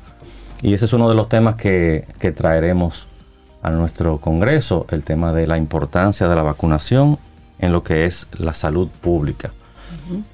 [0.63, 3.07] Y ese es uno de los temas que, que traeremos
[3.63, 7.19] a nuestro Congreso, el tema de la importancia de la vacunación
[7.59, 9.53] en lo que es la salud pública.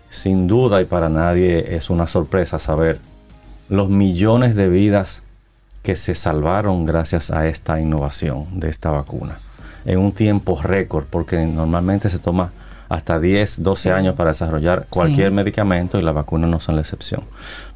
[0.09, 3.01] Sin duda y para nadie es una sorpresa saber
[3.69, 5.23] los millones de vidas
[5.83, 9.39] que se salvaron gracias a esta innovación de esta vacuna
[9.85, 12.53] en un tiempo récord, porque normalmente se toma
[12.95, 15.35] hasta 10, 12 años para desarrollar cualquier Sí.
[15.35, 17.25] medicamento y las vacunas no son la excepción.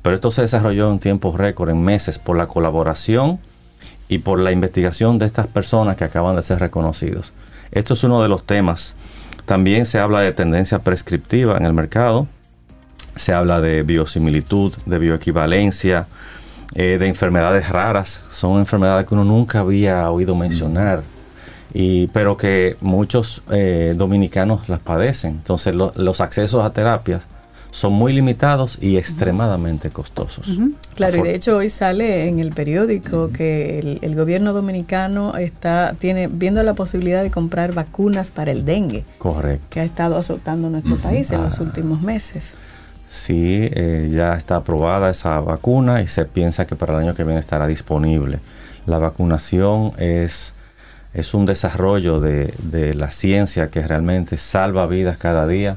[0.02, 3.40] Pero esto se desarrolló en tiempo récord, en meses, por la colaboración
[4.08, 7.32] y por la investigación de estas personas que acaban de ser reconocidos.
[7.72, 8.94] Esto es uno de los temas.
[9.44, 12.26] También se habla de tendencia prescriptiva en el mercado.
[13.16, 16.06] Se habla de biosimilitud, de bioequivalencia,
[16.74, 18.22] eh, de enfermedades raras.
[18.30, 21.02] Son enfermedades que uno nunca había oído mencionar.
[21.74, 25.32] Y, pero que muchos eh, dominicanos las padecen.
[25.32, 27.22] Entonces lo- los accesos a terapias
[27.70, 30.58] son muy limitados y extremadamente costosos.
[30.94, 35.94] Claro, y de hecho hoy sale en el periódico que el, el gobierno dominicano está
[35.98, 39.66] tiene viendo la posibilidad de comprar vacunas para el dengue, Correcto.
[39.68, 41.62] que ha estado azotando nuestro país en los Ah.
[41.62, 42.56] últimos meses.
[43.06, 47.24] Sí, eh, ya está aprobada esa vacuna y se piensa que para el año que
[47.24, 48.38] viene estará disponible.
[48.86, 50.54] La vacunación es,
[51.18, 55.76] es un desarrollo de, de la ciencia que realmente salva vidas cada día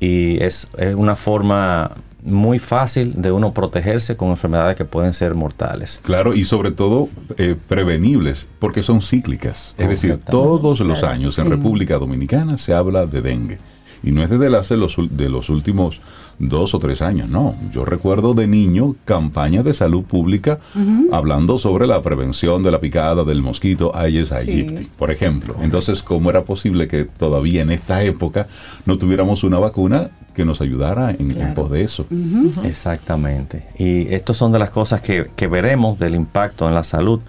[0.00, 5.34] y es, es una forma muy fácil de uno protegerse con enfermedades que pueden ser
[5.34, 6.00] mortales.
[6.02, 9.74] Claro, y sobre todo eh, prevenibles, porque son cíclicas.
[9.78, 11.50] Es decir, todos los años en.
[11.50, 13.58] República Dominicana se habla de dengue.
[14.02, 16.00] Y no es desde hace los, de los últimos
[16.38, 17.54] dos o tres años, no.
[17.72, 20.58] Yo recuerdo de niño campañas de salud pública
[21.12, 25.54] hablando sobre la prevención de la picada del mosquito Aedes aegypti, por ejemplo.
[25.62, 28.46] Entonces, ¿cómo era posible que todavía en esta época
[28.84, 32.06] no tuviéramos una vacuna que nos ayudara en, en pos de eso?
[32.64, 33.66] Exactamente.
[33.78, 37.20] Y estas son de las cosas que, que veremos del impacto en la salud.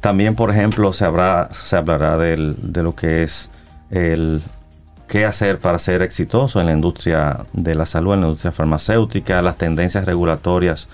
[0.00, 3.48] También, por ejemplo, se, habrá, se hablará del- de lo que es
[3.90, 4.42] el
[5.12, 9.42] qué hacer para ser exitoso en la industria de la salud, en la industria farmacéutica,
[9.42, 10.88] las tendencias regulatorias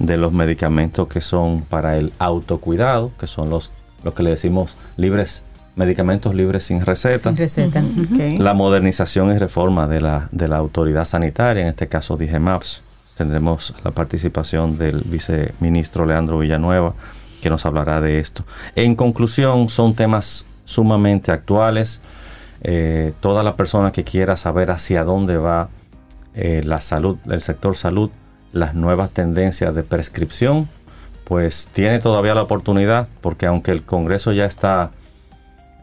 [0.00, 3.70] de los medicamentos que son para el autocuidado, que son los,
[4.02, 5.44] lo que le decimos libres,
[5.76, 7.28] medicamentos libres sin receta.
[7.28, 7.80] Sin receta.
[8.38, 12.82] La modernización y reforma de la, de la autoridad sanitaria, en este caso DIGEMAPS.
[13.16, 16.94] Tendremos la participación del viceministro Leandro Villanueva,
[17.40, 18.44] que nos hablará de esto.
[18.74, 22.00] En conclusión, son temas sumamente actuales.
[22.62, 25.70] Eh, toda la persona que quiera saber hacia dónde va
[26.34, 28.10] eh, la salud, el sector salud,
[28.52, 30.68] las nuevas tendencias de prescripción,
[31.24, 34.92] pues tiene todavía la oportunidad, porque aunque el Congreso ya está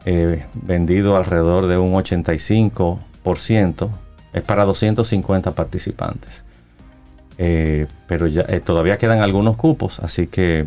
[0.06, 3.90] eh, vendido alrededor de un 85%,
[4.34, 6.44] es para 250 participantes.
[7.38, 8.28] Eh, pero
[8.64, 10.66] todavía quedan algunos cupos, así que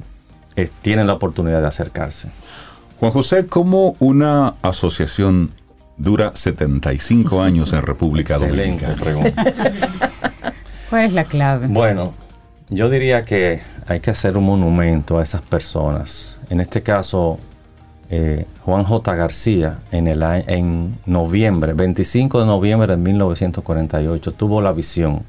[0.83, 2.29] tienen la oportunidad de acercarse.
[2.99, 5.53] Juan José, ¿cómo una asociación
[6.01, 9.33] dura 75 años en República Excelente Dominicana?
[9.35, 9.45] pregunta.
[10.91, 11.67] ¿Cuál es la clave?
[11.69, 12.15] Bueno,
[12.71, 16.39] yo diría que hay que hacer un monumento a esas personas.
[16.49, 17.39] En este caso,
[18.09, 19.15] eh, Juan J.
[19.15, 25.23] García, en, el, en noviembre, 25 de noviembre de 1948, tuvo la visión,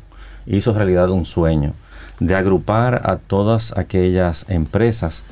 [0.46, 1.74] hizo realidad un sueño
[2.20, 5.24] de agrupar a todas aquellas empresas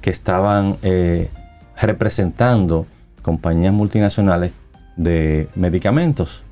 [0.00, 1.30] que estaban eh,
[1.76, 2.86] representando
[3.22, 4.52] compañías multinacionales
[4.96, 6.42] de medicamentos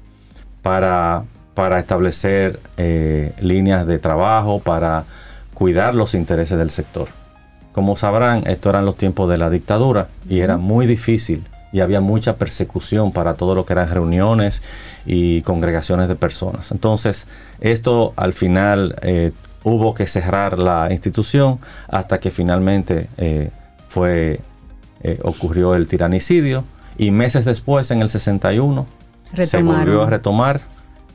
[0.62, 1.24] para,
[1.54, 5.04] para establecer eh, líneas de trabajo, para
[5.54, 7.08] cuidar los intereses del sector.
[7.72, 12.00] Como sabrán, estos eran los tiempos de la dictadura y era muy difícil y había
[12.00, 14.62] mucha persecución para todo lo que eran reuniones
[15.06, 16.70] y congregaciones de personas.
[16.70, 17.26] Entonces,
[17.60, 19.32] esto al final eh,
[19.64, 21.58] hubo que cerrar la institución
[21.88, 23.50] hasta que finalmente eh,
[23.88, 24.40] fue,
[25.02, 26.64] eh, ocurrió el tiranicidio
[27.02, 28.86] y meses después, en el 61,
[29.40, 30.60] se volvió a retomar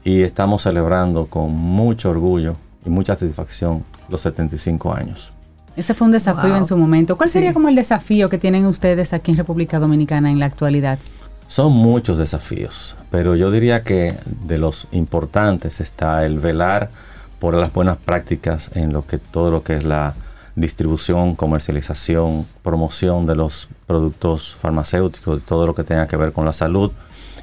[0.03, 5.31] y estamos celebrando con mucho orgullo y mucha satisfacción los 75 años.
[5.77, 7.15] Ese fue un desafío en su momento.
[7.15, 10.99] ¿Cuál sería como el desafío que tienen ustedes aquí en República Dominicana en la actualidad?
[11.47, 16.89] Son muchos desafíos, pero yo diría que de los importantes está el velar
[17.39, 20.15] por las buenas prácticas en lo que todo lo que es la
[20.57, 26.45] distribución, comercialización, promoción de los productos farmacéuticos, de todo lo que tenga que ver con
[26.45, 26.91] la salud,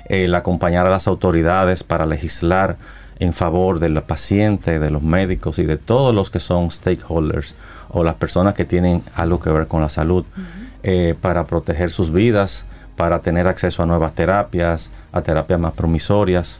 [0.08, 2.76] el acompañar a las autoridades para legislar
[3.20, 7.54] en favor del paciente, de los médicos y de todos los que son stakeholders
[7.88, 10.24] o las personas que tienen algo que ver con la salud,
[10.82, 12.66] eh, para proteger sus vidas,
[12.96, 16.58] para tener acceso a nuevas terapias, a terapias más promisorias.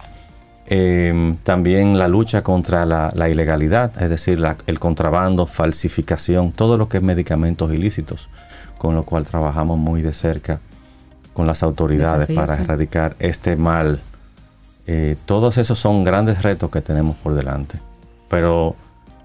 [0.67, 6.99] Em, también la lucha contra la, ilegalidad, es decir, el contrabando, falsificación, todo lo que
[6.99, 8.31] es medicamentos ilícitos,
[8.79, 10.61] con lo cual trabajamos muy de cerca
[11.35, 14.01] con las autoridades para erradicar este mal.
[14.87, 17.79] Eh, todos esos son grandes retos que tenemos por delante,
[18.31, 18.75] pero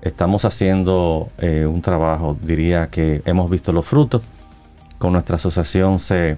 [0.02, 4.24] estamos haciendo eh, un trabajo, diría que hemos visto los frutos.
[4.98, 6.38] Con nuestra asociación se,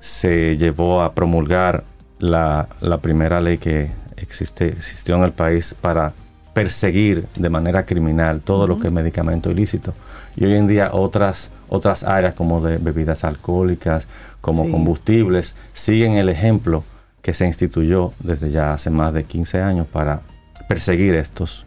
[0.00, 1.84] se llevó a promulgar
[2.18, 6.12] la, la primera ley que existe, existió en el país para
[6.52, 9.94] perseguir de manera criminal todo lo que es medicamento ilícito.
[10.36, 14.06] Y hoy en día otras, otras áreas como de bebidas alcohólicas,
[14.40, 16.84] como combustibles, siguen el ejemplo
[17.22, 20.22] que se instituyó desde ya hace más de 15 años para
[20.68, 21.66] perseguir estos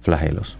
[0.00, 0.58] flagelos.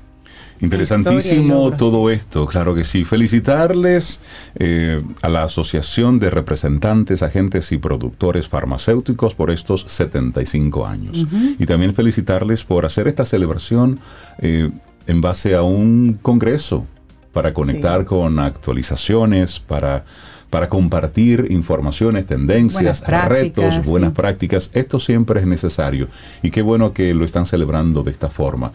[0.60, 3.04] Interesantísimo todo esto, claro que sí.
[3.04, 4.20] Felicitarles
[4.58, 11.26] eh, a la Asociación de Representantes, Agentes y Productores Farmacéuticos por estos 75 años.
[11.58, 14.00] Y también felicitarles por hacer esta celebración
[14.38, 14.70] eh,
[15.06, 16.86] en base a un congreso
[17.32, 20.04] para conectar con actualizaciones, para
[20.50, 24.70] para compartir informaciones, tendencias, retos, buenas prácticas.
[24.74, 26.08] Esto siempre es necesario
[26.42, 28.72] y qué bueno que lo están celebrando de esta forma.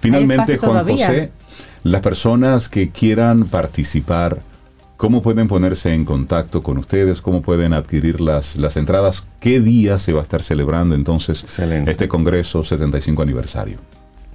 [0.00, 1.30] Finalmente, Juan José,
[1.82, 4.40] las personas que quieran participar,
[4.96, 7.20] ¿cómo pueden ponerse en contacto con ustedes?
[7.20, 9.26] ¿Cómo pueden adquirir las, las entradas?
[9.40, 11.44] ¿Qué día se va a estar celebrando entonces
[11.86, 13.78] este Congreso 75 aniversario?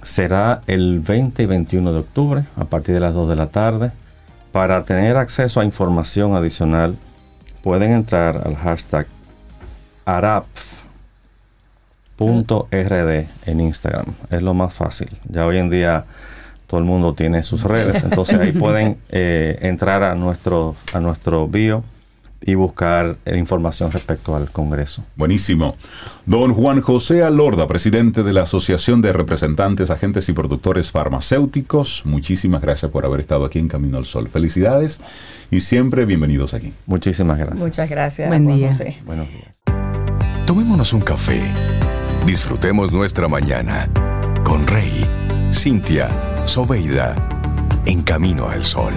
[0.02, 3.92] Será el 20 y 21 de octubre a partir de las 2 de la tarde.
[4.52, 6.96] Para tener acceso a información adicional,
[7.62, 9.06] pueden entrar al hashtag
[10.04, 10.75] arapf
[12.18, 14.06] .rd en Instagram.
[14.30, 15.08] Es lo más fácil.
[15.28, 16.04] Ya hoy en día
[16.66, 21.46] todo el mundo tiene sus redes, entonces ahí pueden eh, entrar a nuestro, a nuestro
[21.46, 21.84] bio
[22.40, 25.04] y buscar información respecto al Congreso.
[25.16, 25.76] Buenísimo.
[26.26, 32.62] Don Juan José Alorda, presidente de la Asociación de Representantes, Agentes y Productores Farmacéuticos, muchísimas
[32.62, 34.28] gracias por haber estado aquí en Camino al Sol.
[34.28, 35.00] Felicidades
[35.50, 36.72] y siempre bienvenidos aquí.
[36.86, 37.60] Muchísimas gracias.
[37.60, 38.28] Muchas gracias.
[38.28, 38.76] Buen día.
[39.04, 39.56] Buenos días.
[40.46, 41.42] Tomémonos un café
[42.26, 43.88] Disfrutemos nuestra mañana
[44.42, 45.06] con Rey,
[45.52, 46.08] Cintia,
[46.44, 47.14] Soveida,
[47.86, 48.92] en camino al sol.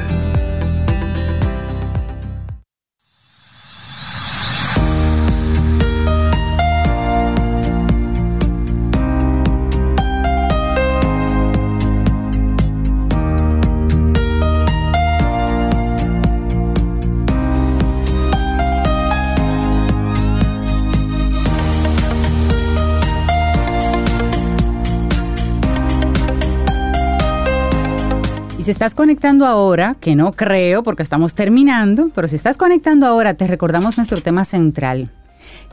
[28.70, 33.34] Si estás conectando ahora, que no creo porque estamos terminando, pero si estás conectando ahora,
[33.34, 35.10] te recordamos nuestro tema central,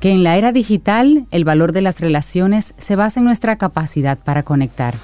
[0.01, 4.17] que en la era digital el valor de las relaciones se basa en nuestra capacidad
[4.17, 4.95] para conectar.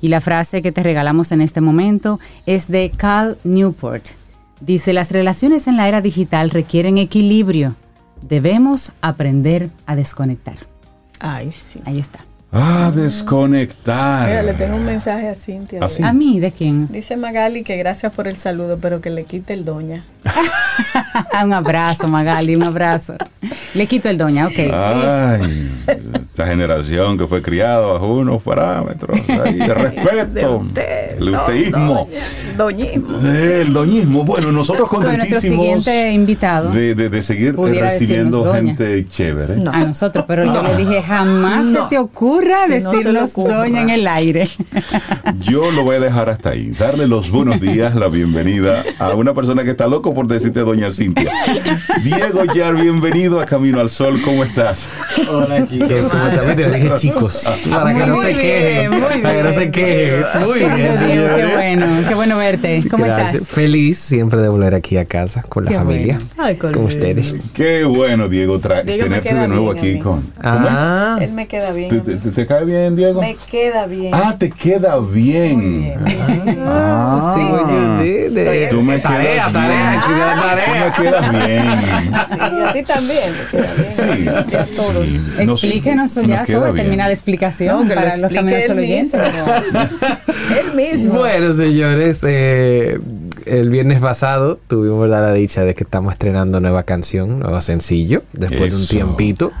[0.00, 4.06] Y la frase que te regalamos en este momento es de Cal Newport.
[4.62, 7.74] Dice, las relaciones en la era digital requieren equilibrio.
[8.22, 10.56] Debemos aprender a desconectar.
[11.20, 11.78] Ay, sí.
[11.84, 12.20] Ahí está.
[12.50, 14.26] A desconectar.
[14.26, 15.80] Mira, le tengo un mensaje a Cintia.
[15.82, 16.02] ¿Ah, sí?
[16.02, 16.40] ¿A mí?
[16.40, 16.88] ¿De quién?
[16.90, 20.06] Dice Magali que gracias por el saludo, pero que le quite el doña.
[21.44, 23.16] un abrazo, Magali, un abrazo.
[23.74, 24.58] Le quito el doña, ok.
[24.72, 25.70] Ay,
[26.22, 30.24] esta generación que fue criada bajo unos parámetros ahí de respeto.
[30.32, 32.06] De usted, el no, doña,
[32.56, 33.18] doñismo.
[33.28, 34.24] El doñismo.
[34.24, 38.56] Bueno, nosotros Bueno, contentísimos siguiente invitado de, de- de seguir eh, recibiendo doña.
[38.58, 39.56] gente chévere.
[39.56, 39.70] No.
[39.70, 41.82] a nosotros, pero yo le dije, jamás No.
[41.84, 41.98] se te
[42.38, 44.48] ocurra Que le decirnos doña en el aire.
[45.40, 46.70] Yo lo voy a dejar hasta ahí.
[46.70, 50.90] Darle los buenos días, la bienvenida a una persona que está loco por decirte doña
[50.90, 51.30] Cintia.
[52.02, 54.20] Diego Yar, bienvenido a Camino al Sol.
[54.22, 54.86] ¿Cómo estás?
[55.30, 56.46] Hola chicos, ¿cómo están?
[56.46, 60.24] Mentira, dije chicos, para que no se quejen, muy para que no se bien, quejen.
[60.46, 62.84] Muy bien, Diego, qué bueno, qué bueno verte.
[62.90, 63.34] ¿Cómo Gracias.
[63.34, 63.48] estás?
[63.48, 66.48] Feliz siempre de volver aquí a casa con la Qué familia, bueno.
[66.48, 67.36] Ay, con ustedes.
[67.54, 70.32] Qué bueno, Diego, tenerte de nuevo bien aquí con.
[70.42, 71.88] Ah, Él me queda bien.
[71.88, 72.27] ¿Te, a mí.
[72.30, 73.20] Te- te cae bien, Diego?
[73.20, 74.14] Me queda bien.
[74.14, 75.56] Ah, te queda bien.
[75.58, 75.78] Muy
[76.44, 76.58] bien.
[76.66, 80.02] Ah, sí, oye, de, de- Tú me tarea, quedas tarea, bien.
[80.40, 80.64] tarea.
[80.64, 82.12] Tú me quedas bien.
[82.28, 83.94] Sí, a ti también te queda bien.
[84.50, 84.56] Sí.
[84.56, 85.08] A todos.
[85.08, 85.44] Sí.
[85.44, 86.76] Nos- Explíquenos nos ya sobre bien.
[86.84, 89.20] termina la explicación No, que lo para los él solo oyentes.
[90.58, 91.14] Él mismo.
[91.14, 92.98] Bueno, señores, eh,
[93.46, 98.70] el viernes pasado tuvimos la dicha de que estamos estrenando nueva canción, nuevo sencillo, después
[98.70, 98.90] de un Eso.
[98.94, 99.52] tiempito.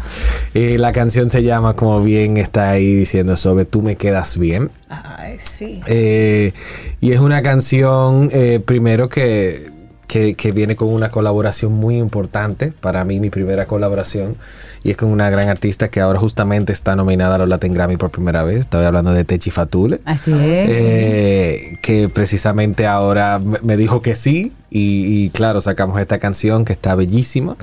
[0.54, 4.70] Eh, la canción se llama, como bien está ahí diciendo, sobre Tú me quedas bien.
[4.88, 5.80] Ay, sí.
[5.86, 6.52] Eh,
[7.00, 9.70] y es una canción, eh, primero que,
[10.06, 14.36] que, que viene con una colaboración muy importante, para mí mi primera colaboración,
[14.82, 17.96] y es con una gran artista que ahora justamente está nominada a los Latin Grammy
[17.96, 20.00] por primera vez, estoy hablando de Techi Fatule.
[20.04, 20.68] Así es.
[20.70, 26.72] Eh, que precisamente ahora me dijo que sí y, y claro, sacamos esta canción que
[26.72, 27.56] está bellísima.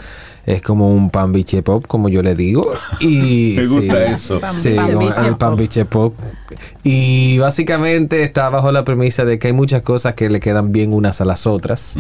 [0.45, 2.72] Es como un pan biche pop, como yo le digo.
[2.99, 4.41] Y Me gusta sí, eso.
[4.53, 6.13] Sí, Pan como biche el pan biche pop.
[6.84, 10.93] Y básicamente está bajo la premisa de que hay muchas cosas que le quedan bien
[10.93, 11.95] unas a las otras.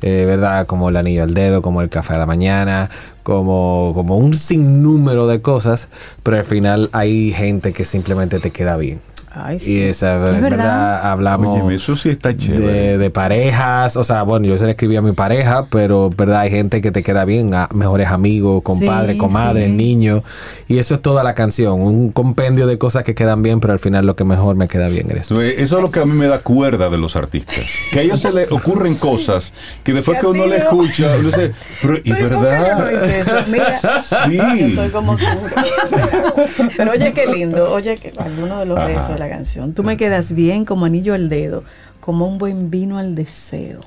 [0.00, 0.66] Eh, ¿Verdad?
[0.66, 2.88] Como el anillo al dedo, como el café a la mañana,
[3.22, 5.88] como, como un sinnúmero de cosas.
[6.22, 9.00] Pero al final hay gente que simplemente te queda bien.
[9.36, 10.40] Ay, Y esa, Es ¿verdad?
[10.42, 11.10] verdad.
[11.10, 12.98] Hablamos Óyeme, eso sí está de, chévere.
[12.98, 16.50] de parejas, o sea, bueno, yo se le escribí a mi pareja, pero verdad hay
[16.50, 19.72] gente que te queda bien, a mejores amigos, compadres, Sí, comadres, sí.
[19.72, 20.22] niños,
[20.68, 23.78] y eso es toda la canción, un compendio de cosas que quedan bien, pero al
[23.80, 25.40] final lo que mejor me queda bien eres tú.
[25.40, 27.64] Eso es eso es lo que a mí me da cuerda de los artistas.
[27.90, 29.52] Que a ellos se les ocurren cosas
[29.82, 31.52] que después que uno le escucha, uno dice,
[31.82, 33.18] pero ¿y Pero ¿y por qué yo no hice verdad?
[33.18, 33.50] eso?
[33.50, 33.80] Mira,
[34.24, 34.60] Sí.
[34.70, 35.24] yo soy como tú.
[36.76, 38.94] Pero oye qué lindo, oye que alguno de los de
[39.24, 39.72] la canción.
[39.72, 41.64] Tú me quedas bien como anillo al dedo,
[42.00, 43.80] como un buen vino al deseo,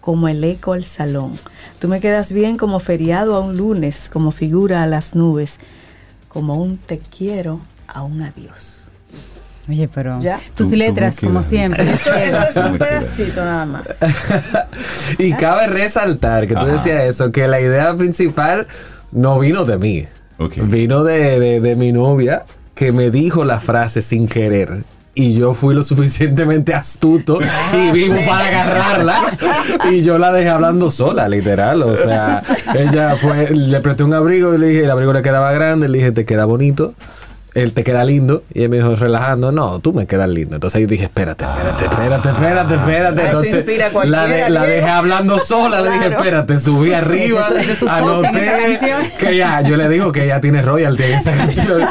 [0.00, 1.32] como el eco al salón.
[1.78, 5.60] Tú me quedas bien como feriado a un lunes, como figura a las nubes,
[6.28, 8.80] como un te quiero a un adiós.
[9.68, 10.36] Oye, pero Ya.
[10.38, 11.82] tus Tú- tú me letras, como siempre.
[11.90, 13.84] Eso, eso es un pedacito nada más.
[15.18, 16.72] Y cabe resaltar que tú Ajá.
[16.72, 18.66] decías eso, que la idea principal
[19.12, 20.06] no vino de mí,
[20.38, 20.56] Ok.
[20.64, 22.44] vino de, de- de mi novia
[22.74, 24.82] que me dijo la frase sin querer.
[25.16, 27.38] Y yo fui lo suficientemente astuto
[27.72, 29.20] y vivo para agarrarla.
[29.90, 31.82] Y yo la dejé hablando sola, literal.
[31.82, 32.42] O sea,
[32.74, 35.98] ella fue, le presté un abrigo y le dije, el abrigo le quedaba grande, le
[35.98, 36.94] dije, te queda bonito.
[37.54, 38.42] Él te queda lindo.
[38.52, 40.56] Y él me dijo, relajando, no, tú me quedas lindo.
[40.56, 43.22] Entonces yo dije, espérate, espérate, espérate, espérate, espérate.
[43.22, 45.80] Ah, Entonces inspira la, de- dejé hablando sola.
[45.80, 47.48] Le dije, espérate, subí arriba,
[47.88, 48.78] anoté
[49.18, 51.82] que ya, yo le digo que ella tiene royalty en esa canción.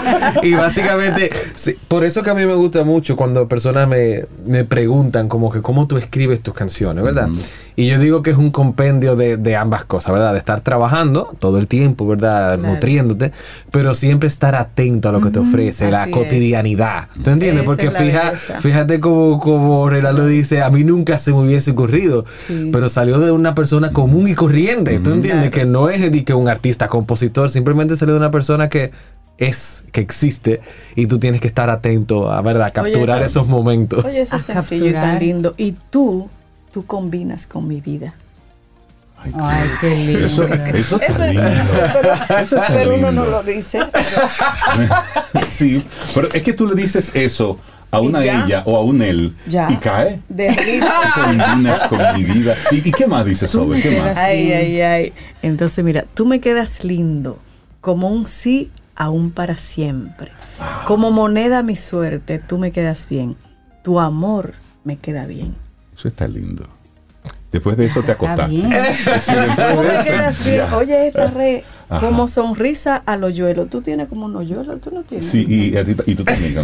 [0.41, 4.63] Y básicamente, sí, por eso que a mí me gusta mucho cuando personas me, me
[4.65, 7.29] preguntan como que cómo tú escribes tus canciones, ¿verdad?
[7.75, 10.33] Y yo digo que es un compendio de, de ambas cosas, ¿verdad?
[10.33, 12.59] De estar trabajando todo el tiempo, ¿verdad?
[12.59, 12.73] Claro.
[12.73, 13.31] Nutriéndote,
[13.71, 16.17] pero siempre estar atento a lo que te ofrece, la así es.
[16.17, 17.07] cotidianidad.
[17.23, 17.63] ¿Tú entiendes?
[17.63, 22.25] Esa Porque fija, fíjate como, como Renaldo dice, a mí nunca se me hubiese ocurrido,
[22.47, 22.69] Sí.
[22.71, 24.99] pero salió de una persona común y corriente.
[24.99, 25.49] ¿Tú entiendes?
[25.49, 25.65] Claro.
[25.67, 28.91] Que no es que un artista, compositor, simplemente salió de una persona que
[29.37, 30.61] es, que existe
[30.95, 32.71] y tú tienes que estar atento a, ¿verdad?
[32.73, 34.05] Capturar eso- esos momentos.
[34.05, 35.53] Oye, eso es sencillo y tan lindo.
[35.57, 36.29] Y tú,
[36.71, 38.13] tú combinas con mi vida.
[39.41, 40.25] Ay, qué lindo.
[40.25, 41.51] Eso, eso Eso es lindo.
[42.27, 43.79] pero, Eso pero uno no lo dice.
[45.47, 45.83] Sí,
[46.15, 47.59] pero es que tú le dices eso
[47.91, 48.45] a ¿Y una ya?
[48.45, 49.69] ella o a un él Ya.
[49.71, 50.19] y cae.
[50.29, 50.85] Derrito.
[51.15, 52.55] Combinas con mi vida.
[52.71, 53.81] ¿Y, y qué más dices sobre?
[53.81, 54.17] ¿Qué más?
[54.17, 55.13] Ay, ay, ay.
[55.41, 57.37] Entonces, mira, tú me quedas lindo,
[57.81, 60.31] como un sí aún para siempre.
[60.87, 63.35] Como moneda a mi suerte, tú me quedas bien.
[63.83, 65.55] Tu amor me queda bien.
[65.95, 66.67] Eso está lindo.
[67.53, 68.55] Después de eso te acostaste.
[70.75, 72.05] Oye, esta re, Ajá.
[72.07, 73.67] como sonrisa al hoyuelo.
[73.67, 75.27] Tú tienes como un hoyuelo, tú no tienes.
[75.27, 76.55] Sí, y, a ti- y tú también.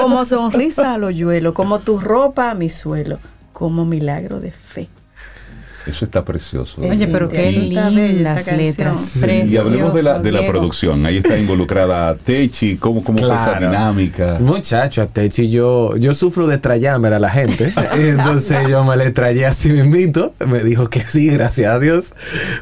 [0.00, 3.18] Como sonrisa al hoyuelo, como tu ropa a mi suelo,
[3.52, 4.88] como milagro de fe.
[5.86, 6.80] Eso está precioso.
[6.80, 8.56] Oye, pero qué lindas canción.
[8.56, 9.00] letras.
[9.00, 11.04] Sí, y hablemos de la, de la producción.
[11.06, 12.76] Ahí está involucrada Techi.
[12.76, 13.70] ¿Cómo, cómo fue esa Claro.
[13.70, 14.38] dinámica?
[14.40, 17.72] Muchacho, Techi, yo, yo sufro de trayámer a la gente.
[17.98, 20.34] Entonces yo me le trayé así mismito.
[20.46, 22.14] Me dijo que sí, gracias a Dios.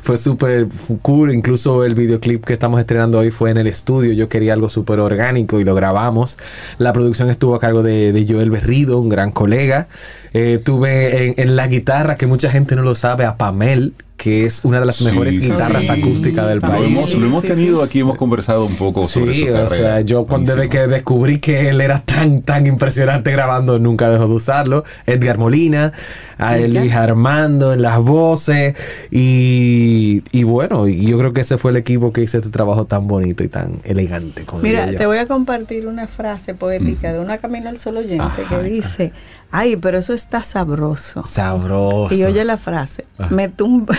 [0.02, 0.66] Fue súper
[1.02, 1.32] cool.
[1.32, 4.12] Incluso el videoclip que estamos estrenando hoy fue en el estudio.
[4.12, 6.38] Yo quería algo súper orgánico y lo grabamos.
[6.78, 9.88] La producción estuvo a cargo de, de Joel Berrido, un gran colega.
[10.34, 14.44] Eh, tuve en, en la guitarra, que mucha gente no lo sabe, a Pamel, que
[14.46, 15.90] es una de las mejores sí, guitarras sí.
[15.90, 16.86] acústicas del Lo país.
[16.86, 19.52] hemos, lo hemos Sí, tenido sí, aquí, hemos conversado un poco sobre Sí, su o
[19.52, 19.68] carrera.
[19.68, 24.26] sea, yo cuando desde que descubrí que él era tan, tan impresionante grabando, nunca dejó
[24.28, 24.84] de usarlo.
[25.06, 25.92] Edgar Molina,
[26.38, 26.82] a Edgar.
[26.82, 28.74] Luis Armando en las voces.
[29.10, 32.84] Y, y bueno, y yo creo que ese fue el equipo que hizo este trabajo
[32.86, 34.44] tan bonito y tan elegante.
[34.62, 38.62] Mira, te voy a compartir una frase poética de una Camino al Sol oyente que
[38.62, 39.12] dice,
[39.56, 41.24] ay, pero eso está sabroso.
[41.24, 42.12] Sabroso.
[42.12, 43.96] Y oye la frase, me, tumba-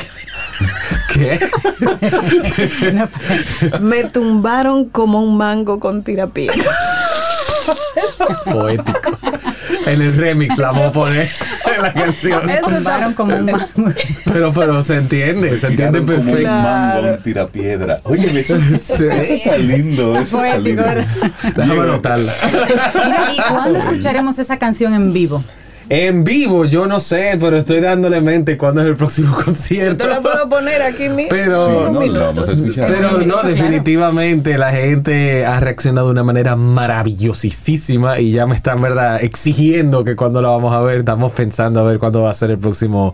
[1.14, 1.40] ¿Qué?
[3.80, 6.68] me tumbaron como un mango con tirapiedras.
[8.44, 9.18] Poético.
[9.88, 11.30] En el remix la vamos a poner
[11.76, 12.50] en la canción.
[12.50, 13.92] Eso Tumbaron como un mango.
[14.26, 16.52] Pero, pero se entiende, se entiende Tiraron como un perfecto.
[16.52, 18.00] mango, un tirapiedra.
[18.04, 19.06] Oye, eso, Sí.
[19.06, 20.18] eso está lindo.
[20.20, 20.60] Eso está.
[21.56, 22.34] Déjame anotarla.
[22.94, 25.44] Mira, ¿y cuándo escucharemos esa canción en vivo?
[25.88, 30.08] En vivo, yo no sé, pero estoy dándole mente cuándo es el próximo concierto.
[30.08, 31.30] Te lo puedo poner aquí mismo.
[31.30, 32.88] Pero- Sí, no.
[32.88, 38.82] Pero no, definitivamente la gente ha reaccionado de una manera maravillosísima y ya me están,
[38.82, 42.34] verdad, exigiendo que cuando la vamos a ver, estamos pensando a ver cuándo va a
[42.34, 43.14] ser el próximo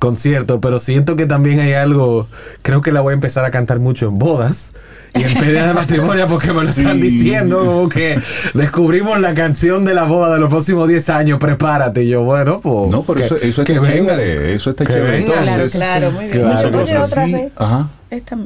[0.00, 2.26] concierto, pero siento que también hay algo,
[2.62, 4.72] creo que la voy a empezar a cantar mucho en bodas
[5.14, 7.00] y en peleas de matrimonio porque me lo están Sí.
[7.02, 8.20] diciendo, como que
[8.54, 12.04] descubrimos la canción de la boda de los próximos 10 años, prepárate.
[12.04, 12.90] Y yo, bueno, pues...
[12.90, 14.16] No, pero que- eso, eso que está venga.
[14.16, 14.54] chévere.
[14.54, 15.18] Eso está Que chévere.
[15.18, 15.32] venga.
[15.32, 16.38] Claro, Entonces, claro, muy bien.
[16.38, 16.70] Claro.
[16.70, 17.52] Nosotros otra así- vez.
[17.56, 17.88] Ajá.
[18.10, 18.36] Esta-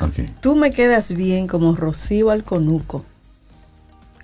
[0.00, 0.30] Ok.
[0.40, 3.04] Tú me quedas bien como rocío al conuco,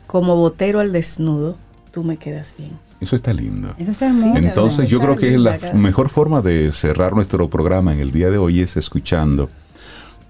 [0.07, 1.57] como botero al desnudo,
[1.91, 2.73] tú me quedas bien.
[3.01, 3.75] Eso está lindo.
[3.77, 4.37] Eso está hermoso.
[4.39, 8.31] Entonces yo creo que linda, la mejor forma de cerrar nuestro programa en el día
[8.31, 9.51] de hoy es escuchando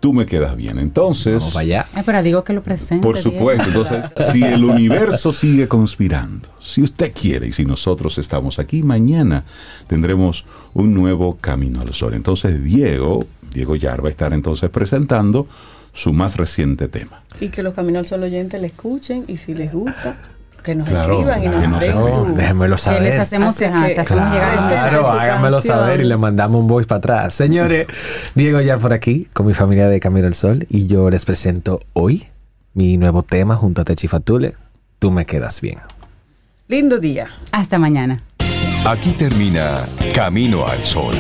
[0.06, 0.78] Tú me quedas bien.
[0.78, 1.88] Entonces, Vamos allá.
[1.92, 3.04] Ay, pero digo que lo presente.
[3.04, 8.60] por supuesto, entonces si el universo sigue conspirando, si usted quiere y si nosotros estamos
[8.60, 9.44] aquí, mañana
[9.88, 12.14] tendremos un nuevo Camino al Sol.
[12.14, 15.48] Entonces Diego, Diego Yar va a estar entonces presentando
[15.92, 17.24] su más reciente tema.
[17.40, 20.20] Y que los Caminos al Sol oyentes le escuchen y si les gusta,
[20.66, 22.34] que nos Claro, escriban y nos den su...
[22.34, 23.02] Déjenmelo Que saber.
[23.02, 24.68] les hacemos, ajá, que- te hacemos llegar Claro.
[25.00, 27.34] Claro, háganmelo saber y le mandamos un voice para atrás.
[27.34, 27.86] Señores,
[28.34, 31.80] Diego ya por aquí con mi familia de Camino al Sol y yo les presento
[31.92, 32.26] hoy
[32.74, 34.54] mi nuevo tema junto a Techi Fatule.
[34.98, 35.78] Tú me quedas bien.
[36.68, 37.28] Lindo día.
[37.52, 38.20] Hasta mañana.
[38.84, 41.14] Aquí termina Camino al Sol.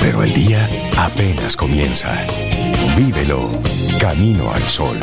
[0.00, 0.68] Pero el día
[0.98, 2.26] apenas comienza.
[2.96, 3.50] Vívelo
[4.00, 4.98] Camino al Sol.